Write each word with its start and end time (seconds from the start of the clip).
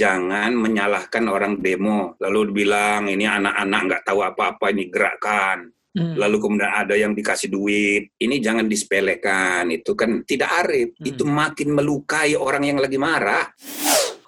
jangan 0.00 0.56
menyalahkan 0.56 1.28
orang 1.28 1.60
demo 1.60 2.16
lalu 2.16 2.64
bilang 2.64 3.12
ini 3.12 3.28
anak-anak 3.28 3.80
nggak 3.84 4.04
tahu 4.08 4.24
apa-apa 4.24 4.72
ini 4.72 4.88
gerakan 4.88 5.68
Hmm. 5.90 6.14
Lalu 6.14 6.36
kemudian 6.38 6.70
ada 6.70 6.94
yang 6.94 7.18
dikasih 7.18 7.50
duit. 7.50 8.14
Ini 8.14 8.38
jangan 8.38 8.70
disepelekan. 8.70 9.66
Itu 9.74 9.98
kan 9.98 10.22
tidak 10.22 10.50
arif. 10.62 10.94
Hmm. 10.94 11.06
Itu 11.10 11.26
makin 11.26 11.74
melukai 11.74 12.38
orang 12.38 12.62
yang 12.62 12.78
lagi 12.78 12.94
marah. 12.94 13.50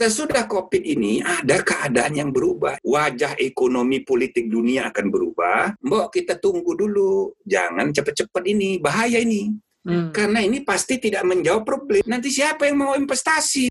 Sesudah 0.03 0.51
COVID 0.51 0.83
ini 0.83 1.23
ada 1.23 1.63
keadaan 1.63 2.19
yang 2.19 2.31
berubah. 2.35 2.83
Wajah 2.83 3.39
ekonomi 3.39 4.03
politik 4.03 4.51
dunia 4.51 4.91
akan 4.91 5.07
berubah. 5.07 5.79
Mbok 5.79 6.11
kita 6.11 6.43
tunggu 6.43 6.75
dulu. 6.75 7.39
Jangan 7.47 7.95
cepet-cepet 7.95 8.43
ini. 8.51 8.83
Bahaya 8.83 9.23
ini. 9.23 9.55
Hmm. 9.87 10.11
Karena 10.11 10.43
ini 10.43 10.67
pasti 10.67 10.99
tidak 10.99 11.23
menjawab 11.23 11.63
problem. 11.63 12.03
Nanti 12.11 12.35
siapa 12.35 12.67
yang 12.67 12.83
mau 12.83 12.99
investasi? 12.99 13.71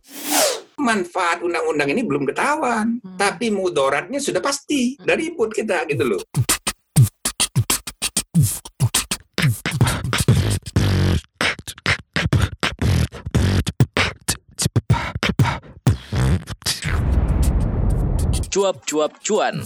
Manfaat 0.82 1.46
undang-undang 1.46 1.94
ini 1.94 2.02
belum 2.02 2.26
ketahuan. 2.26 2.98
Hmm. 2.98 3.18
Tapi 3.22 3.54
mudaratnya 3.54 4.18
sudah 4.18 4.42
pasti. 4.42 4.98
Dari 4.98 5.30
pun 5.38 5.54
kita 5.54 5.86
gitu 5.86 6.18
loh. 6.18 6.22
Cuap-cuap 18.52 19.16
cuan. 19.24 19.64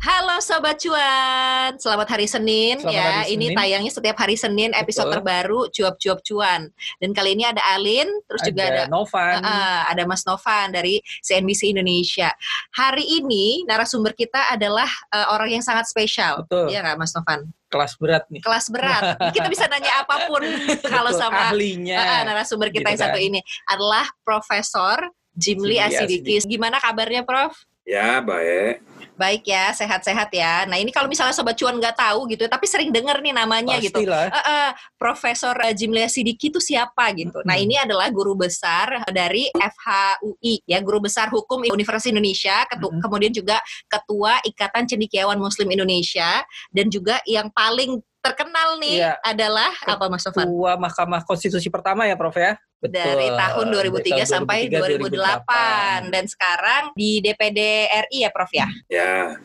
Halo 0.00 0.40
Sobat 0.40 0.80
Cuan, 0.80 1.76
selamat 1.76 2.16
hari 2.16 2.24
Senin 2.24 2.80
selamat 2.80 2.96
ya. 2.96 3.04
Hari 3.04 3.20
Senin. 3.20 3.36
Ini 3.36 3.46
tayangnya 3.52 3.92
setiap 3.92 4.16
hari 4.16 4.32
Senin 4.32 4.72
episode 4.72 5.12
Betul. 5.12 5.16
terbaru 5.20 5.60
Cuap-Cuap 5.68 6.24
Cuan. 6.24 6.72
Dan 6.96 7.12
kali 7.12 7.36
ini 7.36 7.44
ada 7.44 7.60
Alin, 7.76 8.08
terus 8.24 8.40
ada 8.40 8.48
juga 8.48 8.62
ada 8.64 8.82
Novan, 8.88 9.44
uh, 9.44 9.80
ada 9.92 10.08
Mas 10.08 10.24
Novan 10.24 10.72
dari 10.72 11.04
CNBC 11.20 11.76
Indonesia. 11.76 12.32
Hari 12.80 13.04
ini 13.20 13.68
narasumber 13.68 14.16
kita 14.16 14.40
adalah 14.48 14.88
uh, 15.12 15.36
orang 15.36 15.60
yang 15.60 15.64
sangat 15.64 15.84
spesial, 15.84 16.48
Betul. 16.48 16.72
ya 16.72 16.80
nggak 16.80 16.96
Mas 16.96 17.12
Novan? 17.12 17.52
kelas 17.70 17.94
berat 18.02 18.26
nih. 18.34 18.42
Kelas 18.42 18.66
berat. 18.66 19.14
kita 19.36 19.46
bisa 19.46 19.70
nanya 19.70 20.02
apa 20.02 20.26
pun 20.26 20.42
kalau 20.96 21.12
sama 21.12 21.52
ahlinya. 21.52 22.00
Uh, 22.02 22.22
narasumber 22.32 22.72
kita 22.72 22.88
gitu 22.88 22.96
yang 22.96 23.02
satu 23.04 23.20
kan. 23.20 23.28
ini 23.30 23.40
adalah 23.68 24.08
Profesor 24.24 25.12
Jimli 25.36 25.78
Asidikis. 25.78 26.48
Gimana 26.48 26.82
kabarnya, 26.82 27.22
Prof? 27.22 27.54
Ya, 27.90 28.22
baik. 28.22 28.86
Baik 29.18 29.42
ya, 29.50 29.74
sehat-sehat 29.74 30.30
ya. 30.30 30.62
Nah 30.70 30.78
ini 30.78 30.94
kalau 30.94 31.10
misalnya 31.10 31.34
Sobat 31.34 31.58
Cuan 31.58 31.76
nggak 31.76 31.98
tahu 31.98 32.30
gitu, 32.30 32.46
tapi 32.46 32.70
sering 32.70 32.94
dengar 32.94 33.18
nih 33.18 33.34
namanya 33.34 33.82
gitu. 33.82 33.98
Pastilah. 33.98 34.30
gitu. 34.30 34.38
Uh, 34.38 34.48
uh, 34.48 34.68
Profesor 34.94 35.54
Jimlia 35.74 36.06
Sidiki 36.06 36.54
itu 36.54 36.62
siapa 36.62 37.10
gitu. 37.18 37.42
Hmm. 37.42 37.50
Nah 37.50 37.58
ini 37.58 37.74
adalah 37.76 38.06
guru 38.14 38.38
besar 38.38 39.02
dari 39.10 39.50
FHUI, 39.50 40.64
ya 40.64 40.78
guru 40.80 41.02
besar 41.02 41.28
hukum 41.34 41.66
Universitas 41.66 42.08
Indonesia, 42.08 42.62
ketu- 42.70 42.94
hmm. 42.94 43.02
kemudian 43.02 43.32
juga 43.34 43.58
ketua 43.90 44.38
Ikatan 44.46 44.86
Cendikiawan 44.86 45.36
Muslim 45.36 45.68
Indonesia, 45.74 46.46
dan 46.70 46.86
juga 46.88 47.18
yang 47.26 47.50
paling 47.50 47.98
terkenal 48.20 48.76
nih 48.78 49.00
iya. 49.00 49.16
adalah 49.24 49.72
apa 49.88 50.06
Mas 50.06 50.22
Sofan? 50.22 50.46
Ketua 50.46 50.76
Mahkamah 50.76 51.24
Konstitusi 51.24 51.68
pertama 51.72 52.04
ya 52.06 52.14
Prof 52.14 52.36
ya? 52.36 52.54
Betul. 52.80 52.96
Dari 52.96 53.28
tahun 53.36 53.66
2003 53.76 53.76
dari 53.76 54.08
tahun 54.08 54.24
sampai 54.24 54.58
2008. 54.72 56.08
2008 56.08 56.12
dan 56.16 56.24
sekarang 56.24 56.82
di 56.96 57.20
DPD 57.20 57.60
RI 58.08 58.18
ya 58.24 58.30
Prof 58.32 58.50
ya. 58.56 58.68
Ya. 58.88 59.36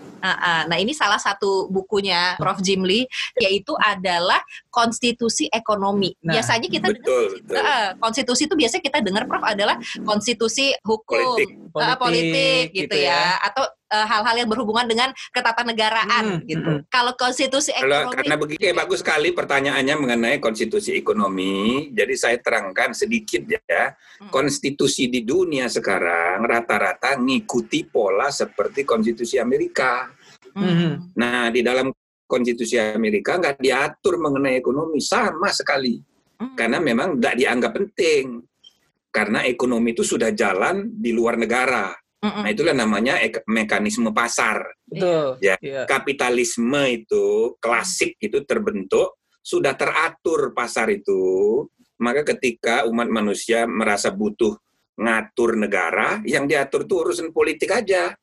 Nah, 0.65 0.77
ini 0.79 0.95
salah 0.95 1.19
satu 1.19 1.67
bukunya 1.67 2.39
Prof 2.39 2.63
Jimli 2.63 3.03
yaitu 3.37 3.75
adalah 3.75 4.39
konstitusi 4.71 5.51
ekonomi. 5.51 6.15
Nah, 6.23 6.39
biasanya 6.39 6.67
kita 6.71 6.87
betul, 6.89 7.43
dengar, 7.43 7.43
betul. 7.43 7.55
Uh, 7.59 7.89
konstitusi 7.99 8.41
itu 8.47 8.55
biasanya 8.55 8.83
kita 8.87 8.99
dengar 9.03 9.23
Prof 9.27 9.43
adalah 9.43 9.75
konstitusi 10.07 10.71
hukum 10.87 11.35
politik, 11.35 11.49
uh, 11.75 11.97
politik 11.99 12.63
gitu, 12.71 12.87
gitu 12.87 12.95
ya. 13.03 13.35
ya 13.35 13.51
atau 13.51 13.63
hal-hal 14.03 14.35
uh, 14.35 14.39
yang 14.43 14.49
berhubungan 14.51 14.85
dengan 14.89 15.09
ketatanegaraan 15.31 16.43
hmm, 16.43 16.49
gitu. 16.51 16.71
Hmm. 16.79 16.83
Kalau 16.91 17.15
konstitusi 17.15 17.71
ekonomi 17.71 18.11
karena 18.15 18.35
begini 18.35 18.65
ya. 18.71 18.75
bagus 18.75 18.99
sekali 18.99 19.31
pertanyaannya 19.31 19.95
mengenai 19.95 20.37
konstitusi 20.43 20.91
ekonomi. 20.97 21.87
Jadi 21.95 22.13
saya 22.19 22.37
terangkan 22.43 22.91
sedikit 22.91 23.15
sedikit 23.15 23.63
ya. 23.67 23.91
Hmm. 24.21 24.29
Konstitusi 24.31 25.07
di 25.07 25.21
dunia 25.23 25.67
sekarang 25.67 26.43
rata-rata 26.43 27.19
ngikuti 27.19 27.87
pola 27.87 28.31
seperti 28.31 28.87
konstitusi 28.87 29.39
Amerika. 29.39 30.11
Hmm. 30.55 31.11
Nah, 31.19 31.51
di 31.51 31.59
dalam 31.59 31.91
konstitusi 32.25 32.79
Amerika 32.79 33.35
nggak 33.37 33.59
diatur 33.59 34.19
mengenai 34.19 34.59
ekonomi 34.59 34.99
sama 35.03 35.51
sekali. 35.51 35.99
Hmm. 36.39 36.55
Karena 36.55 36.79
memang 36.79 37.19
tidak 37.19 37.35
dianggap 37.35 37.71
penting. 37.71 38.25
Karena 39.11 39.47
ekonomi 39.47 39.95
itu 39.95 40.03
sudah 40.03 40.35
jalan 40.35 40.91
di 40.91 41.15
luar 41.15 41.39
negara. 41.39 41.95
Hmm. 42.23 42.47
Nah, 42.47 42.49
itulah 42.49 42.73
namanya 42.73 43.19
mekanisme 43.45 44.09
pasar. 44.15 44.63
Betul. 44.87 45.37
Ya, 45.43 45.55
yeah. 45.61 45.85
kapitalisme 45.85 46.81
itu 46.89 47.55
klasik 47.59 48.17
itu 48.21 48.41
terbentuk 48.47 49.19
sudah 49.45 49.77
teratur 49.77 50.57
pasar 50.57 50.89
itu 50.89 51.61
maka 52.01 52.27
ketika 52.35 52.83
umat 52.89 53.07
manusia 53.07 53.63
merasa 53.63 54.11
butuh 54.11 54.55
ngatur 54.95 55.59
negara, 55.59 56.23
yang 56.23 56.47
diatur 56.47 56.87
itu 56.87 56.95
urusan 56.95 57.29
politik 57.35 57.71
aja. 57.71 58.15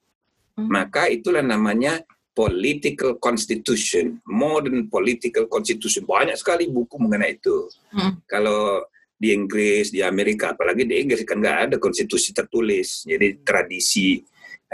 Hmm. 0.57 0.69
Maka 0.69 1.09
itulah 1.09 1.41
namanya 1.41 2.01
political 2.33 3.17
constitution, 3.21 4.21
modern 4.29 4.89
political 4.89 5.49
constitution. 5.49 6.05
Banyak 6.05 6.37
sekali 6.37 6.69
buku 6.69 6.97
mengenai 7.01 7.37
itu. 7.37 7.69
Hmm. 7.93 8.21
Kalau 8.29 8.85
di 9.22 9.31
Inggris, 9.31 9.94
di 9.94 10.03
Amerika, 10.03 10.50
apalagi 10.50 10.83
di 10.83 10.99
Inggris 10.99 11.22
kan 11.22 11.38
nggak 11.38 11.59
ada 11.71 11.77
konstitusi 11.78 12.34
tertulis. 12.34 13.06
Jadi 13.06 13.47
tradisi 13.47 14.19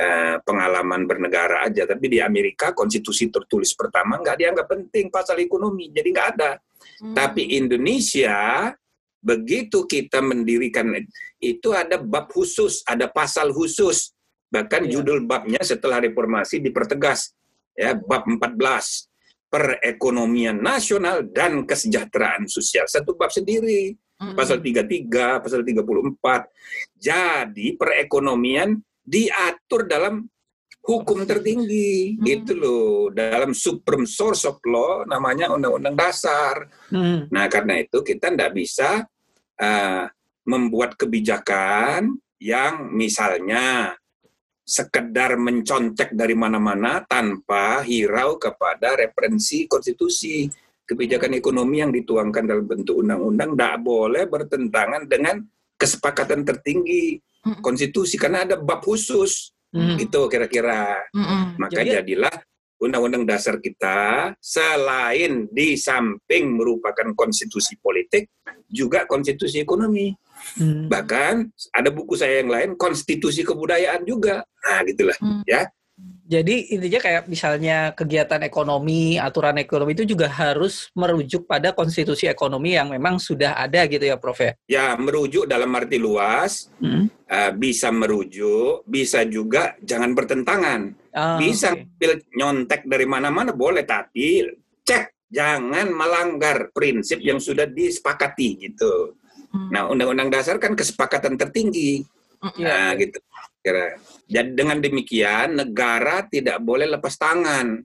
uh, 0.01 0.41
pengalaman 0.41 1.05
bernegara 1.05 1.69
aja. 1.69 1.85
Tapi 1.85 2.09
di 2.09 2.25
Amerika 2.25 2.73
konstitusi 2.73 3.29
tertulis 3.29 3.77
pertama 3.77 4.17
nggak 4.17 4.37
dianggap 4.41 4.67
penting 4.73 5.13
pasal 5.13 5.37
ekonomi, 5.45 5.93
jadi 5.93 6.09
nggak 6.09 6.29
ada. 6.41 6.57
Hmm. 7.05 7.13
Tapi 7.13 7.61
Indonesia 7.61 8.73
Begitu 9.19 9.83
kita 9.85 10.23
mendirikan 10.23 10.95
itu 11.43 11.75
ada 11.75 11.99
bab 11.99 12.31
khusus, 12.31 12.87
ada 12.87 13.11
pasal 13.11 13.51
khusus. 13.51 14.15
Bahkan 14.49 14.89
ya. 14.89 14.99
judul 14.99 15.27
babnya 15.27 15.61
setelah 15.61 16.01
reformasi 16.01 16.63
dipertegas 16.63 17.35
ya 17.77 17.93
bab 17.99 18.25
14 18.25 18.57
perekonomian 19.53 20.57
nasional 20.57 21.27
dan 21.29 21.67
kesejahteraan 21.67 22.47
sosial. 22.49 22.87
Satu 22.87 23.19
bab 23.19 23.29
sendiri. 23.35 23.99
Pasal 24.19 24.59
33, 24.59 25.39
pasal 25.39 25.63
34. 25.63 26.51
Jadi 26.99 27.79
perekonomian 27.79 28.75
diatur 29.07 29.87
dalam 29.87 30.27
hukum 30.89 31.29
tertinggi 31.29 32.17
hmm. 32.17 32.25
itu 32.25 32.53
loh 32.57 33.13
dalam 33.13 33.53
supreme 33.53 34.09
source 34.09 34.49
of 34.49 34.57
law 34.65 35.05
namanya 35.05 35.53
undang-undang 35.53 35.95
dasar. 35.95 36.67
Hmm. 36.89 37.29
Nah 37.29 37.47
karena 37.47 37.79
itu 37.79 38.01
kita 38.01 38.33
tidak 38.33 38.53
bisa 38.57 39.05
uh, 39.61 40.05
membuat 40.49 40.97
kebijakan 40.97 42.17
yang 42.41 42.89
misalnya 42.91 43.93
sekedar 44.69 45.41
mencontek 45.41 46.13
dari 46.13 46.37
mana-mana 46.37 47.05
tanpa 47.05 47.85
hirau 47.85 48.41
kepada 48.41 48.97
referensi 48.97 49.65
konstitusi. 49.65 50.49
Kebijakan 50.89 51.37
ekonomi 51.37 51.85
yang 51.85 51.93
dituangkan 51.93 52.49
dalam 52.49 52.65
bentuk 52.65 53.05
undang-undang 53.05 53.53
tidak 53.53 53.77
boleh 53.85 54.25
bertentangan 54.25 55.05
dengan 55.05 55.37
kesepakatan 55.77 56.49
tertinggi 56.49 57.21
konstitusi 57.61 58.17
karena 58.17 58.49
ada 58.49 58.57
bab 58.57 58.81
khusus. 58.81 59.53
Mm. 59.69 60.01
Itu 60.01 60.33
kira-kira. 60.33 60.97
Mm 61.13 61.61
Maka 61.61 61.85
Jadi, 61.85 61.93
jadilah 61.93 62.35
Undang-Undang 62.79 63.27
Dasar 63.27 63.59
kita 63.59 64.33
selain 64.39 65.51
di 65.51 65.75
samping 65.75 66.55
merupakan 66.55 67.11
konstitusi 67.19 67.75
politik, 67.83 68.31
juga 68.71 69.03
konstitusi 69.03 69.59
ekonomi. 69.59 70.15
Hmm. 70.55 70.87
Bahkan 70.87 71.35
ada 71.75 71.91
buku 71.91 72.15
saya 72.15 72.39
yang 72.39 72.55
lain 72.55 72.71
konstitusi 72.79 73.43
kebudayaan 73.43 74.07
juga. 74.07 74.47
Nah, 74.63 74.87
gitulah 74.87 75.19
hmm. 75.19 75.43
ya. 75.43 75.67
Jadi 76.29 76.77
intinya 76.77 77.01
kayak 77.01 77.25
misalnya 77.25 77.97
kegiatan 77.97 78.45
ekonomi, 78.45 79.17
aturan 79.17 79.57
ekonomi 79.57 79.97
itu 79.97 80.05
juga 80.05 80.29
harus 80.29 80.93
merujuk 80.93 81.49
pada 81.49 81.73
konstitusi 81.73 82.29
ekonomi 82.29 82.77
yang 82.77 82.93
memang 82.93 83.17
sudah 83.17 83.57
ada 83.57 83.89
gitu 83.89 84.05
ya, 84.05 84.21
Prof. 84.21 84.37
Ya, 84.45 84.53
ya 84.69 84.87
merujuk 85.01 85.49
dalam 85.49 85.73
arti 85.73 85.97
luas, 85.97 86.69
hmm. 86.85 87.09
uh, 87.33 87.53
bisa 87.57 87.89
merujuk, 87.89 88.85
bisa 88.85 89.25
juga 89.25 89.73
jangan 89.81 90.13
bertentangan. 90.13 90.81
Oh, 91.17 91.41
bisa 91.41 91.73
okay. 91.73 92.21
nyontek 92.37 92.85
dari 92.85 93.09
mana-mana 93.09 93.57
boleh, 93.57 93.89
tapi 93.89 94.45
cek 94.85 95.33
jangan 95.33 95.89
melanggar 95.89 96.69
prinsip 96.77 97.25
yang 97.25 97.41
sudah 97.41 97.65
disepakati 97.65 98.69
gitu. 98.69 99.17
Hmm. 99.49 99.73
Nah, 99.73 99.89
undang-undang 99.89 100.29
dasar 100.29 100.61
kan 100.61 100.77
kesepakatan 100.77 101.41
tertinggi. 101.41 102.05
Hmm. 102.37 102.53
Nah, 102.61 102.93
ya. 102.93 103.01
gitu 103.01 103.17
kira. 103.61 103.99
Jadi 104.29 104.51
dengan 104.55 104.79
demikian 104.79 105.59
negara 105.59 106.25
tidak 106.27 106.59
boleh 106.63 106.87
lepas 106.89 107.15
tangan. 107.19 107.83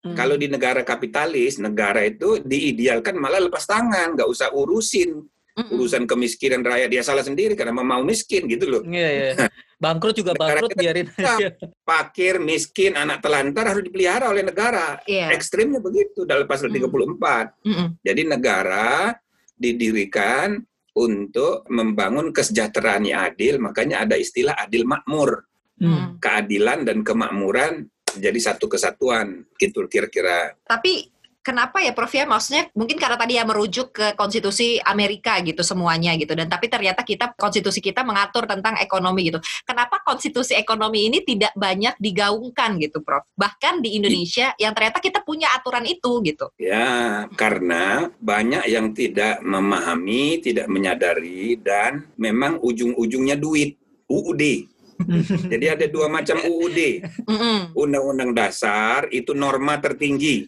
Hmm. 0.00 0.16
Kalau 0.16 0.40
di 0.40 0.48
negara 0.48 0.80
kapitalis, 0.80 1.60
negara 1.60 2.00
itu 2.04 2.40
diidealkan 2.40 3.20
malah 3.20 3.40
lepas 3.40 3.68
tangan, 3.68 4.16
nggak 4.16 4.28
usah 4.28 4.48
urusin 4.56 5.20
Mm-mm. 5.50 5.76
urusan 5.76 6.06
kemiskinan 6.06 6.62
rakyat 6.62 6.88
dia 6.88 7.02
salah 7.02 7.26
sendiri 7.26 7.58
karena 7.58 7.74
mau 7.74 8.00
miskin 8.00 8.46
gitu 8.46 8.70
loh. 8.70 8.82
Iya, 8.86 9.08
iya. 9.10 9.30
Bangkrut 9.82 10.12
juga 10.12 10.36
bangkrut 10.36 10.76
biarin 10.76 11.08
aja. 11.16 11.56
Pakir, 11.88 12.36
miskin, 12.36 12.92
anak 13.00 13.24
telantar 13.24 13.64
harus 13.64 13.80
dipelihara 13.80 14.28
oleh 14.28 14.44
negara. 14.44 15.00
Iya. 15.08 15.32
Ekstrimnya 15.32 15.80
begitu 15.80 16.28
dalam 16.28 16.44
pasal 16.44 16.68
Hmm. 16.68 16.84
34. 16.84 17.66
Mm-mm. 17.66 17.88
Jadi 18.04 18.22
negara 18.28 19.16
didirikan 19.56 20.60
untuk 20.96 21.66
membangun 21.70 22.34
kesejahteraan 22.34 23.06
yang 23.06 23.30
adil, 23.30 23.62
makanya 23.62 24.02
ada 24.08 24.16
istilah 24.18 24.56
adil 24.58 24.86
makmur. 24.86 25.46
Hmm. 25.80 26.20
Keadilan 26.20 26.84
dan 26.84 27.00
kemakmuran 27.00 27.88
jadi 28.18 28.36
satu 28.36 28.66
kesatuan, 28.66 29.46
gitu 29.56 29.86
kira-kira. 29.86 30.52
Tapi 30.66 31.08
kenapa 31.40 31.80
ya 31.80 31.92
Prof 31.92 32.12
ya? 32.12 32.24
Maksudnya 32.28 32.68
mungkin 32.76 32.96
karena 33.00 33.16
tadi 33.16 33.36
ya 33.36 33.44
merujuk 33.44 33.92
ke 33.92 34.06
konstitusi 34.16 34.78
Amerika 34.84 35.40
gitu 35.40 35.60
semuanya 35.64 36.14
gitu. 36.16 36.32
Dan 36.36 36.46
tapi 36.46 36.68
ternyata 36.68 37.02
kita 37.04 37.34
konstitusi 37.36 37.80
kita 37.82 38.04
mengatur 38.04 38.44
tentang 38.46 38.76
ekonomi 38.78 39.32
gitu. 39.32 39.40
Kenapa 39.64 40.00
konstitusi 40.04 40.56
ekonomi 40.56 41.08
ini 41.08 41.24
tidak 41.24 41.52
banyak 41.56 41.96
digaungkan 41.98 42.76
gitu 42.78 43.00
Prof? 43.02 43.26
Bahkan 43.34 43.82
di 43.84 43.96
Indonesia 43.96 44.52
yang 44.60 44.72
ternyata 44.76 45.00
kita 45.00 45.24
punya 45.24 45.50
aturan 45.56 45.84
itu 45.88 46.20
gitu. 46.24 46.52
Ya, 46.60 47.26
karena 47.34 48.12
banyak 48.20 48.64
yang 48.68 48.92
tidak 48.92 49.40
memahami, 49.40 50.40
tidak 50.44 50.68
menyadari, 50.68 51.56
dan 51.60 52.06
memang 52.20 52.60
ujung-ujungnya 52.60 53.36
duit, 53.40 53.80
UUD. 54.10 54.42
Jadi 55.52 55.66
ada 55.66 55.86
dua 55.88 56.06
macam 56.06 56.38
UUD. 56.40 56.78
Undang-undang 57.74 58.32
dasar 58.36 59.08
itu 59.10 59.32
norma 59.32 59.80
tertinggi. 59.80 60.46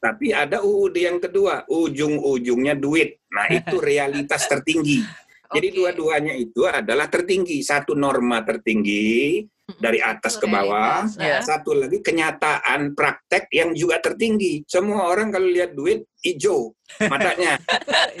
Tapi 0.00 0.34
ada 0.34 0.64
UUD 0.64 0.96
yang 0.98 1.18
kedua, 1.22 1.62
ujung-ujungnya 1.70 2.74
duit. 2.74 3.22
Nah, 3.30 3.46
itu 3.50 3.78
realitas 3.90 4.50
tertinggi. 4.50 5.02
Jadi 5.50 5.68
Oke. 5.74 5.76
dua-duanya 5.82 6.34
itu 6.38 6.62
adalah 6.66 7.10
tertinggi. 7.10 7.58
Satu 7.62 7.98
norma 7.98 8.42
tertinggi 8.46 9.42
dari 9.78 10.02
atas 10.02 10.34
ke 10.38 10.46
bawah, 10.50 11.06
Realitas, 11.06 11.18
ya. 11.18 11.38
satu 11.42 11.78
lagi 11.78 11.98
kenyataan 12.02 12.94
praktek 12.94 13.46
yang 13.54 13.70
juga 13.74 14.02
tertinggi. 14.02 14.66
Semua 14.66 15.06
orang 15.06 15.30
kalau 15.30 15.46
lihat 15.46 15.74
duit 15.74 16.06
hijau 16.22 16.74
matanya. 17.06 17.58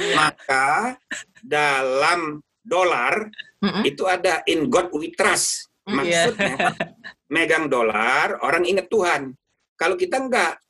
Iya. 0.00 0.14
Maka 0.16 0.96
dalam 1.44 2.40
dolar 2.62 3.28
Mm-mm. 3.60 3.82
itu 3.84 4.04
ada 4.04 4.44
in 4.46 4.68
God 4.68 4.92
we 4.92 5.10
trust. 5.12 5.68
Mm, 5.88 5.94
Maksudnya 5.96 6.54
megang 7.34 7.66
dolar 7.66 8.40
orang 8.40 8.64
ingat 8.64 8.86
Tuhan. 8.88 9.32
Kalau 9.74 9.96
kita 9.96 10.20
enggak 10.20 10.60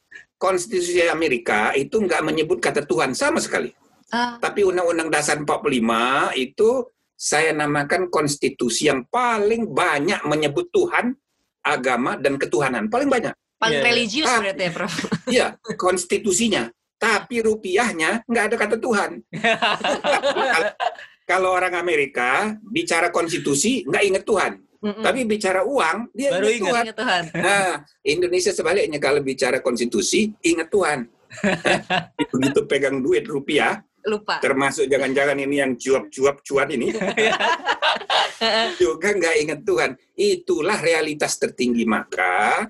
Konstitusi 0.40 1.04
Amerika 1.04 1.76
itu 1.76 2.00
enggak 2.00 2.24
menyebut 2.24 2.62
kata 2.64 2.88
Tuhan 2.88 3.12
sama 3.12 3.36
sekali. 3.44 3.68
Ah, 4.08 4.40
Tapi 4.40 4.64
Undang-Undang 4.64 5.12
Dasar 5.12 5.36
45 5.36 6.32
itu 6.34 6.70
saya 7.12 7.52
namakan 7.52 8.08
konstitusi 8.08 8.88
yang 8.88 9.04
paling 9.06 9.68
banyak 9.68 10.24
menyebut 10.24 10.72
Tuhan, 10.72 11.12
agama 11.60 12.16
dan 12.16 12.40
ketuhanan. 12.40 12.88
Paling 12.88 13.12
banyak. 13.12 13.36
paling 13.60 13.76
Iya, 13.76 13.84
iya. 13.84 13.88
religius 13.92 14.24
Ah. 14.32 14.40
berarti 14.40 14.64
ya 14.64 14.72
Prof. 14.72 14.94
Iya, 15.36 15.46
konstitusinya. 15.76 16.62
Tapi 16.96 17.44
rupiahnya 17.44 18.24
nggak 18.24 18.44
ada 18.48 18.56
kata 18.56 18.76
Tuhan. 18.80 19.20
Kalau- 21.30 21.54
orang 21.54 21.74
Amerika 21.78 22.58
bicara 22.62 23.14
konstitusi 23.14 23.86
nggak 23.86 24.04
inget 24.04 24.24
Tuhan. 24.26 24.52
Mm-mm. 24.80 25.04
Tapi 25.04 25.28
bicara 25.28 25.60
uang 25.60 26.08
dia 26.16 26.32
Baru 26.32 26.48
inget 26.48 26.60
ingat. 26.64 26.96
Tuhan. 26.96 26.96
Tuhan. 26.96 27.22
Nah, 27.44 27.70
Indonesia 28.00 28.52
sebaliknya 28.52 28.98
kalau 28.98 29.20
bicara 29.20 29.60
konstitusi 29.60 30.32
ingat 30.40 30.72
Tuhan. 30.72 31.04
Begitu 32.34 32.60
pegang 32.66 32.98
duit 32.98 33.22
rupiah, 33.28 33.84
Lupa. 34.02 34.40
termasuk 34.42 34.90
jangan-jangan 34.90 35.38
ini 35.38 35.62
yang 35.62 35.78
cuap-cuap 35.78 36.42
cuan 36.42 36.68
ini, 36.74 36.90
juga 38.82 39.08
nggak 39.14 39.36
ingat 39.46 39.60
Tuhan. 39.62 39.90
Itulah 40.16 40.78
realitas 40.80 41.36
tertinggi 41.38 41.84
maka 41.86 42.66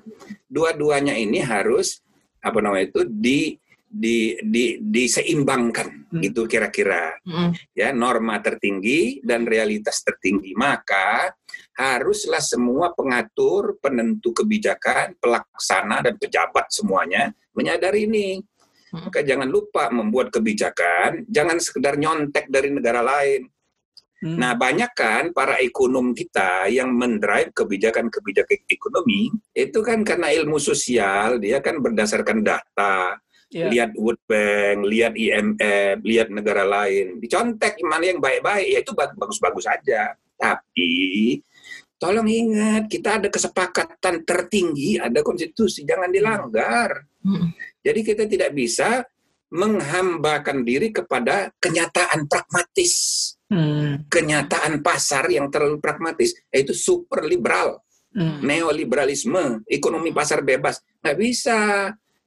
dua-duanya 0.50 1.14
ini 1.16 1.40
harus 1.40 2.02
apa 2.42 2.58
namanya 2.60 2.90
itu 2.90 3.00
di 3.06 3.54
di 3.86 4.36
di 4.42 4.76
diseimbangkan 4.82 5.99
Hmm. 6.10 6.20
gitu 6.26 6.50
kira-kira 6.50 7.14
Mm-mm. 7.22 7.54
ya 7.70 7.94
norma 7.94 8.42
tertinggi 8.42 9.22
dan 9.22 9.46
realitas 9.46 10.02
tertinggi 10.02 10.58
maka 10.58 11.30
haruslah 11.78 12.42
semua 12.42 12.90
pengatur 12.92 13.78
penentu 13.78 14.34
kebijakan 14.34 15.14
pelaksana 15.22 16.02
dan 16.02 16.18
pejabat 16.18 16.66
semuanya 16.74 17.30
menyadari 17.54 18.10
ini 18.10 18.42
Hmm. 18.90 19.06
maka 19.06 19.22
jangan 19.22 19.46
lupa 19.46 19.86
membuat 19.94 20.34
kebijakan 20.34 21.22
jangan 21.30 21.62
sekedar 21.62 21.94
nyontek 21.94 22.50
dari 22.50 22.74
negara 22.74 23.06
lain 23.06 23.46
Hmm. 24.20 24.36
Nah, 24.36 24.52
banyak 24.52 24.92
kan 24.92 25.24
para 25.32 25.56
ekonom 25.64 26.12
kita 26.12 26.68
yang 26.68 26.92
mendrive 26.92 27.56
kebijakan-kebijakan 27.56 28.68
ekonomi 28.68 29.32
itu 29.56 29.80
kan 29.80 30.04
karena 30.04 30.28
ilmu 30.28 30.60
sosial, 30.60 31.40
dia 31.40 31.64
kan 31.64 31.80
berdasarkan 31.80 32.44
data, 32.44 33.16
Iya. 33.50 33.66
lihat 33.66 33.90
World 33.98 34.22
Bank, 34.30 34.78
lihat 34.86 35.12
IMF, 35.18 35.96
lihat 36.06 36.30
negara 36.30 36.62
lain. 36.62 37.18
Dicontek 37.18 37.82
mana 37.82 38.06
yang 38.06 38.22
baik-baik, 38.22 38.66
ya 38.70 38.78
itu 38.78 38.94
bag- 38.94 39.18
bagus-bagus 39.18 39.66
saja. 39.66 40.14
Tapi 40.38 41.42
tolong 41.98 42.30
ingat, 42.30 42.86
kita 42.86 43.18
ada 43.18 43.26
kesepakatan 43.26 44.22
tertinggi, 44.22 45.02
ada 45.02 45.18
konstitusi, 45.26 45.82
jangan 45.82 46.14
dilanggar. 46.14 47.02
Mm-mm. 47.26 47.50
Jadi 47.82 48.00
kita 48.06 48.22
tidak 48.30 48.54
bisa 48.54 49.02
menghambakan 49.50 50.62
diri 50.62 50.94
kepada 50.94 51.50
kenyataan 51.58 52.30
pragmatis 52.30 52.94
Hmm. 53.50 54.06
kenyataan 54.06 54.78
pasar 54.78 55.26
yang 55.26 55.50
terlalu 55.50 55.82
pragmatis, 55.82 56.38
yaitu 56.54 56.70
super 56.70 57.26
liberal, 57.26 57.82
Hmm. 58.14 58.38
neoliberalisme, 58.46 59.66
ekonomi 59.66 60.14
pasar 60.14 60.46
bebas. 60.46 60.78
Nggak 61.02 61.18
bisa. 61.18 61.58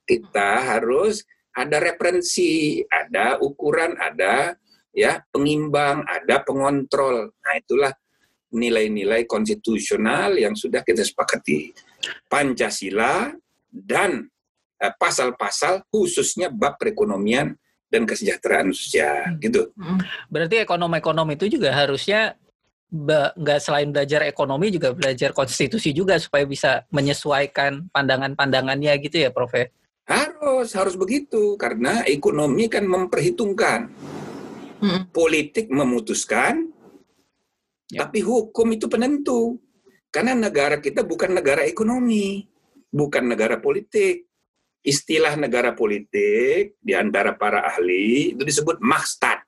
Kita 0.03 0.75
harus 0.75 1.23
ada 1.53 1.77
referensi, 1.79 2.81
ada 2.89 3.37
ukuran, 3.39 3.95
ada 3.95 4.57
ya 4.93 5.21
pengimbang, 5.29 6.05
ada 6.05 6.41
pengontrol. 6.41 7.33
Nah 7.33 7.53
itulah 7.57 7.93
nilai-nilai 8.53 9.25
konstitusional 9.25 10.37
yang 10.37 10.53
sudah 10.53 10.85
kita 10.85 11.01
sepakati. 11.01 11.73
Pancasila 12.29 13.33
dan 13.73 14.29
eh, 14.77 14.93
pasal-pasal 14.93 15.89
khususnya 15.89 16.53
bab 16.53 16.77
perekonomian 16.77 17.57
dan 17.89 18.09
kesejahteraan 18.09 18.73
sosial 18.73 19.37
gitu. 19.37 19.69
Mm-mm. 19.77 20.01
Berarti 20.29 20.65
ekonom-ekonom 20.65 21.29
itu 21.37 21.45
juga 21.57 21.73
harusnya 21.73 22.33
nggak 22.93 23.57
selain 23.61 23.89
belajar 23.89 24.21
ekonomi 24.21 24.69
juga 24.69 24.93
belajar 24.93 25.33
konstitusi 25.33 25.97
juga 25.97 26.21
supaya 26.21 26.45
bisa 26.45 26.85
menyesuaikan 26.93 27.89
pandangan-pandangannya 27.89 28.93
gitu 29.01 29.17
ya, 29.25 29.29
Prof. 29.33 29.49
ya? 29.53 29.65
Harus, 30.03 30.75
harus 30.75 30.95
begitu. 30.99 31.55
Karena 31.55 32.03
ekonomi 32.03 32.67
kan 32.67 32.83
memperhitungkan. 32.87 33.91
Mm-mm. 34.83 35.15
Politik 35.15 35.71
memutuskan, 35.71 36.73
Ya. 37.93 38.07
tapi 38.07 38.25
hukum 38.25 38.73
itu 38.73 38.89
penentu. 38.89 39.61
Karena 40.09 40.33
negara 40.33 40.81
kita 40.81 41.05
bukan 41.05 41.37
negara 41.37 41.61
ekonomi, 41.65 42.45
bukan 42.89 43.29
negara 43.29 43.61
politik. 43.61 44.29
Istilah 44.83 45.39
negara 45.39 45.71
politik 45.71 46.75
di 46.83 46.93
antara 46.93 47.39
para 47.39 47.63
ahli 47.63 48.35
itu 48.35 48.43
disebut 48.43 48.83
makstat. 48.83 49.39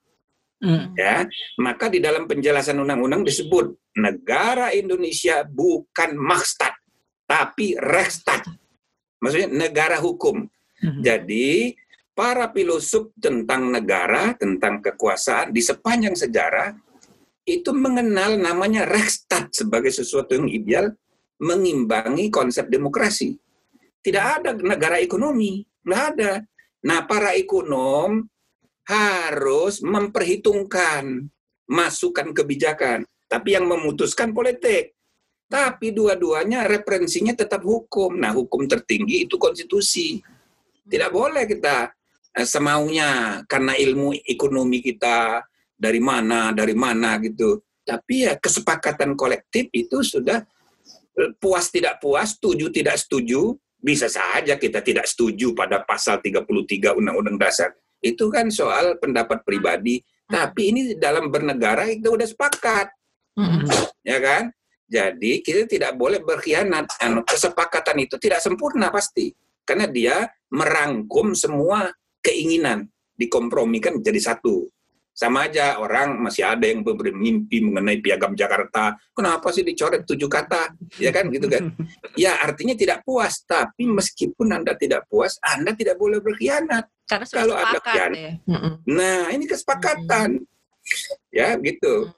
Hmm. 0.64 0.96
Ya, 0.96 1.28
maka 1.60 1.92
di 1.92 2.00
dalam 2.00 2.24
penjelasan 2.26 2.80
undang-undang 2.80 3.28
disebut 3.28 3.76
negara 4.00 4.72
Indonesia 4.72 5.44
bukan 5.44 6.16
makstat, 6.16 6.72
tapi 7.28 7.76
rekstat. 7.76 8.48
Maksudnya 9.26 9.50
negara 9.50 9.98
hukum. 9.98 10.46
Hmm. 10.78 11.02
Jadi 11.02 11.74
para 12.14 12.54
filosof 12.54 13.10
tentang 13.18 13.74
negara, 13.74 14.38
tentang 14.38 14.86
kekuasaan 14.86 15.50
di 15.50 15.66
sepanjang 15.66 16.14
sejarah 16.14 16.78
itu 17.46 17.74
mengenal 17.74 18.38
namanya 18.38 18.86
Reichstag 18.86 19.50
sebagai 19.50 19.90
sesuatu 19.90 20.38
yang 20.38 20.50
ideal 20.50 20.94
mengimbangi 21.42 22.30
konsep 22.30 22.70
demokrasi. 22.70 23.38
Tidak 24.02 24.26
ada 24.42 24.54
negara 24.54 25.02
ekonomi, 25.02 25.66
nggak 25.86 26.04
ada. 26.16 26.42
Nah, 26.86 27.06
para 27.10 27.34
ekonom 27.34 28.22
harus 28.86 29.82
memperhitungkan 29.82 31.26
masukan 31.66 32.30
kebijakan, 32.34 33.06
tapi 33.26 33.58
yang 33.58 33.66
memutuskan 33.66 34.32
politik. 34.32 34.95
Tapi 35.46 35.94
dua-duanya 35.94 36.66
referensinya 36.66 37.38
tetap 37.38 37.62
hukum. 37.62 38.18
Nah, 38.18 38.34
hukum 38.34 38.66
tertinggi 38.66 39.30
itu 39.30 39.38
konstitusi. 39.38 40.18
Tidak 40.86 41.12
boleh 41.14 41.46
kita 41.46 41.94
eh, 42.34 42.48
semaunya 42.48 43.42
karena 43.46 43.78
ilmu 43.78 44.18
ekonomi 44.26 44.82
kita 44.82 45.46
dari 45.78 46.02
mana, 46.02 46.50
dari 46.50 46.74
mana 46.74 47.22
gitu. 47.22 47.62
Tapi 47.86 48.26
ya 48.26 48.34
kesepakatan 48.42 49.14
kolektif 49.14 49.70
itu 49.70 50.02
sudah 50.02 50.42
eh, 51.14 51.32
puas 51.38 51.70
tidak 51.70 52.02
puas, 52.02 52.34
setuju 52.34 52.74
tidak 52.74 52.98
setuju, 52.98 53.54
bisa 53.78 54.10
saja 54.10 54.58
kita 54.58 54.82
tidak 54.82 55.06
setuju 55.06 55.54
pada 55.54 55.86
pasal 55.86 56.18
33 56.26 56.98
Undang-Undang 56.98 57.38
Dasar. 57.38 57.70
Itu 58.02 58.34
kan 58.34 58.50
soal 58.50 58.98
pendapat 58.98 59.42
pribadi 59.46 60.02
Tapi 60.26 60.74
ini 60.74 60.82
dalam 60.98 61.30
bernegara 61.30 61.86
kita 61.86 62.10
udah 62.10 62.26
sepakat, 62.26 62.90
ya 64.02 64.18
kan? 64.18 64.50
Jadi 64.86 65.42
kita 65.42 65.66
tidak 65.66 65.98
boleh 65.98 66.22
berkhianat. 66.22 67.02
Anu, 67.02 67.26
Kesepakatan 67.26 67.98
itu 68.06 68.22
tidak 68.22 68.40
sempurna 68.42 68.94
pasti, 68.94 69.34
karena 69.66 69.90
dia 69.90 70.30
merangkum 70.54 71.34
semua 71.34 71.90
keinginan, 72.22 72.86
dikompromikan 73.18 73.98
jadi 74.02 74.22
satu. 74.22 74.70
Sama 75.16 75.48
aja 75.48 75.80
orang 75.80 76.20
masih 76.20 76.44
ada 76.44 76.68
yang 76.68 76.84
bermimpi 76.84 77.64
mengenai 77.64 78.04
piagam 78.04 78.36
Jakarta. 78.36 79.00
Kenapa 79.16 79.48
sih 79.56 79.64
dicoret 79.64 80.04
tujuh 80.04 80.28
kata? 80.28 80.76
Ya 81.00 81.08
kan 81.16 81.32
gitu 81.32 81.48
kan? 81.48 81.72
Ya 82.20 82.36
artinya 82.44 82.76
tidak 82.76 83.00
puas. 83.08 83.40
Tapi 83.48 83.88
meskipun 83.88 84.52
Anda 84.52 84.76
tidak 84.76 85.08
puas, 85.08 85.40
Anda 85.40 85.72
tidak 85.72 85.96
boleh 85.96 86.20
berkhianat. 86.20 86.92
Karena 87.08 87.26
sudah 87.32 87.40
Kalau 87.48 87.56
ada 87.56 87.80
sepakat 87.80 87.96
kian- 87.96 88.16
ya. 88.20 88.32
Nah 88.92 89.20
ini 89.32 89.46
kesepakatan. 89.48 90.30
Ya 91.32 91.56
gitu. 91.64 92.12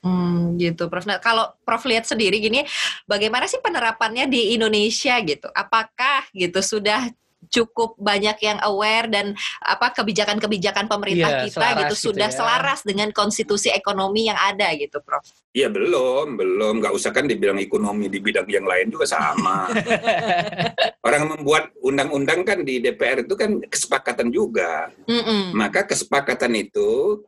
Hmm, 0.00 0.56
gitu, 0.56 0.88
Prof. 0.88 1.04
Nah, 1.04 1.20
kalau 1.20 1.52
Prof 1.62 1.84
lihat 1.84 2.08
sendiri 2.08 2.40
gini, 2.40 2.64
bagaimana 3.04 3.44
sih 3.50 3.60
penerapannya 3.60 4.28
di 4.28 4.56
Indonesia 4.56 5.18
gitu? 5.20 5.48
Apakah 5.52 6.26
gitu 6.32 6.60
sudah 6.64 7.10
cukup 7.46 7.94
banyak 8.00 8.36
yang 8.42 8.58
aware 8.66 9.06
dan 9.06 9.36
apa 9.62 9.94
kebijakan-kebijakan 9.94 10.90
pemerintah 10.90 11.30
Iya, 11.30 11.42
kita 11.46 11.66
gitu 11.78 11.94
gitu 11.94 11.94
sudah 12.10 12.28
ya. 12.30 12.34
selaras 12.34 12.80
dengan 12.82 13.08
konstitusi 13.14 13.70
ekonomi 13.70 14.26
yang 14.26 14.38
ada 14.38 14.72
gitu, 14.74 14.98
Prof? 15.02 15.22
Ya 15.54 15.70
belum, 15.72 16.36
belum. 16.36 16.82
Nggak 16.82 16.94
usah 16.94 17.14
kan 17.14 17.24
dibilang 17.24 17.56
ekonomi 17.60 18.10
di 18.12 18.18
bidang 18.20 18.48
yang 18.50 18.66
lain 18.66 18.92
juga 18.92 19.06
sama. 19.08 19.70
Orang 21.06 21.32
membuat 21.32 21.72
undang-undang 21.80 22.42
kan 22.42 22.60
di 22.66 22.82
DPR 22.82 23.24
itu 23.24 23.34
kan 23.38 23.62
kesepakatan 23.64 24.28
juga. 24.28 24.90
Mm-mm. 25.06 25.54
Maka 25.54 25.86
kesepakatan 25.86 26.52
itu 26.58 27.22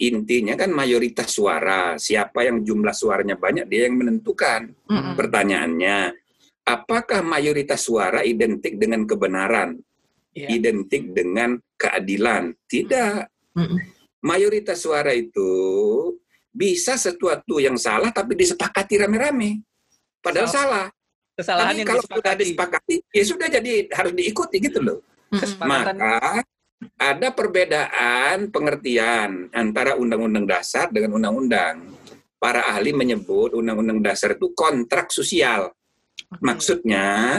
intinya 0.00 0.54
kan 0.56 0.70
mayoritas 0.72 1.28
suara. 1.34 1.96
Siapa 2.00 2.46
yang 2.46 2.64
jumlah 2.64 2.94
suaranya 2.94 3.36
banyak 3.36 3.66
dia 3.68 3.88
yang 3.90 3.98
menentukan. 4.00 4.72
Mm-mm. 4.88 5.14
Pertanyaannya, 5.18 5.98
apakah 6.64 7.20
mayoritas 7.26 7.84
suara 7.84 8.24
identik 8.24 8.78
dengan 8.80 9.04
kebenaran? 9.04 9.76
Iya. 10.32 10.48
Identik 10.48 11.12
dengan 11.12 11.60
keadilan? 11.76 12.56
Tidak. 12.64 13.16
Mm-mm. 13.58 13.78
Mayoritas 14.22 14.80
suara 14.80 15.10
itu 15.12 15.50
bisa 16.52 16.94
sesuatu 17.00 17.58
yang 17.58 17.74
salah 17.80 18.12
tapi 18.14 18.38
disepakati 18.38 19.00
rame-rame. 19.00 19.60
Padahal 20.22 20.46
Salah. 20.46 20.86
salah. 20.86 20.86
Kesalahan 21.32 21.72
Tapi 21.72 21.80
yang 21.80 21.88
kalau 21.88 22.02
sudah 22.04 22.34
disepakati. 22.36 22.44
disepakati, 22.44 22.94
ya 23.16 23.24
sudah 23.24 23.48
jadi 23.48 23.72
harus 23.88 24.12
diikuti 24.12 24.56
gitu 24.60 24.78
loh. 24.84 24.98
Mm-mm. 25.32 25.40
Kesepakatan. 25.40 25.96
Maka 25.96 26.44
ada 26.98 27.34
perbedaan 27.34 28.50
pengertian 28.50 29.50
antara 29.54 29.94
undang-undang 29.98 30.46
dasar 30.46 30.90
dengan 30.90 31.18
undang-undang. 31.18 31.94
Para 32.42 32.66
ahli 32.74 32.90
menyebut 32.90 33.54
undang-undang 33.54 34.02
dasar 34.02 34.34
itu 34.34 34.50
kontrak 34.50 35.14
sosial. 35.14 35.70
Maksudnya, 36.42 37.38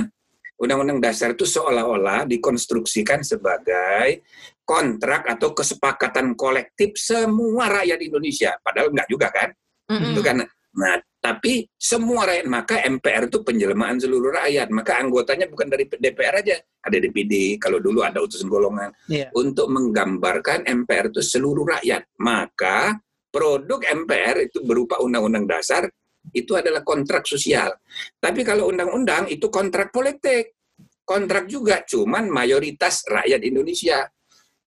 undang-undang 0.56 1.04
dasar 1.04 1.36
itu 1.36 1.44
seolah-olah 1.44 2.24
dikonstruksikan 2.24 3.20
sebagai 3.20 4.24
kontrak 4.64 5.28
atau 5.28 5.52
kesepakatan 5.52 6.40
kolektif 6.40 6.96
semua 6.96 7.68
rakyat 7.68 8.00
Indonesia. 8.00 8.56
Padahal 8.64 8.96
enggak 8.96 9.10
juga 9.12 9.28
kan? 9.28 9.50
Mm-mm. 9.92 10.16
Itu 10.16 10.22
kan. 10.24 10.36
Nah, 10.80 10.96
tapi 11.24 11.64
semua 11.80 12.28
rakyat 12.28 12.48
maka 12.52 12.84
MPR 12.84 13.32
itu 13.32 13.48
penjelmaan 13.48 13.96
seluruh 13.96 14.36
rakyat. 14.36 14.68
Maka 14.76 15.00
anggotanya 15.00 15.48
bukan 15.48 15.72
dari 15.72 15.88
DPR 15.88 16.44
aja, 16.44 16.60
ada 16.60 16.98
DPD. 17.00 17.56
Kalau 17.64 17.80
dulu 17.80 18.04
ada 18.04 18.20
utusan 18.20 18.52
golongan 18.52 18.92
Iya. 19.08 19.32
untuk 19.32 19.72
menggambarkan 19.72 20.68
MPR 20.68 21.16
itu 21.16 21.24
seluruh 21.24 21.80
rakyat. 21.80 22.12
Maka 22.20 23.00
produk 23.32 23.80
MPR 24.04 24.52
itu 24.52 24.68
berupa 24.68 25.00
undang-undang 25.00 25.48
dasar 25.48 25.88
itu 26.36 26.60
adalah 26.60 26.84
kontrak 26.84 27.24
sosial. 27.24 27.72
Tapi 28.20 28.44
kalau 28.44 28.68
undang-undang 28.68 29.32
itu 29.32 29.48
kontrak 29.48 29.96
politik. 29.96 30.60
Kontrak 31.08 31.48
juga 31.48 31.88
cuman 31.88 32.28
mayoritas 32.28 33.08
rakyat 33.08 33.48
Indonesia. 33.48 34.08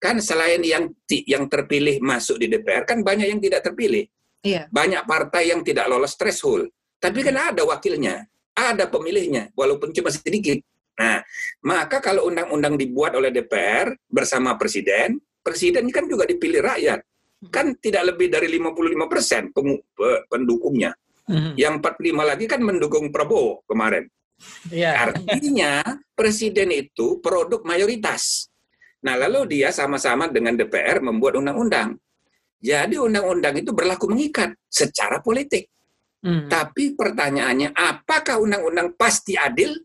Kan 0.01 0.18
selain 0.18 0.65
yang 0.65 0.89
yang 1.29 1.46
terpilih 1.46 2.01
masuk 2.01 2.41
di 2.41 2.50
DPR 2.50 2.89
kan 2.89 3.06
banyak 3.06 3.38
yang 3.38 3.38
tidak 3.38 3.70
terpilih. 3.70 4.10
Iya. 4.39 4.72
Banyak 4.72 5.03
partai 5.03 5.51
yang 5.51 5.62
tidak 5.63 5.91
lolos 5.91 6.15
threshold. 6.15 6.72
Tapi 7.00 7.24
kan 7.24 7.55
ada 7.55 7.63
wakilnya, 7.63 8.27
ada 8.55 8.88
pemilihnya 8.88 9.51
walaupun 9.55 9.91
cuma 9.96 10.12
sedikit. 10.12 10.60
Nah, 11.00 11.24
maka 11.63 12.03
kalau 12.03 12.27
undang-undang 12.27 12.75
dibuat 12.75 13.15
oleh 13.15 13.31
DPR 13.31 13.96
bersama 14.12 14.60
presiden, 14.60 15.15
presiden 15.39 15.88
kan 15.91 16.08
juga 16.12 16.27
dipilih 16.27 16.60
rakyat. 16.60 17.00
Kan 17.48 17.79
tidak 17.79 18.12
lebih 18.12 18.27
dari 18.27 18.51
55 18.51 19.08
persen 19.08 19.48
pendukungnya. 20.27 20.91
Yang 21.55 21.79
45 21.79 22.19
lagi 22.25 22.46
kan 22.51 22.60
mendukung 22.60 23.15
Prabowo 23.15 23.63
kemarin. 23.63 24.12
Iya. 24.67 25.08
Artinya 25.08 25.84
presiden 26.12 26.75
itu 26.75 27.24
produk 27.24 27.63
mayoritas. 27.63 28.51
Nah, 29.00 29.15
lalu 29.15 29.55
dia 29.55 29.72
sama-sama 29.72 30.27
dengan 30.27 30.60
DPR 30.60 31.00
membuat 31.00 31.39
undang-undang. 31.39 31.96
Jadi 32.60 33.00
undang-undang 33.00 33.56
itu 33.56 33.72
berlaku 33.72 34.12
mengikat 34.12 34.51
secara 34.68 35.24
politik. 35.24 35.72
Mhm. 36.20 36.51
Tapi 36.51 37.00
pertanyaannya, 37.00 37.72
apakah 37.72 38.44
undang-undang 38.44 38.92
pasti 39.00 39.39
adil, 39.39 39.80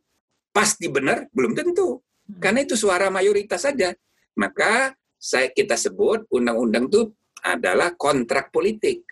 pasti 0.50 0.90
benar? 0.90 1.30
Belum 1.30 1.54
tentu. 1.54 2.02
Karena 2.42 2.66
itu 2.66 2.74
suara 2.74 3.06
mayoritas 3.12 3.62
saja. 3.62 3.94
Maka 4.34 4.90
saya 5.14 5.54
kita 5.54 5.78
sebut 5.78 6.26
undang-undang 6.34 6.90
itu 6.90 7.14
adalah 7.46 7.94
kontrak 7.94 8.50
politik. 8.50 9.06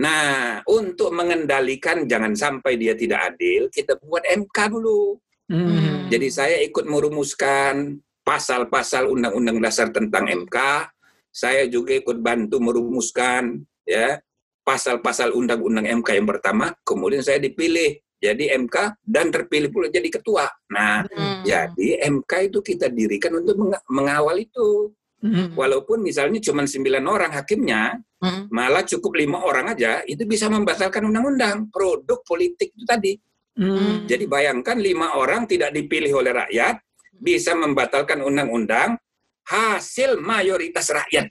Nah, 0.00 0.64
untuk 0.64 1.12
mengendalikan 1.12 2.08
jangan 2.08 2.32
sampai 2.32 2.80
dia 2.80 2.96
tidak 2.96 3.36
adil, 3.36 3.68
kita 3.68 4.00
buat 4.00 4.24
MK 4.24 4.56
dulu. 4.72 5.20
Mhm. 5.52 6.08
Jadi 6.08 6.28
saya 6.32 6.56
ikut 6.64 6.88
merumuskan 6.88 8.00
pasal-pasal 8.24 9.10
undang-undang 9.12 9.60
dasar 9.60 9.92
tentang 9.92 10.24
MK. 10.32 10.88
Saya 11.32 11.64
juga 11.66 11.96
ikut 11.96 12.20
bantu 12.20 12.60
merumuskan 12.60 13.64
ya 13.88 14.20
pasal-pasal 14.62 15.32
undang-undang 15.34 15.88
MK 15.88 16.08
yang 16.22 16.28
pertama. 16.28 16.70
Kemudian 16.84 17.24
saya 17.24 17.40
dipilih 17.42 17.98
jadi 18.22 18.54
MK 18.54 19.02
dan 19.02 19.34
terpilih 19.34 19.72
pula 19.74 19.90
jadi 19.90 20.06
ketua. 20.06 20.46
Nah, 20.70 21.02
Mm. 21.10 21.42
jadi 21.42 21.88
MK 22.06 22.32
itu 22.52 22.58
kita 22.62 22.86
dirikan 22.86 23.34
untuk 23.34 23.58
menga- 23.58 23.82
mengawal 23.90 24.38
itu. 24.38 24.94
Mhm. 25.26 25.58
Walaupun 25.58 25.98
misalnya 26.02 26.38
cuma 26.38 26.62
9 26.62 27.02
orang 27.10 27.34
hakimnya, 27.34 27.98
Mm. 28.22 28.46
malah 28.54 28.86
cukup 28.86 29.18
lima 29.18 29.42
orang 29.42 29.74
aja, 29.74 30.06
itu 30.06 30.22
bisa 30.22 30.46
membatalkan 30.46 31.02
undang-undang. 31.02 31.66
Produk 31.74 32.22
politik 32.22 32.70
itu 32.78 32.86
tadi. 32.86 33.18
Mhm. 33.58 34.06
Jadi 34.06 34.24
bayangkan 34.30 34.78
lima 34.78 35.18
orang 35.18 35.50
tidak 35.50 35.74
dipilih 35.74 36.22
oleh 36.22 36.30
rakyat 36.30 36.78
bisa 37.18 37.58
membatalkan 37.58 38.22
undang-undang 38.22 39.01
hasil 39.46 40.18
mayoritas 40.22 40.88
rakyat. 40.90 41.30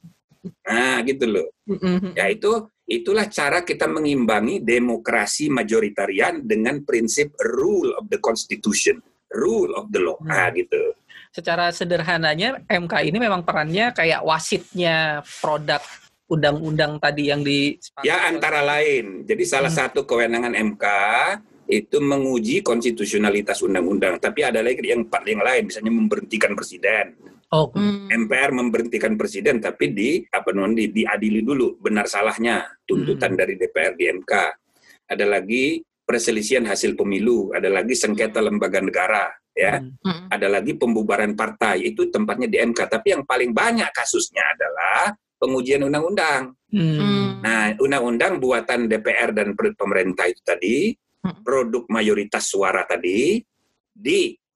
Nah, 0.68 1.00
gitu 1.06 1.26
loh. 1.30 1.48
Mhm. 1.70 2.18
Ya 2.18 2.28
itu 2.28 2.50
itulah 2.90 3.30
cara 3.30 3.62
kita 3.62 3.86
mengimbangi 3.88 4.60
demokrasi 4.60 5.48
majoritarian 5.54 6.44
dengan 6.44 6.82
prinsip 6.84 7.32
rule 7.40 7.94
of 7.96 8.10
the 8.10 8.20
constitution, 8.20 9.00
rule 9.32 9.72
of 9.78 9.88
the 9.94 10.02
law. 10.02 10.18
Nah, 10.26 10.50
gitu. 10.52 10.98
Secara 11.32 11.72
sederhananya 11.72 12.60
MK 12.68 13.08
ini 13.08 13.16
memang 13.16 13.48
perannya 13.48 13.96
kayak 13.96 14.20
wasitnya 14.28 15.24
produk 15.40 15.80
undang-undang 16.28 17.00
tadi 17.00 17.32
yang 17.32 17.44
di 17.44 17.76
Ya 18.04 18.28
antara 18.28 18.64
lain. 18.64 19.24
Jadi 19.24 19.44
salah 19.48 19.72
Hmm. 19.72 19.80
satu 19.88 20.04
kewenangan 20.04 20.56
MK 20.56 20.86
itu 21.72 22.04
menguji 22.04 22.60
konstitusionalitas 22.64 23.64
undang-undang. 23.64 24.20
Tapi 24.20 24.44
ada 24.44 24.60
lagi 24.60 24.84
yang 24.84 25.08
yang 25.08 25.44
lain, 25.44 25.64
misalnya 25.72 25.92
memberhentikan 25.92 26.52
presiden. 26.52 27.16
Oh, 27.52 27.68
Mm. 27.76 28.08
MPR 28.08 28.56
memberhentikan 28.56 29.20
presiden 29.20 29.60
tapi 29.60 29.92
di 29.92 30.24
apa 30.32 30.56
namanya 30.56 30.88
di, 30.88 31.04
diadili 31.04 31.44
dulu 31.44 31.76
benar 31.84 32.08
salahnya 32.08 32.64
tuntutan 32.88 33.36
Hmm. 33.36 33.40
dari 33.44 33.60
DPR 33.60 33.94
di 34.00 34.08
MK. 34.08 34.34
Ada 35.12 35.28
lagi 35.28 35.84
perselisihan 36.08 36.64
hasil 36.64 36.96
pemilu, 36.96 37.52
ada 37.52 37.68
lagi 37.68 37.92
sengketa 37.92 38.40
lembaga 38.40 38.80
negara, 38.80 39.36
ya. 39.52 39.84
Mhm. 39.84 40.00
Mm. 40.00 40.26
Ada 40.32 40.48
lagi 40.48 40.72
pembubaran 40.80 41.36
partai, 41.36 41.92
itu 41.92 42.08
tempatnya 42.08 42.48
di 42.48 42.56
MK. 42.56 42.88
Tapi 42.88 43.20
yang 43.20 43.24
paling 43.28 43.52
banyak 43.52 43.92
kasusnya 43.92 44.44
adalah 44.56 45.12
pengujian 45.36 45.84
undang-undang. 45.84 46.56
Mhm. 46.72 47.44
Nah, 47.44 47.76
undang-undang 47.84 48.40
buatan 48.40 48.88
DPR 48.88 49.36
dan 49.36 49.52
pemerintah 49.56 50.24
itu 50.32 50.40
tadi, 50.40 50.96
Hmm. 51.20 51.44
produk 51.44 51.84
mayoritas 51.92 52.48
suara 52.48 52.88
tadi, 52.88 53.44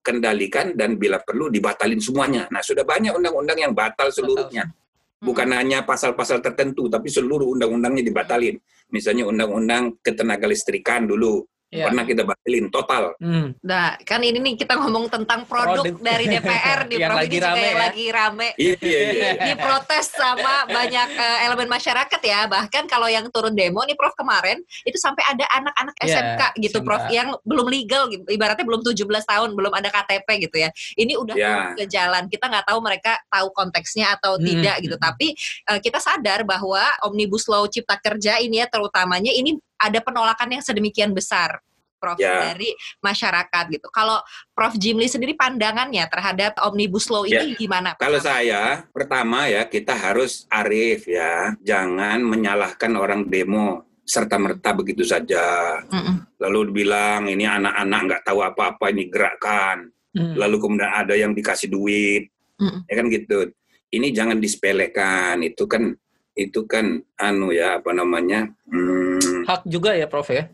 dikendalikan 0.05 0.77
dan 0.77 1.01
bila 1.01 1.17
perlu 1.17 1.49
dibatalin 1.49 1.97
semuanya. 1.97 2.45
Nah, 2.53 2.61
sudah 2.61 2.85
banyak 2.85 3.17
undang-undang 3.17 3.57
yang 3.57 3.73
batal 3.73 4.13
seluruhnya. 4.13 4.69
Bukan 5.17 5.49
hanya 5.57 5.81
pasal-pasal 5.81 6.45
tertentu, 6.45 6.85
tapi 6.85 7.09
seluruh 7.09 7.57
undang-undangnya 7.57 8.05
dibatalin. 8.05 8.61
Misalnya 8.93 9.25
undang-undang 9.25 9.97
ketenaga 10.05 10.45
listrikan 10.45 11.09
dulu, 11.09 11.41
Iya. 11.75 11.85
Pernah 11.91 12.03
kita 12.05 12.23
batalin 12.23 12.65
total. 12.71 13.03
Hmm. 13.19 13.47
Nah, 13.59 13.85
kan 14.01 14.19
ini 14.19 14.39
nih 14.39 14.55
kita 14.55 14.73
ngomong 14.75 15.11
tentang 15.11 15.43
produk, 15.43 15.83
Produk. 15.83 15.99
dari 15.99 16.25
DPR 16.25 16.79
nih, 16.87 16.97
Yang 17.03 17.11
Prof. 17.11 17.19
lagi 17.19 17.35
juga 17.35 17.45
rame 17.45 17.59
yang 17.59 17.75
ya. 17.75 17.83
lagi 17.83 18.05
rame 18.09 18.47
Iya, 18.55 18.75
iya, 18.79 18.99
iya. 19.11 19.31
diprotes 19.45 20.05
sama 20.09 20.55
banyak 20.65 21.09
eh, 21.11 21.37
elemen 21.45 21.67
masyarakat 21.67 22.21
ya. 22.23 22.39
Bahkan 22.47 22.83
kalau 22.87 23.05
yang 23.05 23.27
turun 23.27 23.51
demo 23.51 23.83
nih 23.83 23.93
Prof 23.93 24.15
kemarin 24.15 24.57
itu 24.81 24.95
sampai 24.95 25.27
ada 25.27 25.43
anak-anak 25.51 25.95
Iya, 25.99 26.07
SMK 26.07 26.41
gitu 26.61 26.77
SMK. 26.79 26.87
Prof 26.87 27.03
yang 27.11 27.27
belum 27.43 27.67
legal 27.67 28.03
gitu. 28.07 28.23
Ibaratnya 28.25 28.63
belum 28.63 28.81
17 28.81 28.95
tahun, 29.27 29.49
belum 29.51 29.73
ada 29.75 29.89
KTP 29.91 30.27
gitu 30.47 30.57
ya. 30.57 30.69
Ini 30.95 31.13
udah 31.19 31.35
turun 31.35 31.67
ke 31.75 31.85
jalan. 31.85 32.23
Kita 32.25 32.45
nggak 32.47 32.65
tahu 32.65 32.79
mereka 32.79 33.19
tahu 33.27 33.47
konteksnya 33.51 34.15
atau 34.15 34.35
Hmm, 34.35 34.45
tidak 34.45 34.75
gitu. 34.79 34.95
hmm. 34.95 35.03
Tapi 35.03 35.27
eh, 35.65 35.79
kita 35.81 35.99
sadar 35.99 36.45
bahwa 36.45 36.79
Omnibus 37.03 37.45
Law 37.45 37.65
Cipta 37.65 37.97
Kerja 37.97 38.37
ini 38.37 38.61
ya 38.61 38.67
terutamanya 38.69 39.31
ini 39.31 39.57
ada 39.87 39.99
penolakan 40.01 40.59
yang 40.59 40.63
sedemikian 40.63 41.13
besar. 41.13 41.61
Prof 41.95 42.19
Ya. 42.21 42.53
dari 42.53 42.69
masyarakat 43.01 43.63
gitu. 43.71 43.87
Kalau 43.89 44.21
Prof 44.53 44.77
Jimli 44.77 45.09
sendiri 45.09 45.33
pandangannya 45.33 46.05
terhadap 46.05 46.53
Omnibus 46.61 47.09
Law 47.09 47.25
ini 47.25 47.57
gimana? 47.57 47.97
Kalau 47.97 48.21
saya, 48.21 48.85
pertama 48.93 49.49
ya 49.49 49.65
kita 49.65 49.95
harus 49.95 50.45
arif 50.53 51.09
ya, 51.09 51.57
jangan 51.65 52.21
menyalahkan 52.21 52.93
orang 52.93 53.25
demo 53.25 53.89
serta 54.05 54.37
merta 54.37 54.77
begitu 54.77 55.01
saja. 55.01 55.81
Mm-mm. 55.89 56.37
Lalu 56.37 56.59
dibilang 56.69 57.25
ini 57.25 57.49
anak-anak 57.49 57.99
nggak 58.05 58.23
tahu 58.27 58.39
apa-apa 58.45 58.93
ini 58.93 59.09
gerakan. 59.09 59.89
Hmm. 60.13 60.37
Lalu 60.37 60.55
kemudian 60.61 60.93
ada 60.93 61.17
yang 61.17 61.33
dikasih 61.33 61.73
duit, 61.73 62.29
Mm-mm. 62.61 62.85
ya 62.85 62.93
kan 62.93 63.05
gitu. 63.09 63.49
Ini 63.89 64.13
jangan 64.13 64.37
disepelekan. 64.37 65.41
Itu 65.41 65.65
kan 65.65 65.89
itu 66.35 66.67
kan 66.67 67.01
anu 67.17 67.49
ya 67.55 67.79
apa 67.79 67.95
namanya? 67.95 68.45
hmm, 68.67 69.14
Hak 69.45 69.61
juga 69.69 69.93
ya 69.93 70.09
Prof 70.09 70.29
ya. 70.33 70.49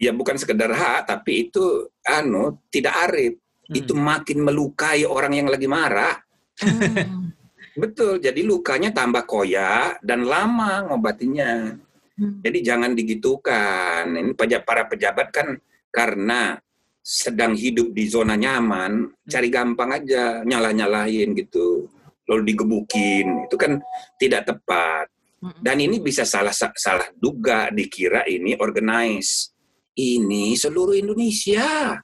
ya 0.00 0.16
bukan 0.16 0.36
sekedar 0.40 0.72
hak, 0.72 1.12
tapi 1.12 1.48
itu 1.48 1.88
anu 2.08 2.56
tidak 2.72 2.94
arif. 3.08 3.34
Hmm. 3.68 3.76
Itu 3.76 3.92
makin 3.92 4.44
melukai 4.44 5.04
orang 5.04 5.36
yang 5.36 5.48
lagi 5.52 5.68
marah. 5.68 6.16
Hmm. 6.60 7.32
Betul, 7.82 8.18
jadi 8.18 8.40
lukanya 8.42 8.90
tambah 8.90 9.24
koyak 9.24 10.02
dan 10.04 10.26
lama 10.26 10.90
ngobatinya. 10.90 11.76
Hmm. 12.16 12.40
Jadi 12.44 12.58
jangan 12.60 12.92
digitukan. 12.92 14.04
Ini 14.10 14.32
para 14.64 14.84
pejabat 14.84 15.28
kan 15.32 15.56
karena 15.88 16.60
sedang 17.00 17.56
hidup 17.56 17.96
di 17.96 18.04
zona 18.06 18.36
nyaman, 18.36 19.08
cari 19.24 19.48
gampang 19.48 19.90
aja 19.96 20.44
nyalah-nyalahin 20.44 21.32
gitu. 21.32 21.88
Lalu 22.28 22.54
digebukin, 22.54 23.48
itu 23.48 23.56
kan 23.56 23.80
tidak 24.20 24.46
tepat. 24.46 25.10
Dan 25.40 25.80
ini 25.80 26.04
bisa 26.04 26.28
salah 26.28 26.52
salah 26.52 27.08
duga 27.16 27.72
dikira 27.72 28.28
ini 28.28 28.52
organize. 28.60 29.56
Ini 29.96 30.56
seluruh 30.56 30.96
Indonesia. 30.96 31.96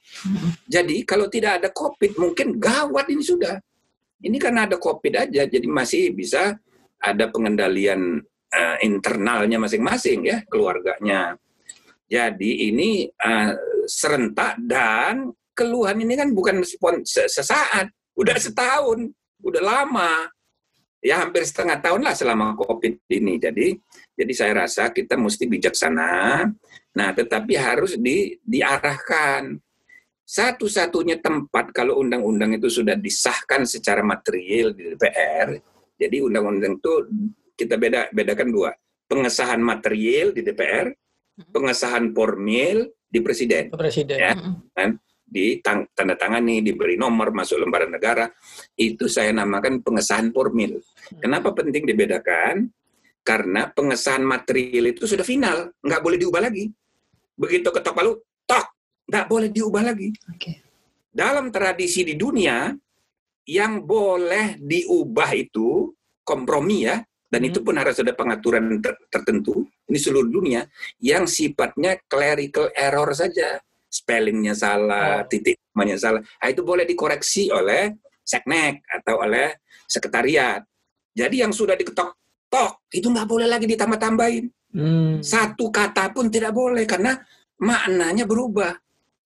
Jadi 0.64 1.05
kalau 1.05 1.28
tidak 1.28 1.62
ada 1.62 1.69
COVID 1.73 2.16
mungkin 2.16 2.57
gawat 2.57 3.12
ini 3.12 3.23
sudah. 3.25 3.61
Ini 4.16 4.37
karena 4.40 4.64
ada 4.64 4.81
COVID 4.81 5.28
aja, 5.28 5.45
jadi 5.45 5.66
masih 5.69 6.16
bisa 6.16 6.57
ada 6.97 7.28
pengendalian 7.28 8.25
eh, 8.49 8.76
internalnya 8.81 9.61
masing-masing 9.61 10.25
ya 10.25 10.40
keluarganya. 10.49 11.37
Jadi 12.09 12.73
ini 12.73 13.05
eh, 13.05 13.52
serentak 13.85 14.57
dan 14.64 15.28
keluhan 15.52 16.00
ini 16.00 16.16
kan 16.16 16.33
bukan 16.33 16.64
sesaat, 17.05 17.93
udah 18.16 18.37
setahun, 18.37 19.09
udah 19.40 19.62
lama, 19.62 20.28
ya 21.07 21.23
hampir 21.23 21.47
setengah 21.47 21.79
tahun 21.79 22.03
lah 22.03 22.15
selama 22.19 22.59
COVID 22.59 23.07
ini. 23.15 23.39
Jadi 23.39 23.79
jadi 24.19 24.33
saya 24.35 24.67
rasa 24.67 24.91
kita 24.91 25.15
mesti 25.15 25.47
bijaksana. 25.47 26.43
Nah, 26.97 27.09
tetapi 27.15 27.55
harus 27.55 27.95
di, 27.95 28.35
diarahkan 28.43 29.55
satu-satunya 30.27 31.23
tempat 31.23 31.71
kalau 31.71 32.03
undang-undang 32.03 32.59
itu 32.59 32.67
sudah 32.67 32.99
disahkan 32.99 33.63
secara 33.63 34.03
material 34.03 34.75
di 34.75 34.91
DPR. 34.91 35.55
Jadi 35.95 36.17
undang-undang 36.19 36.83
itu 36.83 36.93
kita 37.55 37.79
beda 37.79 38.11
bedakan 38.11 38.51
dua. 38.51 38.71
Pengesahan 39.07 39.63
material 39.63 40.35
di 40.35 40.43
DPR, 40.43 40.91
pengesahan 41.55 42.11
formil 42.11 42.91
di 43.07 43.23
presiden. 43.23 43.71
Presiden. 43.71 44.19
Ya. 44.19 44.35
Mm-mm. 44.35 44.99
Di 45.26 45.59
tanda 45.59 46.14
tangani, 46.14 46.62
diberi 46.62 46.95
nomor 46.95 47.35
masuk 47.35 47.58
lembaran 47.67 47.91
negara. 47.91 48.30
Itu 48.78 49.10
saya 49.10 49.34
namakan 49.34 49.82
pengesahan 49.82 50.30
formil. 50.30 50.78
Kenapa 51.19 51.50
penting 51.50 51.82
dibedakan? 51.82 52.71
Karena 53.26 53.67
pengesahan 53.67 54.23
material 54.23 54.95
itu 54.95 55.02
sudah 55.02 55.26
final, 55.26 55.75
nggak 55.82 55.99
boleh 55.99 56.15
diubah 56.15 56.47
lagi. 56.47 56.71
Begitu 57.34 57.75
ketok 57.75 57.95
palu, 57.95 58.12
tok, 58.47 58.67
nggak 59.10 59.26
boleh 59.26 59.49
diubah 59.50 59.82
lagi. 59.82 60.15
Oke. 60.30 60.62
Dalam 61.10 61.50
tradisi 61.50 62.06
di 62.06 62.15
dunia, 62.15 62.71
yang 63.47 63.82
boleh 63.82 64.58
diubah 64.62 65.30
itu 65.34 65.91
kompromi 66.23 66.86
ya, 66.86 67.02
dan 67.30 67.41
Hmm. 67.43 67.50
itu 67.50 67.58
pun 67.62 67.75
harus 67.78 67.99
ada 67.99 68.15
pengaturan 68.15 68.78
ter- 68.82 69.06
tertentu. 69.10 69.67
Ini 69.91 69.99
seluruh 69.99 70.30
dunia 70.30 70.67
yang 71.02 71.26
sifatnya 71.26 71.99
clerical 72.06 72.71
error 72.75 73.10
saja, 73.15 73.58
spellingnya 73.97 74.52
salah, 74.52 75.25
Oh. 75.25 75.28
titik 75.28 75.56
komanya 75.73 75.97
salah. 75.97 76.21
Nah, 76.21 76.49
itu 76.52 76.61
boleh 76.61 76.85
dikoreksi 76.85 77.49
oleh 77.49 77.97
seknek 78.21 78.85
atau 78.91 79.25
oleh 79.25 79.65
sekretariat. 79.89 80.61
Jadi 81.17 81.41
yang 81.41 81.54
sudah 81.54 81.73
diketok 81.73 82.13
tok 82.52 82.85
itu 82.93 83.09
nggak 83.09 83.28
boleh 83.28 83.49
lagi 83.49 83.65
ditambah-tambahin. 83.65 84.45
Hmm. 84.76 85.25
Satu 85.25 85.73
kata 85.73 86.13
pun 86.13 86.28
tidak 86.28 86.52
boleh 86.52 86.85
karena 86.85 87.17
maknanya 87.63 88.28
berubah. 88.28 88.76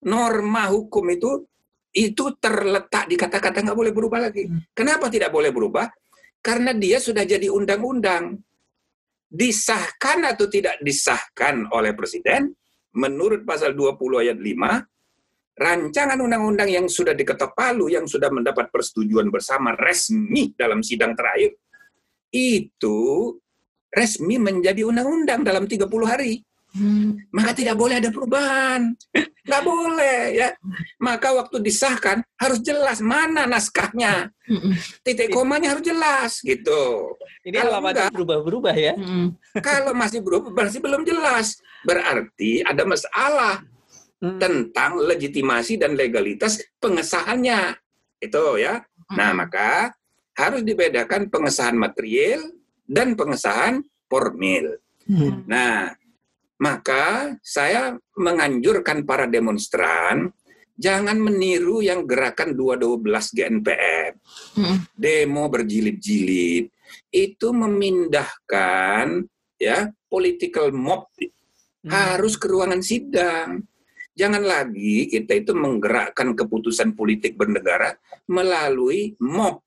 Norma 0.07 0.71
hukum 0.71 1.05
itu 1.13 1.45
itu 1.91 2.39
terletak 2.39 3.11
di 3.11 3.19
kata-kata 3.19 3.67
nggak 3.67 3.79
boleh 3.79 3.93
berubah 3.93 4.31
lagi. 4.31 4.47
Hmm. 4.47 4.63
Kenapa 4.71 5.11
tidak 5.11 5.35
boleh 5.35 5.51
berubah? 5.51 5.91
Karena 6.41 6.71
dia 6.73 7.03
sudah 7.03 7.27
jadi 7.27 7.51
undang-undang. 7.51 8.39
Disahkan 9.31 10.27
atau 10.27 10.47
tidak 10.51 10.79
disahkan 10.83 11.69
oleh 11.71 11.95
presiden 11.95 12.51
menurut 12.97 13.47
pasal 13.47 13.75
20 13.77 14.23
ayat 14.23 14.39
5 14.39 15.61
rancangan 15.61 16.19
undang-undang 16.19 16.73
yang 16.73 16.87
sudah 16.89 17.13
diketok 17.13 17.53
palu 17.53 17.93
yang 17.93 18.09
sudah 18.09 18.33
mendapat 18.33 18.73
persetujuan 18.73 19.29
bersama 19.29 19.77
resmi 19.77 20.57
dalam 20.57 20.81
sidang 20.81 21.13
terakhir 21.13 21.53
itu 22.33 22.99
resmi 23.91 24.39
menjadi 24.39 24.87
undang-undang 24.87 25.43
dalam 25.43 25.67
30 25.67 25.85
hari. 26.07 26.41
Hmm. 26.71 27.19
Maka 27.35 27.51
tidak 27.57 27.75
boleh 27.75 27.99
ada 27.99 28.11
perubahan. 28.15 28.95
Nggak 29.47 29.63
boleh 29.67 30.21
ya. 30.37 30.49
Maka 31.03 31.35
waktu 31.35 31.59
disahkan 31.59 32.23
harus 32.39 32.63
jelas 32.63 33.03
mana 33.03 33.49
naskahnya. 33.49 34.31
Mm-mm. 34.47 34.75
Titik 35.03 35.35
komanya 35.35 35.75
harus 35.75 35.83
jelas 35.83 36.39
gitu. 36.45 37.15
Ini 37.43 37.59
Kalau 37.59 37.83
alamatnya 37.83 38.15
berubah-berubah 38.15 38.75
ya. 38.79 38.95
Mm-mm. 38.95 39.35
Kalau 39.67 39.91
masih 39.97 40.23
berubah 40.23 40.55
masih 40.55 40.79
belum 40.79 41.03
jelas. 41.03 41.59
Berarti 41.83 42.63
ada 42.63 42.87
masalah 42.87 43.67
Hmm. 44.21 44.37
tentang 44.37 45.01
legitimasi 45.01 45.81
dan 45.81 45.97
legalitas 45.97 46.61
pengesahannya. 46.77 47.73
Itu 48.21 48.61
ya. 48.61 48.85
Nah, 49.17 49.33
maka 49.33 49.97
harus 50.37 50.61
dibedakan 50.61 51.33
pengesahan 51.33 51.73
material 51.73 52.45
dan 52.85 53.17
pengesahan 53.17 53.81
formil. 54.13 54.77
Hmm. 55.09 55.49
Nah, 55.49 55.97
maka 56.61 57.35
saya 57.41 57.97
menganjurkan 58.15 59.09
para 59.09 59.25
demonstran 59.25 60.31
jangan 60.77 61.17
meniru 61.17 61.81
yang 61.81 62.05
gerakan 62.05 62.57
212 62.57 63.37
GNPF. 63.37 64.13
Mm-mm. 64.57 64.77
Demo 64.93 65.45
berjilid-jilid 65.49 66.69
itu 67.11 67.49
memindahkan 67.53 69.25
ya 69.61 69.89
political 70.09 70.73
mob 70.73 71.09
Hmm. 71.81 71.89
harus 71.89 72.37
ke 72.37 72.45
ruangan 72.45 72.85
sidang. 72.85 73.65
Jangan 74.13 74.45
lagi 74.45 75.09
kita 75.09 75.33
itu 75.33 75.57
menggerakkan 75.57 76.37
keputusan 76.37 76.93
politik 76.93 77.41
bernegara 77.41 77.97
melalui 78.29 79.17
mob. 79.17 79.65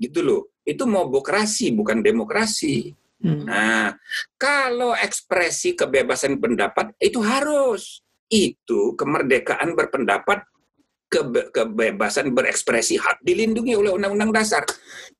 Gitu 0.00 0.24
loh. 0.24 0.56
Itu 0.64 0.88
mobokrasi 0.88 1.76
bukan 1.76 2.00
demokrasi. 2.00 2.96
Hmm. 3.18 3.50
Nah, 3.50 3.98
kalau 4.38 4.94
ekspresi 4.94 5.74
kebebasan 5.74 6.38
pendapat 6.38 6.94
itu 7.02 7.18
harus 7.18 8.06
itu 8.30 8.94
kemerdekaan 8.94 9.74
berpendapat 9.74 10.46
kebe- 11.10 11.50
kebebasan 11.50 12.30
berekspresi 12.30 13.00
hak 13.00 13.24
dilindungi 13.26 13.74
oleh 13.74 13.90
undang-undang 13.90 14.30
dasar. 14.30 14.62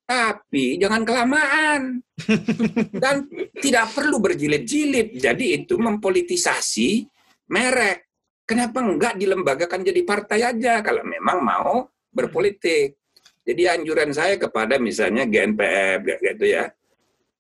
Tapi 0.07 0.79
jangan 0.79 1.03
kelamaan 1.03 2.01
dan 3.03 3.27
tidak 3.59 3.91
perlu 3.93 4.23
berjilid-jilid. 4.23 5.19
Jadi 5.19 5.59
itu 5.59 5.75
mempolitisasi 5.75 7.03
merek. 7.51 8.07
Kenapa 8.49 8.81
enggak 8.81 9.21
dilembagakan 9.21 9.85
jadi 9.85 10.01
partai 10.07 10.41
aja 10.41 10.81
kalau 10.81 11.05
memang 11.05 11.45
mau 11.45 11.85
berpolitik? 12.09 12.97
Jadi 13.45 13.63
anjuran 13.69 14.13
saya 14.13 14.41
kepada 14.41 14.77
misalnya 14.81 15.25
GNPF 15.25 16.01
gitu 16.05 16.47
ya 16.47 16.69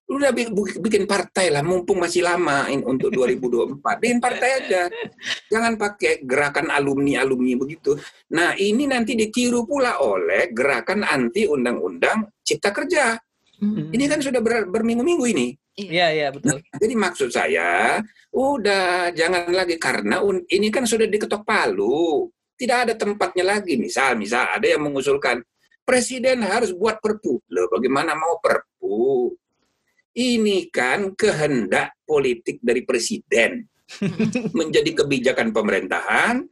Lu 0.09 0.17
udah 0.17 0.33
bikin 0.81 1.05
partai 1.05 1.53
lah, 1.53 1.61
mumpung 1.61 2.01
masih 2.01 2.25
lama 2.25 2.65
untuk 2.89 3.13
2024. 3.13 3.77
Bikin 4.01 4.19
partai 4.25 4.49
aja. 4.65 4.89
Jangan 5.53 5.77
pakai 5.77 6.25
gerakan 6.25 6.73
alumni-alumni 6.73 7.53
begitu. 7.61 7.93
Nah, 8.33 8.57
ini 8.57 8.89
nanti 8.89 9.13
ditiru 9.13 9.69
pula 9.69 10.01
oleh 10.01 10.49
gerakan 10.49 11.05
anti 11.05 11.45
undang-undang 11.45 12.25
cipta 12.41 12.73
kerja. 12.73 13.21
Hmm. 13.61 13.93
Ini 13.93 14.09
kan 14.09 14.25
sudah 14.25 14.41
ber, 14.41 14.65
berminggu-minggu 14.73 15.25
ini. 15.29 15.53
Iya, 15.77 16.07
iya, 16.11 16.27
betul. 16.33 16.57
Nah, 16.57 16.59
jadi 16.81 16.95
maksud 16.97 17.29
saya, 17.29 18.01
udah 18.33 19.13
jangan 19.13 19.53
lagi 19.53 19.77
karena 19.77 20.25
ini 20.49 20.73
kan 20.73 20.89
sudah 20.89 21.05
diketok 21.05 21.45
palu. 21.45 22.33
Tidak 22.57 22.79
ada 22.89 22.95
tempatnya 22.97 23.45
lagi. 23.45 23.77
Misal, 23.77 24.17
misal 24.17 24.57
ada 24.57 24.65
yang 24.65 24.89
mengusulkan 24.89 25.45
presiden 25.85 26.49
harus 26.49 26.73
buat 26.73 26.97
perpu. 26.97 27.45
Loh, 27.53 27.69
bagaimana 27.69 28.17
mau 28.17 28.41
perpu? 28.41 29.37
Ini 30.19 30.67
kan 30.75 31.15
kehendak 31.15 31.95
politik 32.03 32.59
dari 32.59 32.83
presiden 32.83 33.63
menjadi 34.59 34.91
kebijakan 35.05 35.55
pemerintahan. 35.55 36.43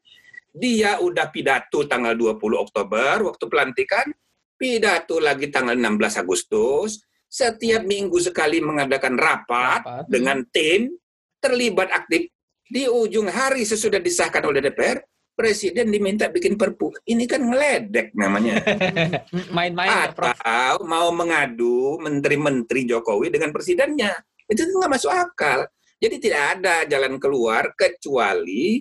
Dia 0.54 1.02
udah 1.02 1.26
pidato 1.34 1.82
tanggal 1.90 2.14
20 2.14 2.38
Oktober 2.38 3.26
waktu 3.26 3.44
pelantikan, 3.50 4.06
pidato 4.54 5.18
lagi 5.18 5.50
tanggal 5.50 5.74
16 5.74 6.22
Agustus, 6.22 7.02
setiap 7.26 7.82
minggu 7.82 8.16
sekali 8.22 8.62
mengadakan 8.62 9.18
rapat, 9.18 9.82
rapat. 9.82 10.04
dengan 10.08 10.46
tim, 10.54 10.94
terlibat 11.42 11.90
aktif. 11.90 12.30
Di 12.66 12.86
ujung 12.86 13.26
hari 13.28 13.66
sesudah 13.66 13.98
disahkan 13.98 14.46
oleh 14.46 14.62
DPR, 14.62 15.02
Presiden 15.36 15.92
diminta 15.92 16.32
bikin 16.32 16.56
perpu. 16.56 16.96
Ini 17.04 17.28
kan 17.28 17.44
ngeledek 17.44 18.16
namanya. 18.16 18.56
Main-main. 19.56 20.08
Atau 20.08 20.88
mau 20.88 21.12
mengadu 21.12 22.00
menteri-menteri 22.00 22.88
Jokowi 22.88 23.28
dengan 23.28 23.52
presidennya. 23.52 24.16
Itu 24.48 24.64
nggak 24.64 24.92
masuk 24.96 25.12
akal. 25.12 25.68
Jadi 26.00 26.16
tidak 26.16 26.42
ada 26.56 26.88
jalan 26.88 27.20
keluar 27.20 27.76
kecuali 27.76 28.80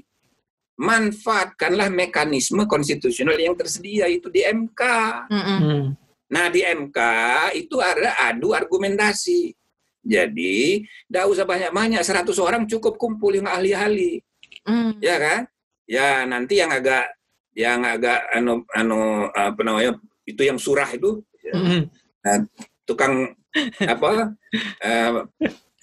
manfaatkanlah 0.75 1.87
mekanisme 1.91 2.67
konstitusional 2.67 3.35
yang 3.35 3.55
tersedia 3.59 4.07
itu 4.07 4.31
di 4.31 4.43
MK. 4.43 4.81
Mm 5.31 5.43
-mm. 5.43 5.79
Nah 6.31 6.45
di 6.51 6.61
MK 6.63 6.99
itu 7.55 7.79
ada 7.83 8.15
adu 8.31 8.55
argumentasi. 8.55 9.51
Jadi 10.05 10.85
tidak 11.09 11.25
usah 11.31 11.43
banyak-banyak, 11.43 11.99
100 11.99 12.29
orang 12.37 12.63
cukup 12.69 12.95
kumpul 12.95 13.33
yang 13.33 13.49
ahli-ahli. 13.49 14.21
Mm. 14.67 15.01
Ya 15.01 15.17
kan? 15.17 15.41
Ya 15.85 16.25
nanti 16.25 16.57
yang 16.57 16.73
agak 16.73 17.13
yang 17.55 17.85
agak 17.87 18.25
anu 18.35 18.67
anu 18.75 19.31
apa 19.31 19.61
namanya 19.63 19.95
itu 20.27 20.41
yang 20.43 20.59
surah 20.59 20.91
itu 20.91 21.23
mm. 21.47 21.87
nah, 22.19 22.43
tukang 22.83 23.31
apa 23.79 24.35
uh, 24.83 25.23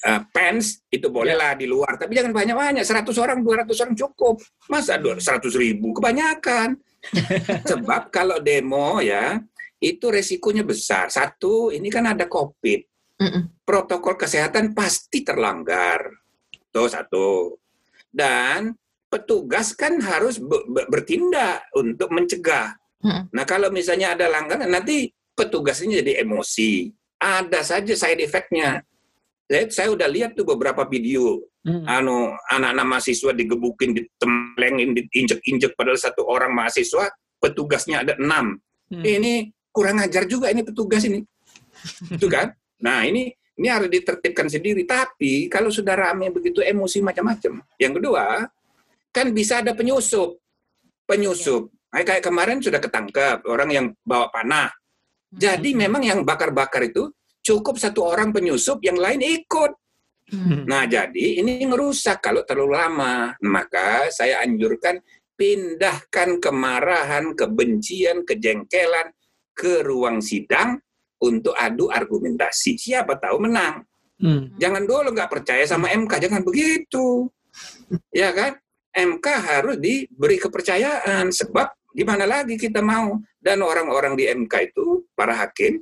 uh, 0.05 0.21
pens 0.29 0.85
itu 0.93 1.09
bolehlah 1.09 1.57
di 1.57 1.65
luar 1.65 1.97
tapi 1.97 2.13
jangan 2.13 2.37
banyak 2.37 2.53
banyak 2.53 2.85
100 2.85 3.09
orang 3.17 3.41
200 3.41 3.73
orang 3.73 3.97
cukup 3.97 4.37
masa 4.69 5.01
100 5.01 5.25
ribu 5.57 5.97
kebanyakan 5.97 6.77
sebab 7.73 8.13
kalau 8.13 8.37
demo 8.37 9.01
ya 9.01 9.41
itu 9.83 10.07
resikonya 10.09 10.63
besar. 10.63 11.11
Satu, 11.11 11.75
ini 11.75 11.91
kan 11.91 12.07
ada 12.07 12.31
COVID. 12.31 12.81
Protokol 13.67 14.15
kesehatan 14.15 14.75
pasti 14.75 15.27
terlanggar. 15.27 16.07
Tuh 16.71 16.87
satu. 16.87 17.59
Dan 18.07 18.71
petugas 19.13 19.77
kan 19.77 20.01
harus 20.01 20.41
bertindak 20.89 21.69
untuk 21.77 22.09
mencegah. 22.09 22.73
Mm. 23.05 23.29
Nah 23.29 23.45
kalau 23.45 23.69
misalnya 23.69 24.17
ada 24.17 24.33
langganan, 24.33 24.73
nanti 24.73 25.13
petugasnya 25.37 26.01
jadi 26.01 26.25
emosi. 26.25 26.89
Ada 27.21 27.61
saja 27.61 27.93
side 27.93 28.25
effect-nya. 28.25 28.81
Saya, 29.47 29.65
saya 29.69 29.89
udah 29.93 30.09
lihat 30.09 30.33
tuh 30.33 30.49
beberapa 30.49 30.89
video. 30.89 31.45
Hmm. 31.63 31.87
Anu 31.87 32.35
anak-anak 32.51 32.87
mahasiswa 32.89 33.31
digebukin, 33.31 33.95
ditemplengin, 33.95 34.99
diinjek-injek 34.99 35.79
padahal 35.79 35.95
satu 35.95 36.27
orang 36.27 36.51
mahasiswa 36.51 37.07
petugasnya 37.39 38.03
ada 38.03 38.19
enam. 38.19 38.59
Hmm. 38.91 39.05
Ini 39.05 39.55
kurang 39.71 40.03
ajar 40.03 40.27
juga 40.27 40.51
ini 40.51 40.67
petugas 40.67 41.07
ini. 41.07 41.23
Itu 42.11 42.27
kan? 42.27 42.51
Nah, 42.83 43.07
ini 43.07 43.31
ini 43.61 43.69
harus 43.71 43.87
ditertibkan 43.93 44.51
sendiri. 44.51 44.83
Tapi 44.83 45.47
kalau 45.47 45.71
sudah 45.71 45.95
rame 45.95 46.35
begitu 46.35 46.59
emosi 46.65 46.99
macam-macam. 46.99 47.63
Yang 47.79 47.93
kedua, 48.03 48.49
kan 49.13 49.31
bisa 49.31 49.61
ada 49.61 49.77
penyusup. 49.77 50.41
Penyusup. 51.05 51.69
Nah, 51.93 52.01
kayak 52.01 52.25
kemarin 52.25 52.59
sudah 52.59 52.81
ketangkep 52.81 53.45
orang 53.45 53.71
yang 53.71 53.87
bawa 54.01 54.33
panah. 54.33 54.73
Jadi 55.29 55.77
hmm. 55.77 55.79
memang 55.87 56.03
yang 56.03 56.21
bakar-bakar 56.25 56.89
itu 56.89 57.13
cukup 57.45 57.77
satu 57.77 58.09
orang 58.09 58.33
penyusup, 58.33 58.81
yang 58.81 58.97
lain 58.97 59.21
ikut. 59.21 59.73
Hmm. 60.33 60.65
Nah, 60.65 60.89
jadi 60.89 61.45
ini 61.45 61.61
ngerusak 61.69 62.25
kalau 62.25 62.41
terlalu 62.49 62.81
lama. 62.81 63.37
Maka 63.45 64.09
saya 64.09 64.41
anjurkan 64.41 65.05
pindahkan 65.37 66.41
kemarahan, 66.41 67.37
kebencian, 67.37 68.25
kejengkelan 68.25 69.13
ke 69.53 69.85
ruang 69.85 70.25
sidang 70.25 70.81
untuk 71.21 71.53
adu 71.53 71.93
argumentasi. 71.93 72.81
Siapa 72.81 73.21
tahu 73.21 73.45
menang. 73.45 73.85
Hmm. 74.17 74.55
Jangan 74.57 74.89
dulu 74.89 75.13
nggak 75.13 75.29
percaya 75.29 75.67
sama 75.69 75.93
MK, 75.93 76.13
jangan 76.25 76.41
begitu. 76.41 77.29
ya 78.17 78.33
kan? 78.33 78.62
MK 78.93 79.27
harus 79.27 79.77
diberi 79.81 80.37
kepercayaan 80.37 81.33
sebab 81.33 81.73
gimana 81.93 82.29
lagi 82.29 82.61
kita 82.61 82.85
mau 82.85 83.21
dan 83.41 83.61
orang-orang 83.65 84.17
di 84.17 84.29
MK 84.29 84.73
itu 84.73 85.05
para 85.17 85.37
hakim 85.37 85.81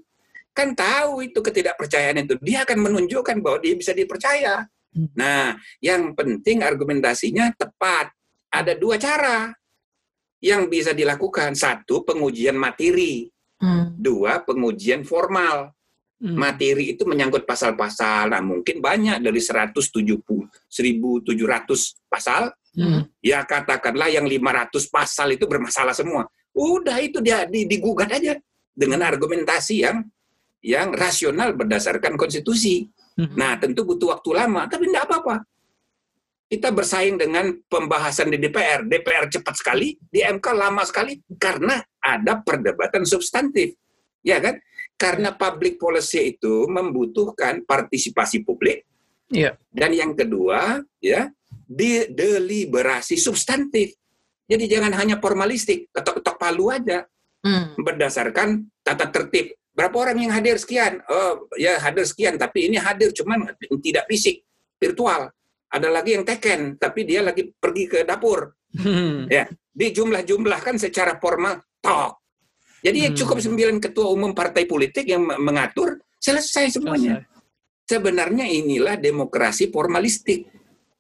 kan 0.51 0.75
tahu 0.75 1.25
itu 1.25 1.39
ketidakpercayaan 1.39 2.27
itu 2.27 2.35
dia 2.43 2.67
akan 2.67 2.79
menunjukkan 2.91 3.39
bahwa 3.41 3.59
dia 3.63 3.75
bisa 3.79 3.95
dipercaya. 3.95 4.67
Hmm. 4.91 5.09
Nah, 5.15 5.55
yang 5.79 6.13
penting 6.19 6.61
argumentasinya 6.67 7.55
tepat. 7.55 8.11
Ada 8.51 8.75
dua 8.75 8.99
cara 8.99 9.55
yang 10.43 10.67
bisa 10.67 10.91
dilakukan. 10.91 11.55
Satu, 11.55 12.03
pengujian 12.03 12.59
materi. 12.59 13.31
Hmm. 13.63 13.95
Dua, 13.95 14.43
pengujian 14.43 15.07
formal. 15.07 15.71
Hmm. 16.21 16.37
Materi 16.37 16.93
itu 16.93 17.09
menyangkut 17.09 17.49
pasal-pasal. 17.49 18.37
Nah, 18.37 18.45
mungkin 18.45 18.85
banyak 18.85 19.25
dari 19.25 19.41
170, 19.41 19.81
1700 20.69 21.97
pasal. 22.13 22.53
Hmm. 22.77 23.09
Ya 23.25 23.41
katakanlah 23.49 24.13
yang 24.13 24.29
500 24.29 24.93
pasal 24.93 25.33
itu 25.33 25.49
bermasalah 25.49 25.97
semua. 25.97 26.29
Udah 26.53 27.01
itu 27.01 27.25
dia 27.25 27.49
digugat 27.49 28.13
aja 28.13 28.37
dengan 28.77 29.01
argumentasi 29.01 29.81
yang 29.81 30.05
yang 30.61 30.93
rasional 30.93 31.57
berdasarkan 31.57 32.21
konstitusi. 32.21 32.85
Hmm. 33.17 33.33
Nah, 33.33 33.57
tentu 33.57 33.89
butuh 33.89 34.13
waktu 34.13 34.31
lama, 34.37 34.69
tapi 34.69 34.93
tidak 34.93 35.09
apa-apa. 35.09 35.41
Kita 36.51 36.69
bersaing 36.69 37.17
dengan 37.17 37.49
pembahasan 37.65 38.29
di 38.29 38.37
DPR. 38.37 38.85
DPR 38.85 39.31
cepat 39.33 39.57
sekali, 39.57 39.97
di 39.97 40.21
MK 40.21 40.47
lama 40.53 40.85
sekali 40.85 41.17
karena 41.41 41.81
ada 41.97 42.45
perdebatan 42.45 43.09
substantif. 43.09 43.73
Ya 44.21 44.37
kan? 44.37 44.61
Karena 45.01 45.33
public 45.33 45.81
policy 45.81 46.37
itu 46.37 46.69
membutuhkan 46.69 47.65
partisipasi 47.65 48.45
publik. 48.45 48.85
Ya. 49.33 49.57
Dan 49.73 49.97
yang 49.97 50.13
kedua, 50.13 50.85
ya, 51.01 51.33
di 51.49 52.05
deliberasi 52.13 53.17
substantif. 53.17 53.97
Jadi 54.45 54.69
jangan 54.69 54.93
hanya 55.01 55.17
formalistik, 55.17 55.89
ketok-ketok 55.89 56.37
palu 56.37 56.69
aja. 56.69 57.09
Hmm. 57.41 57.73
Berdasarkan 57.81 58.69
tata 58.85 59.09
tertib. 59.09 59.57
Berapa 59.73 59.97
orang 59.97 60.21
yang 60.21 60.37
hadir 60.37 60.61
sekian? 60.61 61.01
Oh, 61.09 61.49
ya 61.57 61.81
hadir 61.81 62.05
sekian, 62.05 62.37
tapi 62.37 62.69
ini 62.69 62.77
hadir 62.77 63.17
cuman 63.17 63.57
tidak 63.81 64.05
fisik, 64.05 64.45
virtual. 64.77 65.33
Ada 65.73 65.89
lagi 65.89 66.19
yang 66.19 66.27
teken, 66.29 66.77
tapi 66.77 67.09
dia 67.09 67.25
lagi 67.25 67.49
pergi 67.49 67.89
ke 67.89 68.05
dapur. 68.05 68.53
Hmm. 68.77 69.25
Ya, 69.33 69.49
dijumlah-jumlahkan 69.73 70.77
secara 70.77 71.17
formal 71.17 71.65
tok. 71.81 72.20
Jadi 72.81 73.13
hmm. 73.13 73.15
cukup 73.17 73.39
sembilan 73.41 73.77
ketua 73.79 74.09
umum 74.09 74.33
partai 74.33 74.65
politik 74.65 75.05
yang 75.09 75.25
mengatur 75.25 76.01
selesai 76.17 76.81
semuanya. 76.81 77.21
Sebenarnya 77.85 78.47
inilah 78.47 78.97
demokrasi 78.97 79.69
formalistik, 79.69 80.49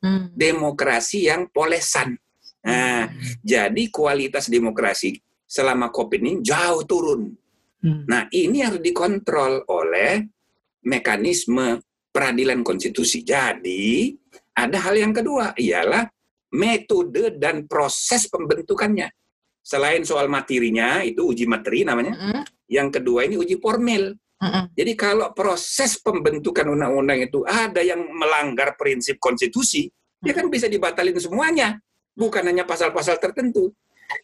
hmm. 0.04 0.36
demokrasi 0.36 1.30
yang 1.30 1.48
polesan. 1.48 2.18
Nah, 2.60 3.08
hmm. 3.08 3.40
jadi 3.40 3.82
kualitas 3.88 4.52
demokrasi 4.52 5.16
selama 5.48 5.88
COVID 5.88 6.20
ini 6.20 6.34
jauh 6.44 6.84
turun. 6.84 7.32
Hmm. 7.80 8.04
Nah, 8.04 8.28
ini 8.28 8.60
harus 8.60 8.82
dikontrol 8.84 9.64
oleh 9.72 10.20
mekanisme 10.84 11.80
peradilan 12.12 12.60
konstitusi. 12.60 13.24
Jadi, 13.24 14.12
ada 14.52 14.78
hal 14.84 15.00
yang 15.00 15.16
kedua, 15.16 15.56
ialah 15.56 16.04
metode 16.52 17.38
dan 17.38 17.64
proses 17.64 18.26
pembentukannya. 18.26 19.08
Selain 19.60 20.02
soal 20.02 20.26
materinya, 20.26 21.04
itu 21.04 21.30
uji 21.30 21.44
materi 21.44 21.84
namanya. 21.84 22.16
Mm. 22.16 22.42
Yang 22.70 22.88
kedua 23.00 23.28
ini 23.28 23.36
uji 23.36 23.56
formil. 23.60 24.16
Mm 24.40 24.72
Jadi 24.72 24.92
kalau 24.96 25.36
proses 25.36 26.00
pembentukan 26.00 26.64
undang-undang 26.64 27.20
itu 27.20 27.44
ada 27.44 27.84
yang 27.84 28.00
melanggar 28.08 28.72
prinsip 28.80 29.20
konstitusi, 29.20 29.86
mm. 29.88 30.24
ya 30.24 30.32
kan 30.32 30.46
bisa 30.48 30.64
dibatalin 30.64 31.16
semuanya, 31.20 31.76
bukan 32.16 32.46
hanya 32.48 32.64
pasal-pasal 32.64 33.20
tertentu. 33.20 33.68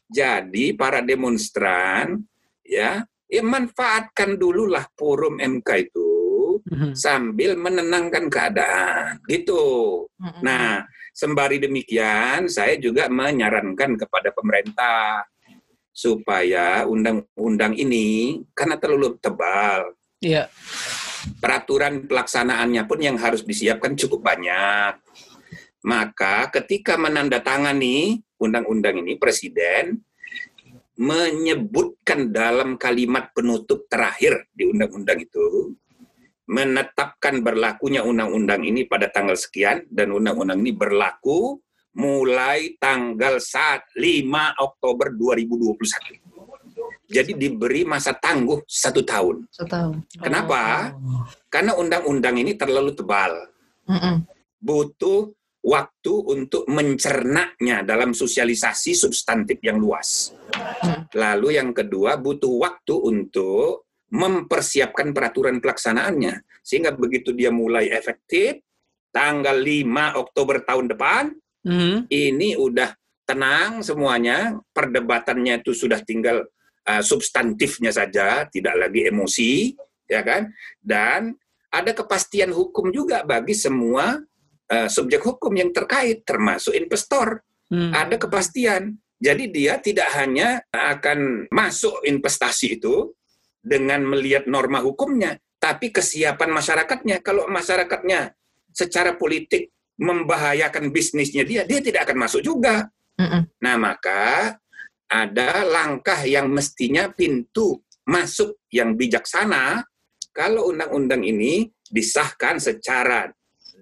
Jadi 0.08 0.72
para 0.72 1.04
demonstran, 1.04 2.24
ya, 2.64 3.04
ya 3.28 3.42
manfaatkan 3.44 4.34
dululah 4.40 4.88
forum 4.96 5.38
MK 5.38 5.68
itu 5.90 6.05
Mhm. 6.66 6.98
sambil 6.98 7.54
menenangkan 7.54 8.26
keadaan 8.26 9.22
gitu. 9.30 10.04
Mm-mm. 10.18 10.42
Nah, 10.42 10.82
sembari 11.14 11.62
demikian 11.62 12.50
saya 12.50 12.74
juga 12.76 13.06
menyarankan 13.06 13.94
kepada 13.94 14.34
pemerintah 14.34 15.22
supaya 15.94 16.84
undang-undang 16.84 17.72
ini 17.78 18.42
karena 18.52 18.76
terlalu 18.76 19.16
tebal, 19.22 19.96
Iya. 20.20 20.50
peraturan 21.40 22.04
pelaksanaannya 22.04 22.82
pun 22.84 22.98
yang 23.00 23.16
harus 23.16 23.46
disiapkan 23.46 23.94
cukup 23.96 24.26
banyak. 24.26 24.98
Maka 25.86 26.50
ketika 26.50 26.98
menandatangani 26.98 28.20
undang-undang 28.42 29.00
ini 29.06 29.16
presiden 29.16 30.02
menyebutkan 30.96 32.32
dalam 32.32 32.74
kalimat 32.80 33.30
penutup 33.30 33.86
terakhir 33.86 34.48
di 34.50 34.66
undang-undang 34.66 35.20
itu 35.20 35.76
menetapkan 36.46 37.42
berlakunya 37.42 38.06
undang-undang 38.06 38.62
ini 38.62 38.86
pada 38.86 39.10
tanggal 39.10 39.34
sekian 39.34 39.82
dan 39.90 40.14
undang-undang 40.14 40.62
ini 40.62 40.70
berlaku 40.70 41.58
mulai 41.96 42.76
tanggal 42.78 43.42
saat 43.42 43.88
5 43.98 44.62
Oktober 44.62 45.10
2021. 45.10 46.22
Jadi 47.06 47.32
diberi 47.38 47.86
masa 47.86 48.14
tangguh 48.14 48.66
satu 48.66 49.02
tahun. 49.06 49.46
Setahun. 49.50 50.02
Kenapa? 50.18 50.90
Oh. 50.94 51.22
Karena 51.46 51.78
undang-undang 51.78 52.36
ini 52.38 52.58
terlalu 52.58 52.98
tebal. 52.98 53.32
Mm-mm. 53.86 54.26
Butuh 54.58 55.30
waktu 55.66 56.14
untuk 56.30 56.62
mencernanya 56.70 57.82
dalam 57.82 58.14
sosialisasi 58.14 58.94
substantif 58.94 59.58
yang 59.62 59.82
luas. 59.82 60.30
Hmm. 60.54 61.10
Lalu 61.10 61.58
yang 61.58 61.74
kedua 61.74 62.18
butuh 62.22 62.54
waktu 62.62 62.94
untuk 62.94 63.85
mempersiapkan 64.12 65.10
peraturan 65.10 65.58
pelaksanaannya. 65.58 66.62
Sehingga 66.62 66.94
begitu 66.94 67.34
dia 67.34 67.50
mulai 67.50 67.90
efektif, 67.90 68.62
tanggal 69.10 69.56
5 69.56 70.14
Oktober 70.18 70.62
tahun 70.62 70.92
depan, 70.92 71.24
Mhm. 71.66 72.06
ini 72.14 72.54
udah 72.54 72.94
tenang 73.26 73.82
semuanya, 73.82 74.54
perdebatannya 74.70 75.58
itu 75.66 75.74
sudah 75.74 75.98
tinggal 76.06 76.46
uh, 76.86 77.02
substantifnya 77.02 77.90
saja, 77.90 78.46
tidak 78.46 78.78
lagi 78.78 79.10
emosi, 79.10 79.74
ya 80.06 80.22
kan? 80.22 80.54
Dan 80.78 81.34
ada 81.66 81.90
kepastian 81.90 82.54
hukum 82.54 82.94
juga 82.94 83.26
bagi 83.26 83.58
semua 83.58 84.22
uh, 84.70 84.88
subjek 84.88 85.18
hukum 85.26 85.50
yang 85.58 85.74
terkait, 85.74 86.22
termasuk 86.22 86.78
investor. 86.78 87.42
Hmm. 87.66 87.90
Ada 87.90 88.22
kepastian. 88.22 88.94
Jadi 89.18 89.50
dia 89.50 89.82
tidak 89.82 90.06
hanya 90.14 90.62
akan 90.70 91.50
masuk 91.50 92.06
investasi 92.06 92.78
itu 92.78 93.10
dengan 93.66 94.06
melihat 94.06 94.46
norma 94.46 94.78
hukumnya, 94.78 95.34
tapi 95.58 95.90
kesiapan 95.90 96.54
masyarakatnya. 96.54 97.18
Kalau 97.26 97.50
masyarakatnya 97.50 98.30
secara 98.70 99.18
politik 99.18 99.74
membahayakan 99.98 100.94
bisnisnya 100.94 101.42
dia, 101.42 101.66
dia 101.66 101.82
tidak 101.82 102.06
akan 102.06 102.22
masuk 102.22 102.46
juga. 102.46 102.86
Mm-mm. 103.18 103.42
Nah, 103.58 103.76
maka 103.80 104.54
ada 105.10 105.66
langkah 105.66 106.22
yang 106.22 106.46
mestinya 106.52 107.10
pintu 107.10 107.82
masuk 108.06 108.62
yang 108.70 108.94
bijaksana 108.94 109.82
kalau 110.30 110.70
undang-undang 110.70 111.26
ini 111.26 111.66
disahkan 111.88 112.60
secara 112.60 113.26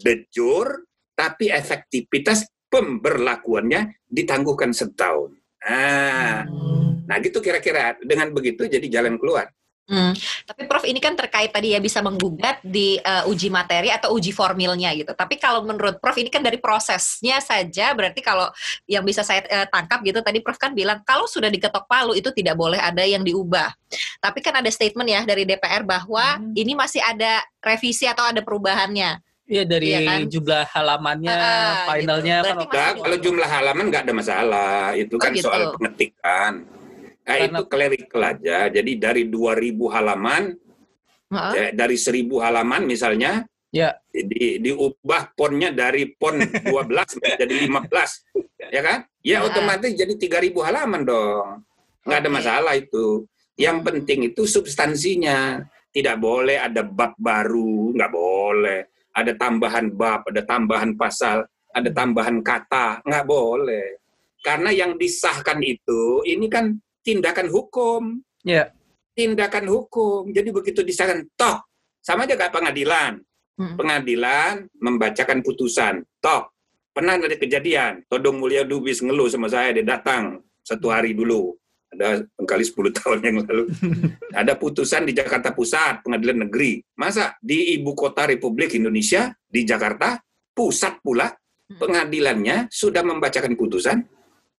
de 0.00 0.24
jure, 0.30 0.86
tapi 1.18 1.50
efektivitas 1.50 2.46
pemberlakuannya 2.70 4.06
ditangguhkan 4.06 4.70
setahun. 4.70 5.34
Nah, 5.66 6.46
nah 7.10 7.16
gitu 7.18 7.42
kira-kira. 7.42 7.98
Dengan 7.98 8.30
begitu 8.30 8.70
jadi 8.70 8.86
jalan 8.86 9.18
keluar. 9.18 9.50
Hmm, 9.84 10.16
tapi 10.48 10.64
Prof 10.64 10.88
ini 10.88 10.96
kan 10.96 11.12
terkait 11.12 11.52
tadi 11.52 11.76
ya 11.76 11.80
bisa 11.80 12.00
menggugat 12.00 12.56
di 12.64 12.96
uh, 13.04 13.28
uji 13.28 13.52
materi 13.52 13.92
atau 13.92 14.16
uji 14.16 14.32
formilnya 14.32 14.88
gitu. 14.96 15.12
Tapi 15.12 15.36
kalau 15.36 15.60
menurut 15.60 16.00
Prof 16.00 16.16
ini 16.16 16.32
kan 16.32 16.40
dari 16.40 16.56
prosesnya 16.56 17.36
saja 17.44 17.92
berarti 17.92 18.24
kalau 18.24 18.48
yang 18.88 19.04
bisa 19.04 19.20
saya 19.20 19.44
uh, 19.44 19.68
tangkap 19.68 20.00
gitu 20.00 20.24
tadi 20.24 20.40
Prof 20.40 20.56
kan 20.56 20.72
bilang 20.72 21.04
kalau 21.04 21.28
sudah 21.28 21.52
diketok 21.52 21.84
palu 21.84 22.16
itu 22.16 22.32
tidak 22.32 22.56
boleh 22.56 22.80
ada 22.80 23.04
yang 23.04 23.20
diubah. 23.20 23.76
Tapi 24.24 24.40
kan 24.40 24.56
ada 24.56 24.72
statement 24.72 25.04
ya 25.04 25.20
dari 25.28 25.44
DPR 25.44 25.84
bahwa 25.84 26.40
Hmm. 26.40 26.56
ini 26.56 26.72
masih 26.72 27.04
ada 27.04 27.44
revisi 27.60 28.08
atau 28.08 28.24
ada 28.24 28.40
perubahannya. 28.40 29.20
Iya 29.44 29.68
dari 29.68 29.92
Iya 29.92 30.00
kan? 30.08 30.20
jumlah 30.32 30.64
halamannya, 30.72 31.36
Ah, 31.36 31.92
finalnya 31.92 32.36
gitu. 32.40 32.64
kan. 32.72 32.96
Nah, 32.96 33.04
kalau 33.04 33.18
jumlah 33.20 33.44
halaman 33.44 33.84
nggak 33.92 34.02
ada 34.08 34.14
masalah. 34.16 34.96
Itu 34.96 35.20
Oh, 35.20 35.20
kan 35.20 35.36
gitu. 35.36 35.44
soal 35.44 35.76
pengetikan. 35.76 36.64
Nah, 37.24 37.36
Karena- 37.40 37.58
itu 37.60 37.64
clerical 37.66 38.22
aja. 38.22 38.56
Jadi 38.68 38.92
dari 39.00 39.22
2000 39.32 39.88
halaman, 39.88 40.52
ya, 41.32 41.72
dari 41.72 41.96
1000 41.96 42.36
halaman 42.44 42.84
misalnya, 42.84 43.48
Ya. 43.74 43.90
di, 44.12 44.60
diubah 44.62 45.34
ponnya 45.34 45.72
dari 45.74 46.12
pon 46.14 46.38
12 46.38 47.16
menjadi 47.18 47.54
15. 47.64 48.22
Ya 48.70 48.80
kan? 48.84 48.98
Ya 49.24 49.40
Ya. 49.40 49.44
otomatis 49.44 49.90
jadi 49.96 50.14
3000 50.14 50.60
halaman 50.62 51.02
dong. 51.02 51.64
Nggak 52.04 52.18
ada 52.20 52.30
Oke. 52.30 52.36
masalah 52.36 52.74
itu. 52.76 53.24
Yang 53.56 53.78
penting 53.82 54.18
itu 54.28 54.44
substansinya. 54.44 55.64
Tidak 55.94 56.18
boleh 56.18 56.58
ada 56.58 56.82
bab 56.82 57.14
baru, 57.16 57.94
nggak 57.94 58.12
boleh. 58.12 58.80
Ada 59.14 59.32
tambahan 59.38 59.94
bab, 59.94 60.26
ada 60.26 60.42
tambahan 60.42 60.98
pasal, 60.98 61.46
ada 61.70 61.86
tambahan 61.90 62.42
kata, 62.42 62.98
nggak 63.06 63.26
boleh. 63.26 64.02
Karena 64.42 64.74
yang 64.74 64.98
disahkan 64.98 65.62
itu, 65.62 66.20
ini 66.26 66.50
kan 66.50 66.74
tindakan 67.04 67.52
hukum. 67.52 68.24
Ya. 68.42 68.72
Tindakan 69.14 69.70
hukum. 69.70 70.32
Jadi 70.32 70.50
begitu 70.50 70.80
disahkan, 70.82 71.28
toh, 71.38 71.62
sama 72.02 72.26
aja 72.26 72.34
kayak 72.34 72.50
pengadilan. 72.50 73.22
Hmm. 73.54 73.78
Pengadilan 73.78 74.66
membacakan 74.82 75.38
putusan, 75.46 76.02
toh, 76.18 76.50
pernah 76.90 77.14
ada 77.14 77.38
kejadian, 77.38 78.02
Todong 78.10 78.42
Mulia 78.42 78.66
Dubis 78.66 78.98
ngeluh 78.98 79.30
sama 79.30 79.46
saya, 79.46 79.70
dia 79.70 79.86
datang 79.86 80.42
satu 80.66 80.90
hari 80.90 81.14
dulu. 81.14 81.54
Ada 81.94 82.26
kali 82.42 82.66
10 82.66 82.74
tahun 82.98 83.18
yang 83.22 83.36
lalu. 83.46 83.64
Ada 84.34 84.58
putusan 84.58 85.06
di 85.06 85.14
Jakarta 85.14 85.54
Pusat, 85.54 86.02
pengadilan 86.02 86.50
negeri. 86.50 86.82
Masa 86.98 87.38
di 87.38 87.78
ibu 87.78 87.94
kota 87.94 88.26
Republik 88.26 88.74
Indonesia, 88.74 89.30
di 89.46 89.62
Jakarta, 89.62 90.18
pusat 90.50 90.98
pula, 90.98 91.30
pengadilannya 91.78 92.66
sudah 92.70 93.06
membacakan 93.06 93.54
putusan, 93.54 94.02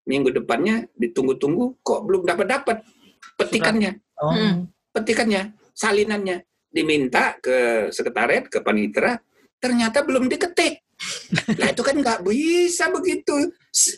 minggu 0.06 0.30
depannya 0.32 0.86
ditunggu-tunggu, 0.96 1.82
kok 1.82 2.06
belum 2.06 2.24
dapat-dapat 2.24 2.86
petikannya, 3.36 4.00
Oh. 4.16 4.32
Hmm. 4.32 4.72
petikannya, 4.96 5.52
salinannya. 5.76 6.46
Diminta 6.72 7.36
ke 7.42 7.90
sekretariat, 7.92 8.48
ke 8.48 8.64
panitera, 8.64 9.20
ternyata 9.60 10.06
belum 10.06 10.32
diketik. 10.32 10.86
Nah 11.60 11.76
itu 11.76 11.84
kan 11.84 11.96
nggak 12.00 12.24
bisa 12.24 12.88
begitu. 12.88 13.52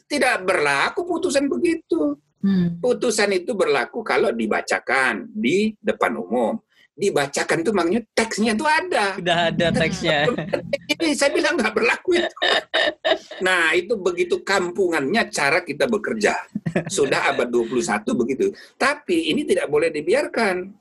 Tidak 0.09 0.41
berlaku 0.41 1.05
putusan 1.05 1.45
begitu. 1.45 2.17
Hmm. 2.41 2.81
Putusan 2.81 3.33
itu 3.37 3.53
berlaku 3.53 4.01
kalau 4.01 4.33
dibacakan 4.33 5.29
di 5.29 5.77
depan 5.77 6.17
umum. 6.17 6.57
Dibacakan 6.97 7.61
tuh 7.61 7.77
maknanya 7.77 8.01
teksnya 8.17 8.57
itu 8.57 8.65
ada. 8.65 9.13
Udah 9.21 9.53
ada 9.53 9.67
teksnya. 9.69 10.25
Ini 10.97 11.13
saya 11.13 11.29
bilang 11.29 11.53
nggak 11.53 11.77
berlaku 11.77 12.17
itu. 12.17 12.37
Nah 13.45 13.77
itu 13.77 13.93
begitu 14.01 14.41
kampungannya 14.41 15.29
cara 15.29 15.61
kita 15.61 15.85
bekerja. 15.85 16.33
Sudah 16.89 17.29
abad 17.29 17.53
21 17.53 18.01
begitu. 18.17 18.49
Tapi 18.81 19.29
ini 19.29 19.45
tidak 19.45 19.69
boleh 19.69 19.93
dibiarkan. 19.93 20.73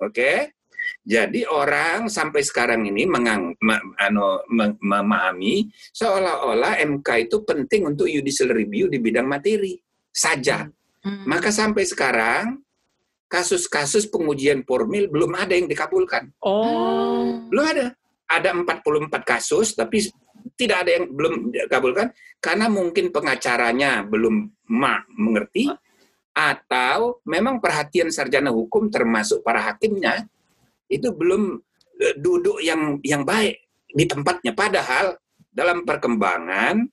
Oke? 0.00 0.56
Jadi 1.02 1.46
orang 1.46 2.10
sampai 2.10 2.42
sekarang 2.42 2.86
ini 2.86 3.06
mengang, 3.06 3.54
ma- 3.62 3.82
ano, 3.98 4.42
mem- 4.50 4.78
memahami 4.82 5.70
seolah-olah 5.94 6.78
MK 6.82 7.30
itu 7.30 7.42
penting 7.46 7.86
untuk 7.86 8.10
judicial 8.10 8.50
review 8.50 8.90
di 8.90 8.98
bidang 8.98 9.26
materi 9.26 9.78
saja. 10.10 10.66
Hmm. 11.02 11.26
Maka 11.26 11.50
sampai 11.50 11.82
sekarang 11.86 12.61
kasus-kasus 13.32 14.12
pengujian 14.12 14.60
formil 14.68 15.08
belum 15.08 15.32
ada 15.32 15.56
yang 15.56 15.64
dikabulkan. 15.64 16.28
Oh. 16.44 17.40
Belum 17.48 17.64
ada. 17.64 17.96
Ada 18.28 18.52
44 18.52 19.08
kasus 19.24 19.72
tapi 19.72 20.04
tidak 20.60 20.84
ada 20.84 20.90
yang 21.00 21.08
belum 21.08 21.48
dikabulkan 21.48 22.12
karena 22.44 22.68
mungkin 22.68 23.08
pengacaranya 23.08 24.04
belum 24.04 24.52
ma 24.68 25.00
mengerti 25.16 25.72
atau 26.32 27.20
memang 27.28 27.60
perhatian 27.60 28.08
sarjana 28.08 28.48
hukum 28.48 28.88
termasuk 28.88 29.44
para 29.44 29.60
hakimnya 29.60 30.24
itu 30.88 31.12
belum 31.12 31.60
eh, 32.00 32.14
duduk 32.16 32.60
yang 32.64 33.00
yang 33.04 33.22
baik 33.24 33.68
di 33.92 34.04
tempatnya 34.08 34.56
padahal 34.56 35.16
dalam 35.52 35.84
perkembangan 35.84 36.88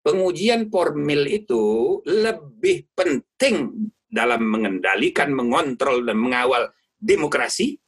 pengujian 0.00 0.72
formil 0.72 1.28
itu 1.28 2.00
lebih 2.08 2.88
penting 2.96 3.88
dalam 4.10 4.42
mengendalikan, 4.42 5.30
mengontrol 5.30 6.02
dan 6.02 6.18
mengawal 6.18 6.68
demokrasi 6.98 7.78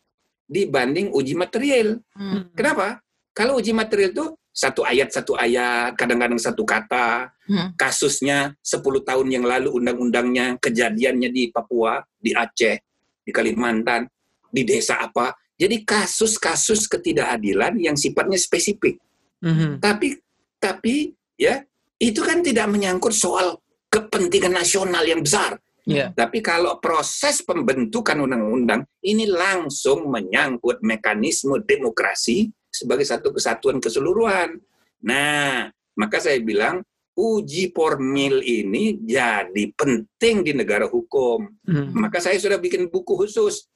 dibanding 0.47 1.11
uji 1.11 1.35
material. 1.35 1.99
Hmm. 2.15 2.49
Kenapa? 2.55 3.03
Kalau 3.35 3.59
uji 3.59 3.75
material 3.75 4.15
itu 4.15 4.27
satu 4.53 4.85
ayat 4.85 5.09
satu 5.09 5.33
ayat, 5.35 5.97
kadang-kadang 5.97 6.37
satu 6.39 6.63
kata, 6.63 7.33
Hmm. 7.49 7.75
kasusnya 7.75 8.55
10 8.63 9.03
tahun 9.03 9.29
yang 9.29 9.45
lalu 9.45 9.75
undang-undangnya, 9.83 10.57
kejadiannya 10.63 11.29
di 11.33 11.51
Papua, 11.51 11.99
di 12.17 12.31
Aceh, 12.33 12.77
di 13.25 13.31
Kalimantan, 13.35 14.07
di 14.53 14.63
desa 14.63 15.01
apa. 15.01 15.35
Jadi 15.57 15.83
kasus-kasus 15.83 16.87
ketidakadilan 16.87 17.81
yang 17.81 17.97
sifatnya 17.97 18.37
spesifik. 18.37 19.01
Mhm. 19.43 19.81
Tapi 19.81 20.15
tapi 20.61 21.11
ya 21.35 21.63
itu 21.99 22.21
kan 22.23 22.45
tidak 22.45 22.67
menyangkut 22.71 23.15
soal 23.15 23.59
kepentingan 23.91 24.55
nasional 24.55 25.03
yang 25.03 25.23
besar. 25.23 25.59
Iya. 25.83 26.15
Tapi 26.15 26.39
kalau 26.39 26.79
proses 26.79 27.43
pembentukan 27.43 28.15
undang-undang 28.15 28.87
ini 29.03 29.27
langsung 29.27 30.07
menyangkut 30.07 30.79
mekanisme 30.87 31.59
demokrasi 31.67 32.47
sebagai 32.71 33.03
satu 33.03 33.35
kesatuan 33.35 33.83
keseluruhan. 33.83 34.63
Nah, 35.03 35.67
maka 35.99 36.23
saya 36.23 36.39
bilang 36.39 36.87
uji 37.13 37.75
formil 37.75 38.41
ini 38.41 38.97
jadi 39.05 39.65
penting 39.77 40.47
di 40.47 40.53
negara 40.55 40.89
hukum. 40.89 41.45
Mhm. 41.67 41.99
Maka 41.99 42.23
saya 42.23 42.39
sudah 42.39 42.57
bikin 42.57 42.89
buku 42.89 43.19
khusus. 43.19 43.69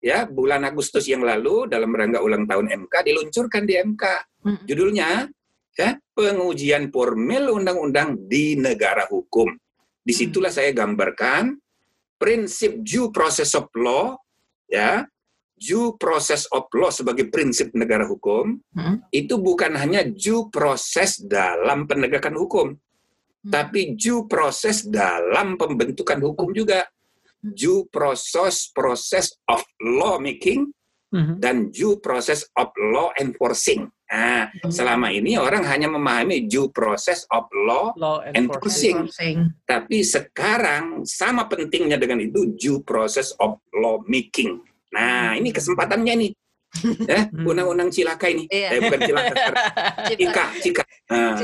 Ya, 0.00 0.24
bulan 0.24 0.64
Agustus 0.64 1.04
yang 1.12 1.20
lalu 1.20 1.68
dalam 1.68 1.92
rangka 1.92 2.24
ulang 2.24 2.48
tahun 2.48 2.72
MK 2.72 3.04
diluncurkan 3.04 3.68
di 3.68 3.76
MK. 3.76 4.04
Mm. 4.48 4.64
Judulnya 4.64 5.28
ya, 5.76 5.92
pengujian 6.16 6.88
formil 6.88 7.52
undang-undang 7.52 8.16
di 8.24 8.56
negara 8.56 9.04
hukum. 9.04 9.52
Di 10.10 10.26
situlah 10.26 10.50
saya 10.50 10.74
gambarkan 10.74 11.54
prinsip 12.18 12.82
due 12.82 13.14
process 13.14 13.54
of 13.54 13.70
law, 13.78 14.18
ya, 14.66 15.06
due 15.54 15.94
process 15.94 16.50
of 16.50 16.66
law 16.74 16.90
sebagai 16.90 17.30
prinsip 17.30 17.70
negara 17.78 18.10
hukum 18.10 18.58
Mm. 18.74 19.06
itu 19.14 19.38
bukan 19.38 19.78
hanya 19.78 20.02
due 20.02 20.50
process 20.50 21.22
dalam 21.22 21.86
penegakan 21.86 22.34
hukum, 22.34 22.74
Hmm. 22.74 23.50
tapi 23.54 23.94
due 23.94 24.26
process 24.26 24.82
dalam 24.82 25.54
pembentukan 25.54 26.18
hukum 26.18 26.50
juga. 26.50 26.90
Due 27.38 27.86
process 27.86 28.66
process 28.74 29.30
of 29.46 29.62
law 29.78 30.18
making 30.18 30.74
Mhm. 31.14 31.38
dan 31.38 31.70
due 31.70 32.02
process 32.02 32.44
of 32.58 32.74
law 32.90 33.14
enforcing. 33.16 33.86
Nah, 34.10 34.50
Hmm. 34.50 34.68
selama 34.68 35.06
ini 35.08 35.38
orang 35.38 35.62
hanya 35.62 35.86
memahami 35.86 36.42
due 36.42 36.66
process 36.68 37.22
of 37.30 37.46
law, 37.54 37.94
Law 37.94 38.18
Enforcing. 38.26 39.06
enforcement. 39.06 39.54
tapi 39.62 40.02
sekarang 40.02 41.06
sama 41.06 41.46
pentingnya 41.46 41.94
dengan 41.94 42.18
itu 42.18 42.50
due 42.52 42.82
process 42.82 43.30
of 43.38 43.62
law 43.72 44.02
making. 44.04 44.58
Nah, 44.90 45.32
ini 45.32 45.48
kesempatannya 45.48 46.14
nih. 46.18 46.32
Ya, 47.02 47.26
Hmm. 47.30 47.46
undang-undang 47.46 47.90
cilaka 47.90 48.26
ini. 48.26 48.46
Iya. 48.46 48.68
Eh, 48.68 48.80
bukan 48.80 49.00
cilaka, 49.00 49.34
cika, 50.10 50.44
cika. 50.58 50.82
Nah, 51.08 51.34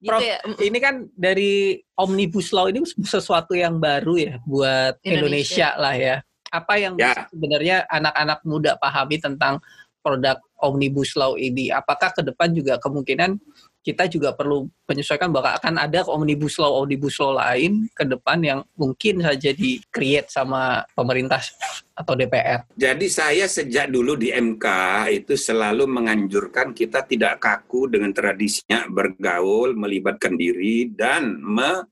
Gitu 0.00 0.08
Prof, 0.08 0.20
ya. 0.22 0.40
Ini 0.56 0.78
kan 0.78 0.94
dari 1.12 1.76
omnibus 1.94 2.50
law 2.50 2.66
ini 2.66 2.80
sesuatu 3.00 3.52
yang 3.52 3.76
baru 3.76 4.14
ya 4.16 4.34
buat 4.42 4.96
Indonesia, 5.02 5.68
Indonesia. 5.68 5.68
lah 5.76 5.94
ya. 5.94 6.16
Apa 6.48 6.74
yang 6.76 6.94
Ya. 6.96 7.28
sebenarnya 7.28 7.76
anak-anak 7.86 8.38
muda 8.42 8.74
pahami 8.74 9.18
tentang 9.18 9.60
produk 10.00 10.40
omnibus 10.60 11.16
law 11.16 11.36
ini? 11.36 11.72
Apakah 11.72 12.12
ke 12.12 12.20
depan 12.24 12.52
juga 12.52 12.76
kemungkinan 12.80 13.36
kita 13.80 14.04
juga 14.12 14.36
perlu 14.36 14.68
menyesuaikan 14.84 15.32
bahwa 15.32 15.56
akan 15.56 15.80
ada 15.80 16.04
omnibus 16.04 16.60
law 16.60 16.84
omnibus 16.84 17.16
law 17.16 17.40
lain 17.40 17.88
ke 17.96 18.04
depan 18.04 18.36
yang 18.44 18.60
mungkin 18.76 19.24
saja 19.24 19.56
di 19.56 19.80
create 19.88 20.28
sama 20.28 20.84
pemerintah 20.92 21.40
atau 21.96 22.12
DPR. 22.12 22.68
Jadi 22.76 23.08
saya 23.08 23.48
sejak 23.48 23.88
dulu 23.88 24.20
di 24.20 24.28
MK 24.36 24.66
itu 25.24 25.32
selalu 25.32 25.88
menganjurkan 25.88 26.76
kita 26.76 27.08
tidak 27.08 27.40
kaku 27.40 27.88
dengan 27.88 28.12
tradisinya 28.12 28.84
bergaul, 28.84 29.72
melibatkan 29.72 30.36
diri 30.36 30.92
dan 30.92 31.40
me- 31.40 31.88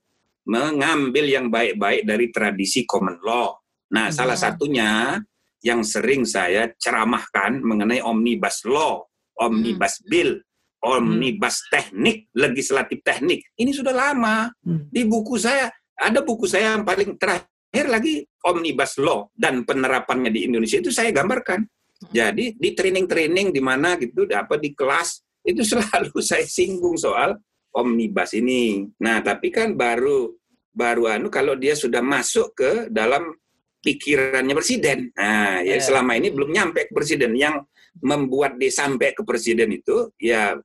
mengambil 0.49 1.25
yang 1.29 1.45
baik-baik 1.49 2.05
dari 2.05 2.33
tradisi 2.33 2.81
common 2.85 3.21
law. 3.21 3.53
Nah, 3.93 4.09
Hmm. 4.09 4.17
salah 4.17 4.37
satunya 4.37 5.21
yang 5.63 5.83
sering 5.83 6.23
saya 6.23 6.71
ceramahkan 6.79 7.59
mengenai 7.59 7.99
omnibus 7.99 8.63
law, 8.63 9.03
omnibus 9.39 9.99
bill, 10.07 10.39
omnibus 10.83 11.67
teknik, 11.67 12.31
legislatif 12.35 13.03
teknik. 13.03 13.43
Ini 13.59 13.71
sudah 13.75 13.91
lama. 13.91 14.47
Hmm. 14.63 14.87
Di 14.87 15.03
buku 15.03 15.35
saya 15.35 15.67
ada 15.99 16.23
buku 16.23 16.47
saya 16.47 16.75
yang 16.75 16.87
paling 16.87 17.19
terakhir 17.19 17.85
lagi 17.91 18.23
omnibus 18.47 18.95
law 19.03 19.27
dan 19.35 19.67
penerapannya 19.67 20.31
di 20.31 20.47
Indonesia 20.47 20.79
itu 20.79 20.91
saya 20.91 21.11
gambarkan. 21.11 21.67
Jadi 21.99 22.55
di 22.55 22.69
training-training 22.71 23.51
di 23.51 23.59
mana 23.59 23.99
gitu, 23.99 24.23
apa 24.31 24.55
di 24.55 24.71
kelas 24.71 25.19
itu 25.43 25.59
selalu 25.75 26.15
saya 26.23 26.47
singgung 26.47 26.95
soal 26.95 27.35
omnibus 27.75 28.31
ini. 28.33 28.87
Nah, 29.03 29.19
tapi 29.19 29.51
kan 29.51 29.75
baru 29.75 30.31
baru 30.69 31.19
anu 31.19 31.27
kalau 31.27 31.59
dia 31.59 31.75
sudah 31.75 31.99
masuk 31.99 32.55
ke 32.55 32.71
dalam 32.87 33.35
pikirannya 33.79 34.53
presiden. 34.55 35.11
Nah, 35.15 35.63
ya 35.63 35.79
Ya. 35.79 35.83
selama 35.83 36.15
ini 36.19 36.29
belum 36.31 36.51
nyampe 36.51 36.87
ke 36.87 36.93
presiden. 36.93 37.35
Yang 37.35 37.67
membuat 37.99 38.55
dia 38.59 38.71
sampai 38.71 39.11
ke 39.11 39.25
presiden 39.25 39.73
itu 39.75 40.13
ya 40.21 40.55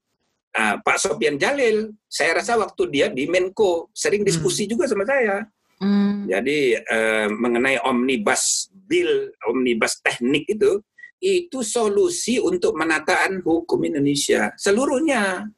ah, 0.55 0.77
Pak 0.79 0.99
Sofian 0.99 1.39
Jalil. 1.39 1.95
Saya 2.07 2.39
rasa 2.43 2.59
waktu 2.59 2.83
dia 2.91 3.07
di 3.11 3.27
Menko 3.27 3.91
sering 3.95 4.23
diskusi 4.23 4.71
juga 4.71 4.87
sama 4.87 5.07
saya. 5.07 5.47
Mm. 5.83 6.31
Jadi 6.31 6.59
eh, 6.79 7.27
mengenai 7.31 7.83
omnibus 7.83 8.71
bill, 8.73 9.35
omnibus 9.51 9.99
teknik 9.99 10.47
itu, 10.47 10.79
itu 11.19 11.59
solusi 11.65 12.39
untuk 12.39 12.77
menataan 12.79 13.43
hukum 13.43 13.81
Indonesia 13.83 14.53
seluruhnya. 14.61 15.49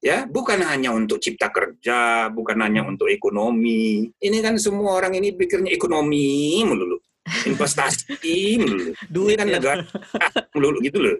Ya, 0.00 0.22
bukan 0.26 0.62
hanya 0.62 0.94
untuk 0.94 1.18
cipta 1.18 1.50
kerja, 1.50 2.30
bukan 2.30 2.58
hanya 2.62 2.86
untuk 2.86 3.10
ekonomi. 3.10 4.10
Ini 4.16 4.38
kan 4.38 4.54
semua 4.56 4.94
orang 4.94 5.14
ini 5.14 5.34
pikirnya 5.34 5.70
ekonomi 5.70 6.62
melulu, 6.62 6.98
investasi 7.50 8.14
melulu. 8.58 8.90
Ini 8.94 9.10
Duit 9.10 9.34
kan 9.38 9.48
ya. 9.50 9.54
negara 9.58 9.82
melulu 10.54 10.78
gitu 10.82 10.98
loh. 11.02 11.16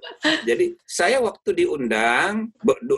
Jadi 0.47 0.75
saya 0.83 1.19
waktu 1.19 1.51
diundang 1.57 2.51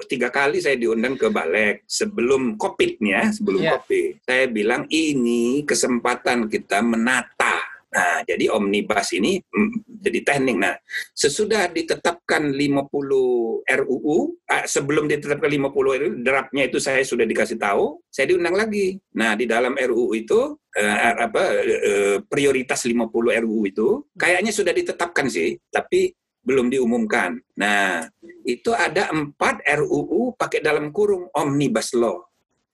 tiga 0.09 0.29
kali 0.29 0.61
saya 0.61 0.77
diundang 0.77 1.17
ke 1.17 1.29
Balek 1.29 1.85
sebelum 1.89 2.57
COVID 2.57 3.01
nih 3.01 3.13
ya, 3.13 3.25
sebelum 3.33 3.61
Iya. 3.65 3.73
COVID. 3.81 4.11
Saya 4.25 4.45
bilang 4.49 4.83
ini 4.89 5.65
kesempatan 5.65 6.49
kita 6.49 6.81
menata. 6.81 7.68
Nah, 7.99 8.23
jadi 8.23 8.47
omnibus 8.55 9.11
ini 9.11 9.43
mm, 9.43 9.99
jadi 9.99 10.23
teknik. 10.23 10.57
Nah, 10.63 10.75
sesudah 11.11 11.67
ditetapkan 11.75 12.47
50 12.55 13.67
RUU, 13.67 14.19
ah, 14.47 14.63
sebelum 14.63 15.11
ditetapkan 15.11 15.51
50 15.51 15.99
RUU, 15.99 16.15
draftnya 16.23 16.71
itu 16.71 16.79
saya 16.79 17.03
sudah 17.03 17.27
dikasih 17.27 17.59
tahu, 17.59 17.99
saya 18.07 18.31
diundang 18.31 18.55
lagi. 18.55 18.95
Nah, 19.19 19.35
di 19.35 19.51
dalam 19.51 19.75
RUU 19.75 20.15
itu 20.15 20.55
eh, 20.79 21.15
apa 21.19 21.43
eh, 21.59 22.17
prioritas 22.23 22.87
50 22.87 23.11
RUU 23.43 23.61
itu 23.67 23.89
kayaknya 24.15 24.55
sudah 24.55 24.71
ditetapkan 24.71 25.27
sih, 25.27 25.59
tapi 25.67 26.15
belum 26.47 26.71
diumumkan. 26.71 27.35
Nah, 27.59 28.07
itu 28.47 28.71
ada 28.71 29.11
empat 29.11 29.67
RUU 29.67 30.39
pakai 30.39 30.63
dalam 30.63 30.95
kurung 30.95 31.27
omnibus 31.35 31.93
law. 31.99 32.23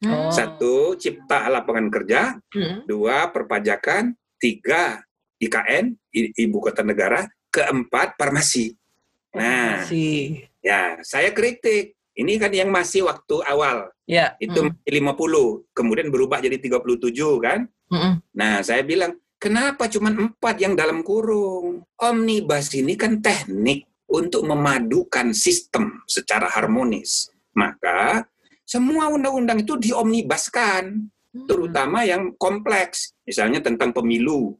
Oh. 0.04 0.28
Satu, 0.28 1.00
cipta 1.00 1.48
lapangan 1.48 1.88
kerja. 1.88 2.36
Mm. 2.52 2.84
Dua, 2.84 3.32
perpajakan. 3.32 4.12
Tiga, 4.34 5.00
IKN, 5.46 5.84
Ibu 6.12 6.58
Kota 6.60 6.82
Negara. 6.82 7.26
Keempat, 7.52 8.18
farmasi. 8.18 8.74
Nah, 9.34 9.82
Si. 9.86 10.38
ya 10.62 10.98
saya 11.02 11.30
kritik. 11.34 11.94
Ini 12.14 12.38
kan 12.38 12.54
yang 12.54 12.70
masih 12.70 13.10
waktu 13.10 13.42
awal. 13.42 13.90
Ya. 14.06 14.38
Itu 14.38 14.70
masih 14.70 15.02
50, 15.02 15.66
kemudian 15.74 16.14
berubah 16.14 16.38
jadi 16.38 16.62
37 16.62 17.42
kan. 17.42 17.66
Mm-mm. 17.90 18.22
Nah, 18.30 18.62
saya 18.62 18.86
bilang, 18.86 19.18
kenapa 19.42 19.90
cuma 19.90 20.14
empat 20.14 20.62
yang 20.62 20.78
dalam 20.78 21.02
kurung? 21.02 21.82
Omnibus 21.98 22.70
ini 22.78 22.94
kan 22.94 23.18
teknik 23.18 23.90
untuk 24.06 24.46
memadukan 24.46 25.34
sistem 25.34 26.06
secara 26.06 26.46
harmonis. 26.46 27.34
Maka, 27.50 28.22
semua 28.62 29.10
undang-undang 29.10 29.66
itu 29.66 29.74
diomnibuskan, 29.74 31.10
terutama 31.50 32.06
yang 32.06 32.30
kompleks. 32.38 33.10
Misalnya 33.26 33.58
tentang 33.58 33.90
pemilu. 33.90 34.54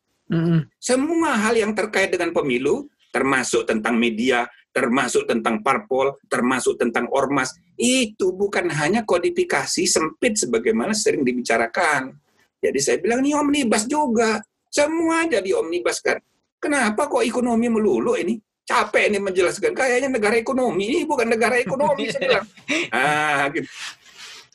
Semua 0.81 1.37
hal 1.37 1.55
yang 1.59 1.73
terkait 1.77 2.11
dengan 2.13 2.33
pemilu, 2.33 2.89
termasuk 3.13 3.69
tentang 3.69 3.95
media, 3.95 4.49
termasuk 4.75 5.31
tentang 5.31 5.63
parpol, 5.63 6.19
termasuk 6.27 6.75
tentang 6.81 7.07
ormas, 7.15 7.55
itu 7.79 8.35
bukan 8.35 8.67
hanya 8.75 9.07
kodifikasi 9.07 9.87
sempit 9.87 10.35
sebagaimana 10.35 10.91
sering 10.91 11.23
dibicarakan. 11.23 12.15
Jadi 12.59 12.79
saya 12.81 12.97
bilang 12.99 13.23
ini 13.23 13.37
omnibus 13.37 13.87
juga. 13.87 14.43
Semua 14.73 15.29
jadi 15.31 15.55
omnibus 15.55 16.03
kan. 16.03 16.19
Kenapa 16.59 17.07
kok 17.07 17.23
ekonomi 17.23 17.71
melulu 17.71 18.19
ini? 18.19 18.41
Capek 18.65 19.13
ini 19.13 19.21
menjelaskan. 19.21 19.77
Kayaknya 19.77 20.09
negara 20.09 20.35
ekonomi. 20.41 20.89
Ini 20.89 21.05
bukan 21.05 21.29
negara 21.29 21.61
ekonomi. 21.61 22.09
saya 22.13 22.25
bilang. 22.25 22.47
Ah, 22.89 23.47
gitu. 23.53 23.69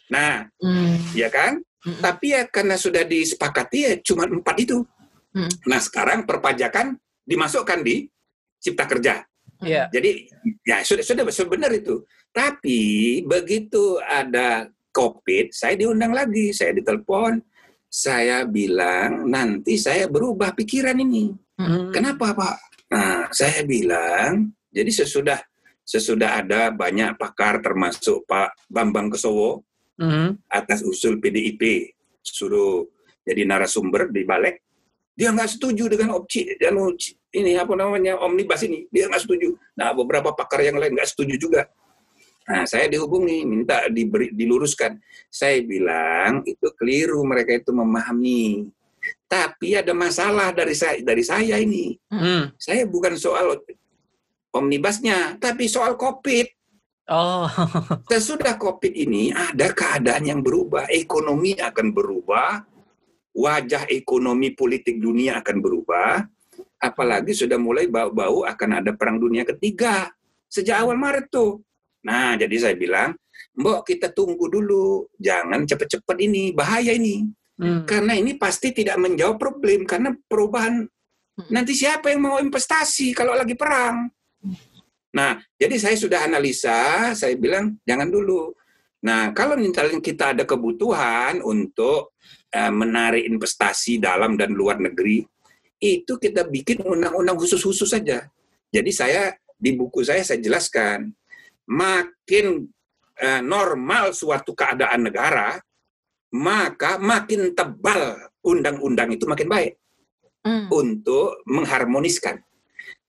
Nah, 0.10 0.50
Mm. 0.60 0.96
ya 1.14 1.30
kan? 1.30 1.62
Mm. 1.86 2.02
Tapi 2.02 2.26
ya 2.34 2.41
karena 2.50 2.76
sudah 2.76 3.06
disepakati 3.06 3.78
ya 3.86 3.94
cuma 4.02 4.26
empat 4.26 4.58
itu. 4.66 4.82
Hmm. 5.34 5.52
Nah 5.70 5.80
sekarang 5.82 6.26
perpajakan 6.26 6.98
dimasukkan 7.26 7.80
di 7.86 8.10
cipta 8.58 8.90
kerja. 8.90 9.22
Ya. 9.62 9.92
Jadi 9.92 10.32
ya 10.64 10.82
sudah 10.82 11.04
sudah 11.04 11.48
benar 11.48 11.72
itu. 11.76 12.04
Tapi 12.32 13.22
begitu 13.26 14.00
ada 14.00 14.70
COVID, 14.90 15.54
saya 15.54 15.76
diundang 15.78 16.14
lagi, 16.16 16.50
saya 16.56 16.74
ditelepon, 16.74 17.42
saya 17.90 18.46
bilang 18.46 19.30
nanti 19.30 19.78
saya 19.78 20.10
berubah 20.10 20.54
pikiran 20.54 20.98
ini. 20.98 21.34
Mm. 21.60 21.92
Kenapa 21.94 22.34
Pak? 22.34 22.56
Nah, 22.90 23.30
saya 23.30 23.62
bilang, 23.66 24.50
jadi 24.74 24.90
sesudah 24.90 25.38
sesudah 25.86 26.42
ada 26.46 26.70
banyak 26.70 27.18
pakar 27.18 27.62
termasuk 27.66 28.26
Pak 28.30 28.70
Bambang 28.70 29.10
Kesowo 29.10 29.66
Mhm. 30.00 30.48
atas 30.48 30.80
usul 30.80 31.20
PDIP 31.20 31.92
suruh 32.24 32.88
jadi 33.28 33.44
narasumber 33.44 34.08
di 34.10 34.24
balik, 34.24 34.69
dia 35.20 35.36
nggak 35.36 35.52
setuju 35.60 35.92
dengan 35.92 36.16
opsi 36.16 36.56
dan 36.56 36.80
ini 37.36 37.60
apa 37.60 37.76
namanya 37.76 38.16
omnibus 38.24 38.64
ini, 38.64 38.88
dia 38.88 39.12
nggak 39.12 39.20
setuju. 39.28 39.52
Nah, 39.76 39.92
beberapa 39.92 40.32
pakar 40.32 40.64
yang 40.64 40.80
lain 40.80 40.96
nggak 40.96 41.12
setuju 41.12 41.36
juga. 41.36 41.68
Nah, 42.48 42.64
saya 42.64 42.88
dihubungi, 42.88 43.44
minta 43.44 43.86
diberi, 43.92 44.32
diluruskan. 44.32 44.98
Saya 45.28 45.60
bilang 45.62 46.42
itu 46.48 46.66
keliru 46.80 47.20
mereka 47.28 47.52
itu 47.54 47.70
memahami. 47.76 48.72
Tapi 49.30 49.76
ada 49.76 49.94
masalah 49.94 50.56
dari 50.56 50.74
saya 50.74 51.04
dari 51.04 51.22
saya 51.22 51.60
ini. 51.60 51.94
Mhm. 52.10 52.56
Saya 52.56 52.88
bukan 52.88 53.20
soal 53.20 53.60
omnibusnya, 54.56 55.36
tapi 55.38 55.70
soal 55.70 56.00
COVID. 56.00 56.48
Oh. 57.10 57.46
Sesudah 58.10 58.58
COVID 58.58 58.94
ini 58.98 59.30
ada 59.30 59.70
keadaan 59.70 60.26
yang 60.26 60.42
berubah, 60.42 60.90
ekonomi 60.90 61.54
akan 61.58 61.94
berubah, 61.94 62.66
wajah 63.36 63.88
ekonomi 63.92 64.54
politik 64.54 64.98
dunia 64.98 65.40
akan 65.40 65.58
berubah, 65.62 66.24
apalagi 66.80 67.36
sudah 67.36 67.60
mulai 67.60 67.92
bau-bau 67.92 68.48
akan 68.48 68.84
ada 68.84 68.92
perang 68.96 69.20
dunia 69.20 69.44
ketiga 69.44 70.10
sejak 70.50 70.82
awal 70.82 70.98
Maret 70.98 71.30
tuh. 71.30 71.62
Nah, 72.04 72.34
jadi 72.40 72.56
saya 72.58 72.76
bilang, 72.76 73.14
Mbok 73.60 73.86
kita 73.86 74.10
tunggu 74.16 74.48
dulu, 74.48 75.08
jangan 75.20 75.68
cepet-cepet 75.68 76.18
ini, 76.26 76.56
bahaya 76.56 76.96
ini. 76.96 77.28
Hmm. 77.60 77.84
Karena 77.84 78.16
ini 78.16 78.40
pasti 78.40 78.72
tidak 78.72 78.96
menjawab 78.98 79.36
problem, 79.36 79.84
karena 79.84 80.16
perubahan 80.16 80.88
nanti 81.52 81.76
siapa 81.76 82.12
yang 82.12 82.24
mau 82.24 82.38
investasi 82.40 83.12
kalau 83.12 83.36
lagi 83.36 83.54
perang? 83.56 84.08
Nah, 85.12 85.42
jadi 85.60 85.76
saya 85.76 85.96
sudah 86.00 86.24
analisa, 86.24 87.12
saya 87.12 87.36
bilang 87.36 87.76
jangan 87.84 88.08
dulu. 88.08 88.56
Nah, 89.04 89.32
kalau 89.32 89.56
misalnya 89.56 90.00
kita 90.04 90.36
ada 90.36 90.44
kebutuhan 90.44 91.40
untuk 91.44 92.16
menarik 92.54 93.26
investasi 93.30 94.02
dalam 94.02 94.34
dan 94.39 94.58
luar 94.58 94.82
negeri, 94.82 95.22
itu 95.80 96.14
kita 96.18 96.47
bikin 96.50 96.82
undang-undang 96.84 97.38
khusus-khusus 97.38 97.89
saja. 97.89 98.26
Jadi 98.70 98.91
saya 98.93 99.34
di 99.56 99.74
buku 99.74 100.02
saya 100.02 100.22
saya 100.26 100.41
jelaskan, 100.41 101.14
makin 101.70 102.66
eh, 103.20 103.41
normal 103.43 104.16
suatu 104.16 104.56
keadaan 104.56 105.12
negara, 105.12 105.60
maka 106.36 106.97
makin 107.02 107.52
tebal 107.58 108.30
undang-undang 108.45 109.12
itu 109.14 109.28
makin 109.28 109.50
baik 109.50 109.80
Hmm. 110.39 110.72
untuk 110.72 111.43
mengharmoniskan. 111.52 112.39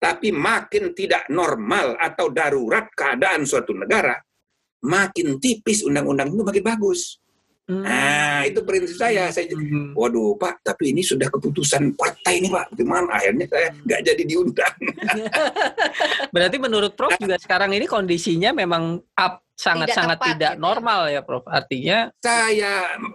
Tapi 0.00 0.32
makin 0.32 0.96
tidak 0.96 1.28
normal 1.28 1.94
atau 2.00 2.32
darurat 2.32 2.88
keadaan 2.90 3.44
suatu 3.44 3.76
negara, 3.76 4.16
makin 4.82 5.36
tipis 5.38 5.84
undang-undang 5.84 6.32
itu 6.32 6.42
makin 6.42 6.64
bagus. 6.64 7.19
Hmm. 7.70 7.86
Nah, 7.86 8.42
itu 8.42 8.66
prinsip 8.66 8.98
saya. 8.98 9.30
Saya 9.30 9.46
Mhm. 9.54 9.94
Waduh, 9.94 10.34
Pak, 10.34 10.66
tapi 10.66 10.90
ini 10.90 11.06
sudah 11.06 11.30
keputusan 11.30 11.94
partai 11.94 12.42
ini, 12.42 12.50
Pak. 12.50 12.74
Gimana? 12.74 13.14
Akhirnya 13.14 13.46
saya 13.46 13.70
nggak 13.86 14.00
jadi 14.10 14.22
diundang. 14.26 14.76
Berarti 16.34 16.56
menurut 16.58 16.98
Prof 16.98 17.14
juga 17.14 17.38
sekarang 17.38 17.70
ini 17.70 17.86
kondisinya 17.86 18.50
memang 18.50 18.98
up 19.14 19.46
sangat-sangat 19.54 20.18
tepat, 20.18 20.28
tidak 20.34 20.52
gitu 20.56 20.58
ya. 20.58 20.64
normal 20.66 21.00
ya 21.12 21.20
Prof. 21.22 21.44
Artinya 21.46 21.98
Saya 22.18 22.72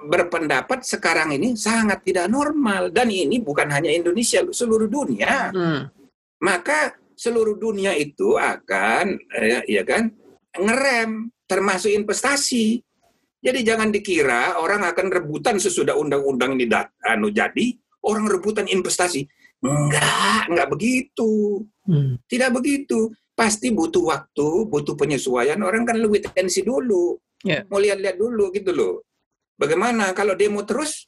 berpendapat 0.08 0.80
sekarang 0.88 1.36
ini 1.36 1.60
sangat 1.60 2.06
tidak 2.08 2.32
normal. 2.32 2.94
Dan 2.96 3.12
ini 3.12 3.44
bukan 3.44 3.68
hanya 3.68 3.92
Indonesia, 3.92 4.40
seluruh 4.48 4.88
dunia. 4.88 5.52
hmm, 5.52 5.82
maka 6.40 6.96
seluruh 7.16 7.60
dunia 7.60 7.96
itu 7.98 8.40
akan 8.40 9.20
eh, 9.36 9.64
ya 9.68 9.84
kan 9.84 10.14
ngerem 10.56 11.34
termasuk 11.50 11.90
investasi. 11.90 12.85
Jadi 13.46 13.60
jangan 13.62 13.94
dikira 13.94 14.58
orang 14.58 14.82
akan 14.90 15.14
rebutan 15.14 15.62
sesudah 15.62 15.94
undang-undang 15.94 16.58
ini 16.58 16.66
dat, 16.66 16.90
anu 17.06 17.30
jadi 17.30 17.78
orang 18.02 18.26
rebutan 18.26 18.66
investasi. 18.66 19.22
Enggak, 19.62 20.50
enggak 20.50 20.70
begitu. 20.74 21.62
hmm, 21.86 22.26
Tidak 22.26 22.50
begitu. 22.50 23.14
Pasti 23.38 23.70
butuh 23.70 24.10
waktu, 24.10 24.66
butuh 24.66 24.98
penyesuaian. 24.98 25.62
Orang 25.62 25.86
kan 25.86 26.02
lebih 26.02 26.26
tensi 26.26 26.66
dulu. 26.66 27.18
Ya. 27.46 27.62
Mau 27.70 27.78
lihat-lihat 27.78 28.18
dulu 28.18 28.50
gitu 28.50 28.74
loh. 28.74 29.06
Bagaimana 29.60 30.10
kalau 30.18 30.34
demo 30.34 30.66
terus 30.66 31.06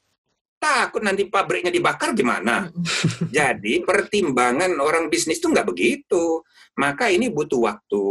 takut 0.62 1.02
nanti 1.02 1.26
pabriknya 1.26 1.74
dibakar 1.74 2.14
gimana? 2.14 2.70
Jadi 3.38 3.82
pertimbangan 3.82 4.78
orang 4.78 5.10
bisnis 5.10 5.42
itu 5.42 5.50
nggak 5.50 5.66
begitu. 5.66 6.46
Maka 6.78 7.10
ini 7.10 7.34
butuh 7.34 7.66
waktu. 7.66 8.06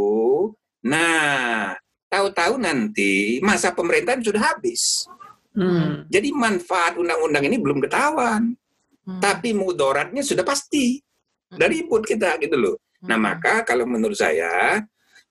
Nah, 0.87 1.75
tahu-tahu 2.17 2.57
nanti 2.57 3.37
masa 3.45 3.77
pemerintahan 3.77 4.25
sudah 4.25 4.57
habis. 4.57 5.05
hmm, 5.53 6.09
Jadi 6.09 6.33
manfaat 6.33 6.97
undang-undang 6.97 7.45
ini 7.45 7.61
belum 7.61 7.85
ketahuan. 7.85 8.57
Hmm. 9.05 9.21
Tapi 9.21 9.53
mudaratnya 9.53 10.25
sudah 10.25 10.43
pasti. 10.43 10.97
Dari 11.47 11.85
ribut 11.85 12.03
kita 12.03 12.41
gitu 12.41 12.57
loh. 12.57 12.77
Nah, 13.07 13.15
Hmm. 13.21 13.29
maka 13.29 13.63
kalau 13.63 13.85
menurut 13.87 14.17
saya 14.17 14.83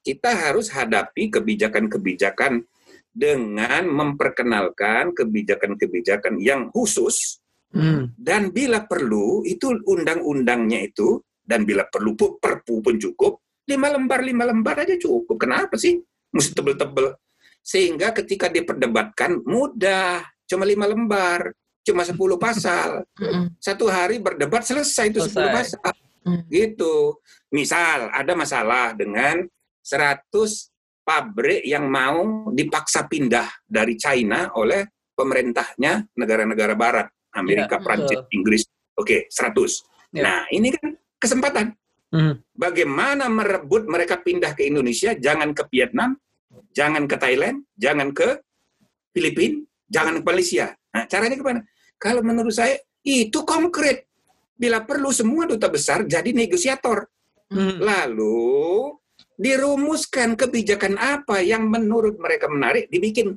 kita 0.05 0.31
harus 0.31 0.69
hadapi 0.69 1.33
kebijakan-kebijakan 1.33 2.61
dengan 3.09 3.87
memperkenalkan 3.89 5.15
kebijakan-kebijakan 5.15 6.35
yang 6.37 6.67
khusus 6.69 7.39
hmm, 7.71 8.11
dan 8.19 8.51
bila 8.51 8.83
perlu 8.85 9.41
itu 9.47 9.71
undang-undangnya 9.87 10.83
itu 10.83 11.23
dan 11.41 11.63
bila 11.63 11.87
perlu 11.87 12.13
pu- 12.13 12.37
perpu 12.37 12.83
pun 12.83 12.99
cukup 12.99 13.39
lima 13.65 13.87
lembar 13.95 14.19
lima 14.19 14.43
lembar 14.45 14.83
aja 14.83 14.99
cukup 14.99 15.41
kenapa 15.41 15.79
sih 15.79 15.95
mesti 16.35 16.51
tebel-tebel. 16.51 17.15
Sehingga 17.63 18.11
ketika 18.11 18.51
diperdebatkan 18.51 19.41
mudah. 19.41 20.21
Cuma 20.45 20.67
lima 20.67 20.85
lembar. 20.85 21.49
Cuma 21.81 22.01
10 22.01 22.17
pasal. 22.37 23.05
Satu 23.57 23.89
hari 23.89 24.17
berdebat 24.17 24.65
selesai 24.65 25.09
itu 25.09 25.21
10 25.21 25.31
Selesai. 25.31 25.53
pasal. 25.53 25.93
Hmm. 26.25 26.41
gitu. 26.49 27.21
Misal 27.53 28.09
ada 28.09 28.33
masalah 28.33 28.97
dengan 28.97 29.45
100 29.85 30.25
pabrik 31.05 31.61
yang 31.61 31.85
mau 31.85 32.49
dipaksa 32.49 33.05
pindah 33.05 33.45
dari 33.61 33.93
China 33.93 34.49
oleh 34.57 34.89
pemerintahnya 35.13 36.09
negara-negara 36.17 36.73
barat. 36.73 37.07
Amerika, 37.35 37.77
Iya, 37.77 37.83
Prancis, 37.85 38.19
betul. 38.25 38.33
Inggris. 38.33 38.63
Oke 38.95 39.17
100 39.29 39.85
Iya. 40.15 40.23
nah 40.23 40.39
ini 40.49 40.71
kan 40.73 40.95
kesempatan. 41.19 41.65
Hmm, 42.15 42.39
bagaimana 42.55 43.27
merebut 43.27 43.85
mereka 43.85 44.17
pindah 44.17 44.55
ke 44.55 44.65
Indonesia? 44.65 45.11
Jangan 45.13 45.51
ke 45.51 45.67
Vietnam 45.69 46.15
jangan 46.75 47.07
ke 47.07 47.15
Thailand 47.15 47.63
jangan 47.79 48.11
ke 48.11 48.43
Filipina 49.15 49.63
jangan 49.87 50.19
ke 50.19 50.23
Malaysia. 50.27 50.75
Nah 50.91 51.07
caranya 51.07 51.39
ke 51.39 51.45
mana 51.45 51.61
kalau 51.95 52.21
menurut 52.21 52.51
saya 52.51 52.75
itu 53.05 53.45
konkret. 53.45 54.09
Bila 54.55 54.79
perlu 54.87 55.11
semua 55.11 55.43
duta 55.43 55.67
besar 55.67 56.07
jadi 56.07 56.31
negosiator. 56.31 57.11
Hmm, 57.51 57.75
lalu 57.77 58.95
dirumuskan 59.35 60.39
kebijakan 60.39 60.95
apa 60.95 61.43
yang 61.43 61.67
menurut 61.67 62.15
mereka 62.15 62.47
menarik 62.47 62.87
dibikin 62.87 63.35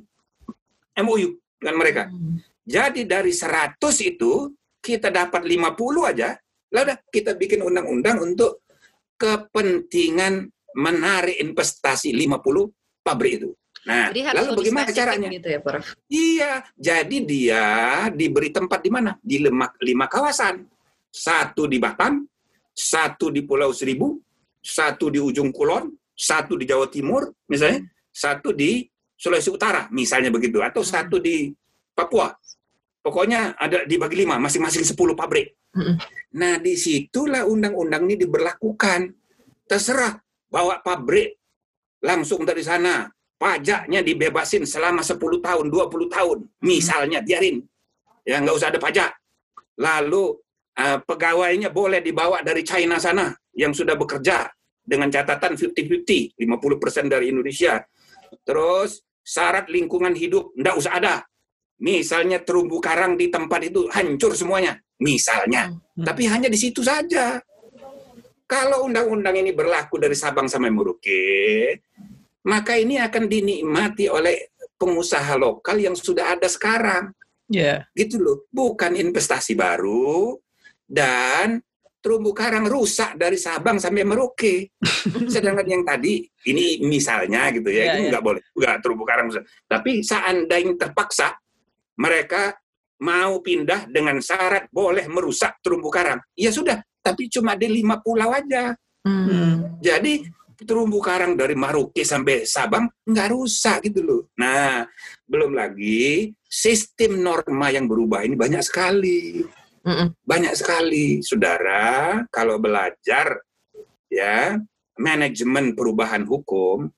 MOU 0.95 1.35
dengan 1.59 1.75
mereka. 1.75 2.03
Hmm. 2.07 2.39
jadi 2.63 3.03
dari 3.03 3.35
100 3.35 3.75
itu 3.99 4.55
kita 4.79 5.11
dapat 5.11 5.43
50 5.43 5.75
aja, 6.07 6.39
lalu 6.71 6.95
kita 7.11 7.35
bikin 7.35 7.59
undang-undang 7.67 8.23
untuk 8.23 8.63
kepentingan 9.19 10.47
menarik 10.79 11.35
investasi 11.35 12.15
50 12.15 12.78
pabrik 13.09 13.41
itu. 13.41 13.49
Nah, 13.89 14.11
Jadi 14.13 14.21
lalu 14.21 14.49
bagaimana 14.59 14.89
caranya? 14.93 15.27
gitu 15.33 15.47
ya, 15.49 15.59
Prof? 15.63 15.85
Iya, 16.05 16.51
jadi 16.77 17.17
dia 17.25 17.63
diberi 18.13 18.53
tempat 18.53 18.85
di 18.85 18.91
mana? 18.93 19.17
Di 19.17 19.41
lima, 19.41 19.65
lima 19.81 20.05
kawasan. 20.05 20.61
Satu 21.09 21.65
di 21.65 21.81
Batam, 21.81 22.21
satu 22.69 23.33
di 23.33 23.41
Pulau 23.41 23.73
Seribu, 23.73 24.19
satu 24.61 25.09
di 25.09 25.17
ujung 25.17 25.49
Kulon, 25.49 25.89
satu 26.13 26.53
di 26.59 26.69
Jawa 26.69 26.85
Timur, 26.91 27.33
misalnya, 27.49 27.87
satu 28.13 28.53
di 28.53 28.85
Sulawesi 29.17 29.49
Utara, 29.49 29.87
misalnya 29.89 30.29
begitu, 30.29 30.61
atau 30.61 30.83
Hmm. 30.85 30.91
satu 30.93 31.17
di 31.17 31.49
Papua. 31.95 32.29
Pokoknya 32.99 33.55
ada 33.55 33.87
dibagi 33.87 34.21
lima, 34.21 34.35
masing-masing 34.37 34.83
10 34.85 35.15
pabrik. 35.15 35.55
Mm-mm. 35.71 35.95
Nah, 36.35 36.59
di 36.59 36.75
situlah 36.75 37.47
undang-undang 37.47 38.05
ini 38.05 38.19
diberlakukan. 38.19 39.07
Terserah 39.65 40.19
bawa 40.51 40.83
pabrik 40.83 41.38
langsung 42.03 42.47
dari 42.47 42.63
sana, 42.63 43.07
pajaknya 43.39 44.03
dibebasin 44.03 44.67
selama 44.67 45.03
10 45.03 45.39
tahun, 45.39 45.65
20 45.71 46.07
tahun. 46.11 46.37
Misalnya, 46.63 47.23
biarin. 47.23 47.63
Ya, 48.27 48.39
nggak 48.43 48.55
usah 48.55 48.69
ada 48.71 48.79
pajak. 48.79 49.11
Lalu, 49.79 50.35
eh, 50.75 50.99
pegawainya 51.03 51.71
boleh 51.71 52.03
dibawa 52.03 52.43
dari 52.43 52.63
China 52.67 52.99
sana 52.99 53.31
yang 53.55 53.71
sudah 53.71 53.95
bekerja 53.95 54.47
dengan 54.83 55.07
catatan 55.07 55.55
50-50, 55.55 56.35
50% 56.35 57.07
dari 57.07 57.31
Indonesia. 57.31 57.79
Terus, 58.43 59.03
syarat 59.23 59.69
lingkungan 59.69 60.15
hidup, 60.17 60.51
nggak 60.57 60.75
usah 60.75 60.93
ada. 60.99 61.15
Misalnya 61.79 62.43
terumbu 62.43 62.83
karang 62.83 63.15
di 63.15 63.31
tempat 63.31 63.71
itu 63.71 63.87
hancur 63.87 64.35
semuanya. 64.35 64.75
Misalnya. 64.99 65.71
Hmm. 65.71 66.03
Tapi 66.03 66.27
hanya 66.27 66.51
di 66.51 66.59
situ 66.59 66.83
saja. 66.83 67.39
Kalau 68.49 68.89
undang-undang 68.89 69.37
ini 69.37 69.53
berlaku 69.53 70.01
dari 70.01 70.17
Sabang 70.17 70.49
sampai 70.49 70.73
Merauke, 70.73 71.77
maka 72.49 72.81
ini 72.81 72.97
akan 72.97 73.29
dinikmati 73.29 74.09
oleh 74.09 74.57
pengusaha 74.73 75.37
lokal 75.37 75.77
yang 75.77 75.93
sudah 75.93 76.33
ada 76.33 76.49
sekarang. 76.49 77.13
Ya. 77.45 77.85
Gitu 77.93 78.17
loh. 78.17 78.49
Bukan 78.49 78.97
investasi 78.97 79.53
baru 79.53 80.33
dan 80.81 81.61
terumbu 82.01 82.33
karang 82.33 82.65
rusak 82.65 83.21
dari 83.21 83.37
Sabang 83.37 83.77
sampai 83.77 84.01
Merauke. 84.01 84.73
Sedangkan 85.33 85.69
yang 85.69 85.85
tadi 85.85 86.25
ini 86.49 86.81
misalnya 86.81 87.53
gitu 87.53 87.69
ya, 87.69 87.85
Ya, 87.85 88.01
itu 88.01 88.09
nggak 88.09 88.23
boleh 88.25 88.41
nggak 88.57 88.75
terumbu 88.81 89.05
karang 89.05 89.29
rusak. 89.29 89.45
Tapi 89.69 90.01
seandainya 90.01 90.73
terpaksa 90.73 91.37
mereka 92.01 92.57
mau 93.05 93.45
pindah 93.45 93.85
dengan 93.93 94.17
syarat 94.19 94.67
boleh 94.73 95.05
merusak 95.05 95.61
terumbu 95.61 95.93
karang, 95.93 96.17
ya 96.33 96.49
sudah. 96.49 96.81
Tapi 97.09 97.25
cuma 97.33 97.57
di 97.57 97.67
lima 97.67 97.97
pulau 97.97 98.29
aja. 98.29 98.77
Hmm. 99.01 99.81
Jadi 99.81 100.27
terumbu 100.59 100.99
karang 100.99 101.39
dari 101.39 101.55
Merauke 101.55 102.03
sampai 102.03 102.43
Sabang 102.43 102.85
nggak 103.07 103.29
rusak 103.31 103.89
gitu 103.89 104.03
loh. 104.03 104.21
Nah, 104.35 104.83
belum 105.23 105.55
lagi 105.55 106.35
sistem 106.49 107.21
norma 107.21 107.69
yang 107.69 107.85
berubah 107.85 108.25
ini 108.25 108.33
banyak 108.33 108.65
sekali 108.65 109.45
Mm-mm. 109.85 110.17
banyak 110.25 110.53
sekali 110.57 111.21
saudara 111.21 112.19
kalau 112.33 112.57
belajar 112.57 113.37
ya 114.09 114.57
manajemen 114.97 115.77
perubahan 115.77 116.25
hukum 116.25 116.89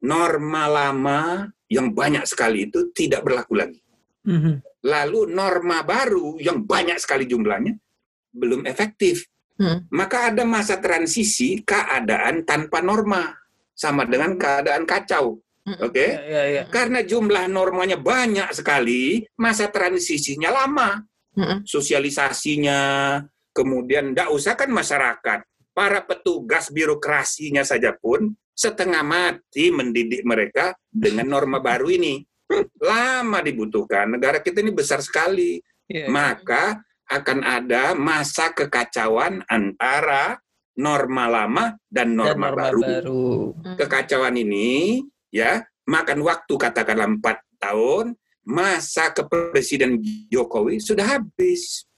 norma 0.00 0.64
lama 0.66 1.52
yang 1.68 1.92
banyak 1.92 2.24
sekali 2.24 2.72
itu 2.72 2.88
tidak 2.96 3.22
berlaku 3.22 3.54
lagi 3.60 3.80
Mhm. 4.24 4.82
lalu 4.88 5.28
norma 5.30 5.84
baru 5.84 6.40
yang 6.40 6.64
banyak 6.64 6.96
sekali 6.96 7.28
jumlahnya 7.28 7.76
belum 8.32 8.64
efektif 8.64 9.28
Hmm. 9.58 9.90
maka 9.90 10.30
ada 10.30 10.46
masa 10.46 10.78
transisi 10.78 11.66
keadaan 11.66 12.46
tanpa 12.46 12.78
norma 12.78 13.34
sama 13.74 14.06
dengan 14.06 14.38
keadaan 14.38 14.86
kacau 14.86 15.42
Mm-mm. 15.66 15.82
oke 15.82 15.98
Ya, 15.98 16.22
ya, 16.22 16.42
ya. 16.46 16.62
karena 16.70 17.02
jumlah 17.02 17.50
normanya 17.50 17.98
banyak 17.98 18.54
sekali 18.54 19.26
masa 19.34 19.66
transisinya 19.66 20.54
lama 20.54 21.02
Mm-mm. 21.34 21.66
sosialisasinya, 21.66 22.80
kemudian 23.54 24.10
tidak 24.10 24.30
usah 24.34 24.54
kan 24.58 24.70
masyarakat, 24.74 25.38
para 25.70 26.02
petugas 26.02 26.74
birokrasinya 26.74 27.62
saja 27.62 27.94
pun 27.94 28.34
setengah 28.50 29.06
mati 29.06 29.70
mendidik 29.70 30.26
mereka 30.26 30.74
dengan 30.90 31.30
norma 31.30 31.62
baru 31.62 31.94
ini. 31.94 32.18
Hmm, 32.50 32.66
Lama 32.82 33.38
dibutuhkan. 33.38 34.10
Negara 34.18 34.42
kita 34.42 34.58
ini 34.66 34.74
besar 34.74 34.98
sekali. 34.98 35.62
Ya, 35.86 36.04
ya. 36.04 36.06
Maka 36.10 36.82
akan 37.08 37.38
ada 37.40 37.96
masa 37.96 38.52
kekacauan 38.52 39.40
antara 39.48 40.38
norma 40.78 41.26
lama 41.26 41.64
dan 41.90 42.14
Dan 42.14 42.38
norma, 42.38 42.54
baru. 42.54 43.56
Hmm. 43.56 43.76
Kekacauan 43.80 44.36
ini 44.38 45.02
ya 45.32 45.64
makan 45.88 46.22
waktu 46.22 46.54
katakanlah 46.54 47.08
empat 47.18 47.42
tahun, 47.58 48.14
masa 48.46 49.10
kepresiden 49.10 49.98
Jokowi 50.30 50.78
sudah 50.78 51.18
habis. 51.18 51.88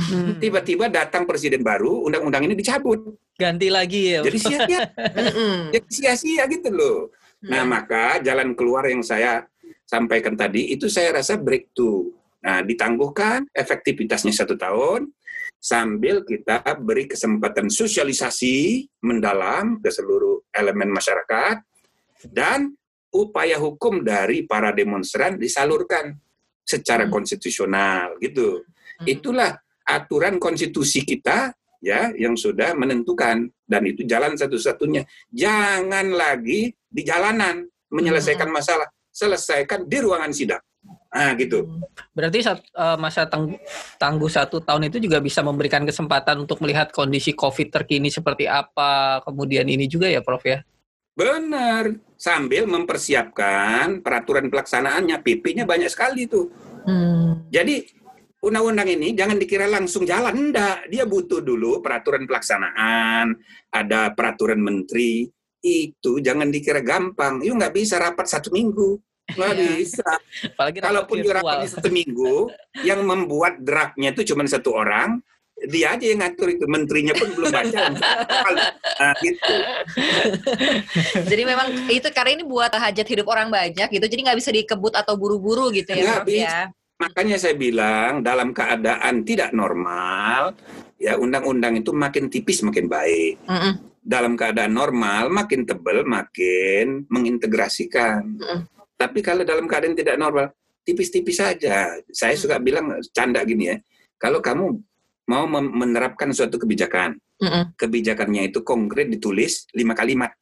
Hmm. 0.00 0.40
tiba-tiba 0.40 0.88
datang 0.88 1.28
presiden 1.28 1.60
baru, 1.60 2.08
undang-undang 2.08 2.48
ini 2.48 2.56
dicabut. 2.56 3.20
Ganti 3.36 3.68
lagi 3.68 4.16
ya. 4.16 4.24
Jadi 4.24 4.38
sia-sia, 4.40 4.80
Mm-mm. 4.96 5.56
jadi 5.76 5.88
sia-sia 5.92 6.42
gitu 6.48 6.72
loh. 6.72 7.12
Nah, 7.44 7.68
maka 7.68 8.16
jalan 8.24 8.56
keluar 8.56 8.88
yang 8.88 9.04
saya 9.04 9.44
sampaikan 9.84 10.40
tadi 10.40 10.72
itu 10.72 10.88
saya 10.88 11.20
rasa 11.20 11.36
breakthrough. 11.36 12.16
Nah, 12.40 12.64
ditangguhkan 12.64 13.44
efektivitasnya 13.52 14.32
satu 14.32 14.56
tahun 14.56 15.12
sambil 15.60 16.24
kita 16.24 16.64
beri 16.80 17.04
kesempatan 17.04 17.68
sosialisasi 17.68 18.88
mendalam 19.04 19.76
ke 19.76 19.92
seluruh 19.92 20.48
elemen 20.48 20.88
masyarakat 20.88 21.60
dan 22.32 22.72
upaya 23.12 23.60
hukum 23.60 24.00
dari 24.00 24.48
para 24.48 24.72
demonstran 24.72 25.36
disalurkan 25.36 26.16
secara 26.64 27.04
Hmm. 27.04 27.12
konstitusional 27.12 28.16
gitu. 28.24 28.64
Hmm. 28.64 29.04
Itulah 29.04 29.60
aturan 29.84 30.40
konstitusi 30.40 31.04
kita 31.04 31.52
ya 31.84 32.12
yang 32.16 32.38
sudah 32.38 32.72
menentukan 32.72 33.50
dan 33.68 33.82
itu 33.84 34.06
jalan 34.08 34.38
satu-satunya. 34.38 35.04
Jangan 35.28 36.08
lagi 36.14 36.72
di 36.88 37.02
jalanan 37.04 37.66
menyelesaikan 37.90 38.48
masalah, 38.48 38.86
selesaikan 39.10 39.84
di 39.84 39.98
ruangan 39.98 40.32
sidang. 40.32 40.62
Nah, 41.10 41.34
gitu. 41.34 41.66
Berarti 42.14 42.38
sat- 42.40 42.70
eh, 42.70 42.96
masa 42.96 43.26
tang- 43.26 43.58
tangguh 43.98 44.30
satu 44.30 44.62
tahun 44.62 44.88
itu 44.88 45.02
juga 45.02 45.18
bisa 45.18 45.42
memberikan 45.42 45.82
kesempatan 45.82 46.46
untuk 46.46 46.62
melihat 46.62 46.94
kondisi 46.94 47.34
COVID 47.34 47.68
terkini 47.74 48.08
seperti 48.08 48.46
apa. 48.46 49.20
Kemudian 49.26 49.66
ini 49.66 49.90
juga 49.90 50.06
ya, 50.06 50.22
Prof 50.22 50.46
ya. 50.46 50.62
Benar. 51.18 51.98
Sambil 52.14 52.64
mempersiapkan 52.70 54.00
peraturan 54.00 54.48
pelaksanaannya, 54.48 55.18
PP-nya 55.20 55.66
banyak 55.66 55.90
sekali 55.90 56.30
tuh. 56.30 56.46
Hmm. 56.86 57.50
Jadi 57.50 57.84
undang-undang 58.40 58.88
ini 58.88 59.12
jangan 59.12 59.36
dikira 59.36 59.66
langsung 59.68 60.06
jalan, 60.06 60.32
enggak. 60.32 60.88
Dia 60.88 61.04
butuh 61.04 61.42
dulu 61.42 61.82
peraturan 61.84 62.24
pelaksanaan, 62.24 63.34
ada 63.68 64.14
peraturan 64.14 64.62
menteri. 64.62 65.26
Itu 65.60 66.22
jangan 66.22 66.48
dikira 66.48 66.80
gampang. 66.80 67.44
Itu 67.44 67.52
nggak 67.52 67.74
bisa 67.74 68.00
rapat 68.00 68.30
satu 68.30 68.48
minggu. 68.54 69.09
Nggak 69.36 69.52
Iya. 69.54 69.70
bisa. 69.76 70.10
Apalagi 70.54 70.78
Kalaupun 70.80 71.16
virtual. 71.20 71.36
rapatnya 71.42 71.68
satu 71.70 71.88
minggu, 71.88 72.34
yang 72.82 73.00
membuat 73.02 73.60
draftnya 73.60 74.10
itu 74.10 74.22
cuma 74.32 74.42
satu 74.44 74.74
orang, 74.74 75.20
dia 75.60 75.92
aja 75.92 76.04
yang 76.08 76.24
ngatur 76.24 76.48
itu. 76.50 76.64
Menterinya 76.64 77.12
pun 77.12 77.28
belum 77.36 77.52
baca. 77.52 77.80
nah, 79.00 79.14
gitu. 79.20 79.54
Jadi 81.26 81.42
memang 81.44 81.68
itu 81.88 82.08
karena 82.10 82.30
ini 82.40 82.44
buat 82.44 82.72
hajat 82.72 83.06
hidup 83.06 83.26
orang 83.28 83.52
banyak 83.52 83.88
gitu. 83.90 84.06
Jadi 84.06 84.20
nggak 84.24 84.38
bisa 84.40 84.50
dikebut 84.50 84.96
atau 84.96 85.14
buru-buru 85.20 85.68
gitu 85.70 85.92
ya, 85.92 86.20
Nggak 86.20 86.24
Prof 86.24 86.32
ya. 86.32 86.56
Makanya 87.00 87.36
saya 87.40 87.56
bilang 87.56 88.20
dalam 88.20 88.52
keadaan 88.52 89.24
tidak 89.24 89.56
normal, 89.56 90.52
ya 91.00 91.16
undang-undang 91.16 91.80
itu 91.80 91.92
makin 91.92 92.28
tipis 92.28 92.60
makin 92.60 92.88
baik. 92.88 93.36
Mm-mm. 93.48 93.92
dalam 94.00 94.32
keadaan 94.32 94.72
normal 94.72 95.28
makin 95.28 95.68
tebal 95.68 96.08
makin 96.08 97.04
mengintegrasikan. 97.12 98.24
Mm. 98.40 98.60
Tapi 99.00 99.24
kalau 99.24 99.48
dalam 99.48 99.64
keadaan 99.64 99.96
tidak 99.96 100.20
normal 100.20 100.52
tipis-tipis 100.84 101.40
saja. 101.40 101.96
Saya 102.12 102.36
suka 102.36 102.60
bilang 102.60 103.00
canda 103.16 103.40
gini 103.48 103.72
ya. 103.72 103.76
Kalau 104.20 104.44
kamu 104.44 104.76
mau 105.30 105.44
menerapkan 105.48 106.28
suatu 106.34 106.60
kebijakan, 106.60 107.16
Mm-mm. 107.40 107.72
kebijakannya 107.78 108.52
itu 108.52 108.60
konkret 108.60 109.08
ditulis 109.08 109.64
lima 109.72 109.96
kalimat. 109.96 110.34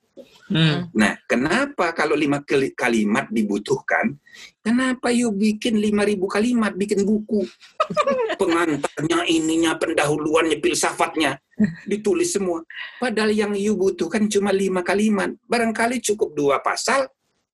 Hmm. 0.48 0.90
Nah, 0.96 1.14
kenapa 1.30 1.94
kalau 1.94 2.18
lima 2.18 2.42
kali- 2.42 2.74
kalimat 2.74 3.30
dibutuhkan? 3.30 4.16
Kenapa 4.64 5.12
you 5.12 5.30
bikin 5.30 5.78
lima 5.78 6.02
ribu 6.02 6.26
kalimat, 6.26 6.74
bikin 6.74 7.06
buku? 7.06 7.46
Pengantarnya, 8.40 9.28
ininya, 9.30 9.78
pendahuluannya, 9.78 10.58
filsafatnya, 10.58 11.38
ditulis 11.86 12.34
semua. 12.34 12.64
Padahal 12.98 13.30
yang 13.30 13.52
you 13.54 13.78
butuhkan 13.78 14.26
cuma 14.26 14.50
lima 14.50 14.82
kalimat. 14.82 15.30
Barangkali 15.46 16.02
cukup 16.02 16.34
dua 16.34 16.58
pasal, 16.64 17.06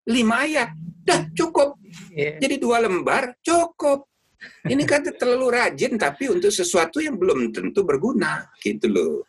lima 0.09 0.45
ayat. 0.45 0.71
Dah, 1.05 1.29
cukup. 1.37 1.77
Iya. 2.13 2.41
Jadi 2.41 2.57
dua 2.57 2.81
lembar, 2.81 3.37
cukup. 3.45 4.09
Ini 4.65 4.85
kan 4.85 5.05
terlalu 5.05 5.57
rajin, 5.57 5.97
tapi 5.97 6.29
untuk 6.29 6.53
sesuatu 6.53 7.01
yang 7.01 7.17
belum 7.17 7.53
tentu 7.53 7.85
berguna. 7.85 8.49
Gitu 8.61 8.89
loh. 8.89 9.25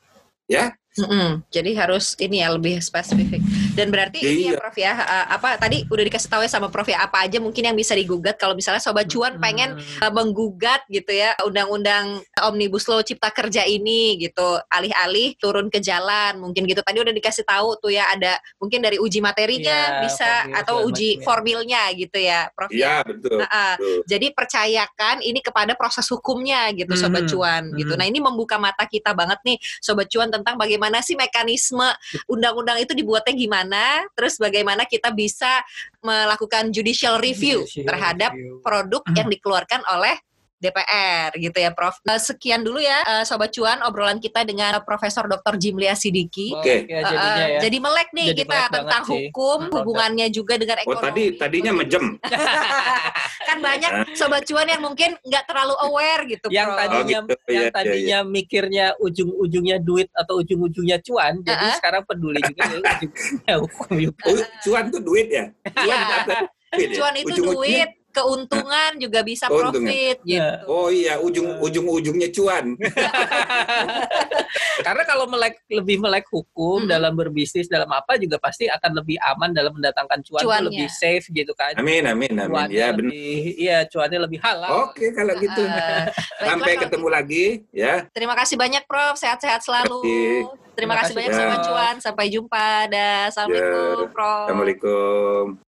Ya, 0.48 0.72
Mm-mm. 0.96 1.44
Jadi 1.52 1.76
harus 1.76 2.16
ini 2.24 2.40
ya 2.40 2.56
lebih 2.56 2.80
spesifik. 2.80 3.44
Dan 3.76 3.92
berarti 3.92 4.24
ini 4.24 4.48
ya 4.48 4.54
Iya. 4.56 4.60
Prof 4.64 4.78
ya, 4.80 4.94
uh, 4.96 5.26
apa 5.36 5.50
tadi 5.60 5.84
udah 5.92 6.04
dikasih 6.08 6.30
tahu 6.32 6.42
ya 6.46 6.52
sama 6.52 6.72
Prof 6.72 6.88
ya 6.88 7.04
apa 7.04 7.28
aja 7.28 7.44
mungkin 7.44 7.68
yang 7.68 7.76
bisa 7.76 7.92
digugat 7.92 8.40
kalau 8.40 8.56
misalnya 8.56 8.80
Sobat 8.80 9.12
Cuan 9.12 9.36
pengen 9.36 9.76
uh, 9.76 10.12
menggugat 10.16 10.88
gitu 10.88 11.12
ya 11.12 11.36
undang-undang 11.44 12.24
Omnibus 12.40 12.88
Law 12.88 13.04
Cipta 13.04 13.28
Kerja 13.28 13.68
ini 13.68 14.16
gitu, 14.24 14.56
alih-alih 14.72 15.36
turun 15.36 15.68
ke 15.68 15.84
jalan 15.84 16.40
mungkin 16.40 16.64
gitu. 16.64 16.80
Tadi 16.80 16.96
udah 17.04 17.12
dikasih 17.12 17.44
tahu 17.44 17.76
tuh 17.84 17.92
ya 17.92 18.08
ada 18.08 18.40
mungkin 18.56 18.80
dari 18.80 18.96
uji 18.96 19.20
materinya 19.20 20.00
Iya, 20.00 20.02
bisa 20.08 20.30
formil 20.48 20.60
atau 20.64 20.76
uji 20.88 21.10
macam 21.12 21.20
ya. 21.20 21.26
formilnya 21.28 21.82
gitu 22.00 22.18
ya, 22.24 22.40
Prof 22.56 22.72
ya. 22.72 22.78
iya 22.80 22.96
betul. 23.04 23.36
Nah, 23.44 23.72
betul. 23.76 24.00
jadi 24.08 24.28
percayakan 24.32 25.16
ini 25.20 25.40
kepada 25.44 25.76
proses 25.76 26.08
hukumnya 26.08 26.72
gitu 26.72 26.96
Sobat 26.96 27.28
Mhm. 27.28 27.30
Cuan 27.36 27.64
gitu. 27.76 27.92
Mhm. 27.92 28.00
Nah 28.00 28.06
ini 28.08 28.20
membuka 28.24 28.56
mata 28.56 28.88
kita 28.88 29.12
banget 29.12 29.44
nih 29.44 29.58
Sobat 29.84 30.08
Cuan 30.08 30.32
tentang 30.32 30.56
bagaimana 30.56 30.85
sih 31.06 31.14
mekanisme 31.14 31.86
undang-undang 32.26 32.82
itu 32.82 32.98
dibuatnya 32.98 33.34
gimana, 33.38 34.04
terus 34.18 34.36
bagaimana 34.42 34.84
kita 34.90 35.14
bisa 35.14 35.62
melakukan 36.02 36.74
judicial 36.74 37.22
review 37.22 37.66
Judicial 37.66 37.88
terhadap 37.88 38.32
review. 38.34 38.62
produk 38.66 39.04
yang 39.14 39.30
dikeluarkan 39.30 39.82
oleh 39.90 40.16
DPR 40.58 41.36
gitu 41.36 41.56
ya 41.56 41.70
Prof. 41.70 42.00
Uh, 42.02 42.16
sekian 42.16 42.62
dulu 42.62 42.78
ya 42.78 43.04
uh, 43.04 43.24
Sobat 43.24 43.52
Cuan 43.52 43.80
obrolan 43.82 44.18
kita 44.18 44.42
dengan 44.42 44.80
Profesor 44.82 45.26
Dr. 45.26 45.56
Jimlia 45.56 45.94
Sidiki. 45.94 46.52
Oke. 46.52 46.86
Ya, 46.86 47.02
Uh, 47.02 47.10
jadinya 47.10 47.46
ya. 47.46 47.60
Jadi 47.62 47.78
melek 47.78 48.10
nih 48.12 48.28
Jadi 48.28 48.40
kita 48.42 48.56
melek 48.56 48.72
tentang 48.72 49.04
sih. 49.04 49.12
hukum, 49.28 49.60
Hmm. 49.62 49.74
hubungannya 49.74 50.28
juga 50.30 50.54
dengan 50.56 50.78
Oh 50.80 50.84
ekonomi. 50.90 51.06
tadi 51.06 51.24
tadinya 51.36 51.72
mejem. 51.74 52.06
kan 53.48 53.58
banyak 53.60 53.92
Sobat 54.14 54.44
Cuan 54.44 54.66
yang 54.66 54.82
mungkin 54.82 55.14
nggak 55.20 55.44
terlalu 55.46 55.76
aware 55.82 56.24
gitu 56.26 56.48
yang 56.50 56.68
Prof. 56.68 56.80
tadinya 56.80 57.18
Oh, 57.18 57.28
gitu. 57.28 57.44
yang 57.46 57.46
Iya, 57.46 57.62
iya, 57.62 57.70
tadinya 57.72 58.18
mikirnya 58.26 58.86
ujung-ujungnya 58.98 59.78
duit 59.80 60.10
atau 60.12 60.40
ujung-ujungnya 60.40 60.98
cuan, 61.02 61.40
jadi 61.42 61.56
Uh-uh. 61.62 61.78
sekarang 61.78 62.04
peduli 62.04 62.40
juga 62.42 62.62
ya 62.72 62.78
ujungnya 62.82 63.54
hukum 63.60 63.90
juga. 63.94 64.24
Oh, 64.26 64.38
cuan 64.62 64.84
tuh 64.90 65.02
duit 65.02 65.28
ya? 65.30 65.46
Cuan 65.68 65.86
Iya. 65.86 66.18
Duit 66.26 66.90
ya? 66.90 66.96
Cuan 66.96 67.14
itu 67.14 67.28
Ujung-ujungnya- 67.30 67.54
duit, 67.54 67.90
keuntungan 68.16 68.96
juga 68.96 69.20
bisa 69.22 69.46
Keuntungan. 69.46 69.84
profit 69.84 70.18
gitu. 70.24 70.40
Ya, 70.40 70.64
Oh 70.66 70.88
iya, 70.88 71.20
ujung 71.20 71.60
ujung 71.60 71.84
ujungnya 71.86 72.32
cuan. 72.32 72.80
karena 74.86 75.04
kalau 75.04 75.26
melek 75.26 75.60
lebih 75.68 76.00
melek 76.00 76.26
hukum 76.28 76.84
Mm-mm. 76.84 76.90
dalam 76.90 77.14
berbisnis 77.14 77.68
dalam 77.68 77.88
apa 77.90 78.16
juga 78.16 78.38
pasti 78.38 78.66
akan 78.66 78.92
lebih 78.96 79.20
aman 79.26 79.52
dalam 79.52 79.72
mendatangkan 79.72 80.24
cuan 80.24 80.44
Cuannya. 80.44 80.68
lebih 80.68 80.88
safe 80.88 81.28
gitu 81.30 81.52
kan. 81.52 81.76
Amin 81.76 82.06
amin 82.06 82.32
amin. 82.34 82.50
Cuannya 82.50 82.76
Ya 82.76 82.88
benar. 82.90 83.12
lebih, 83.12 83.36
iya 83.58 83.78
cuannya 83.84 84.20
lebih 84.22 84.40
halal. 84.40 84.72
Oke 84.88 85.12
kalau 85.12 85.34
gitu. 85.36 85.62
Uh, 85.62 85.76
baiklah 85.76 86.48
Sampai 86.48 86.72
kalau 86.72 86.84
ketemu 86.88 87.08
lagi 87.10 87.46
ya. 87.70 87.96
Terima 88.10 88.34
kasih 88.34 88.56
banyak 88.56 88.84
Prof. 88.86 89.16
Sehat-sehat 89.16 89.60
selalu. 89.60 90.00
Terima 90.06 90.48
kasih. 90.48 90.56
Terima 90.76 90.96
kasih 90.96 91.14
banyak 91.14 91.32
Ya. 91.32 91.38
Sobat 91.38 91.60
Cuan. 91.64 91.96
Sampai 92.00 92.26
jumpa. 92.30 92.68
Dah. 92.88 93.20
Assalamualaikum 93.28 94.06
Ya. 94.06 94.12
Prof. 94.12 94.46
Assalamualaikum. 94.46 95.65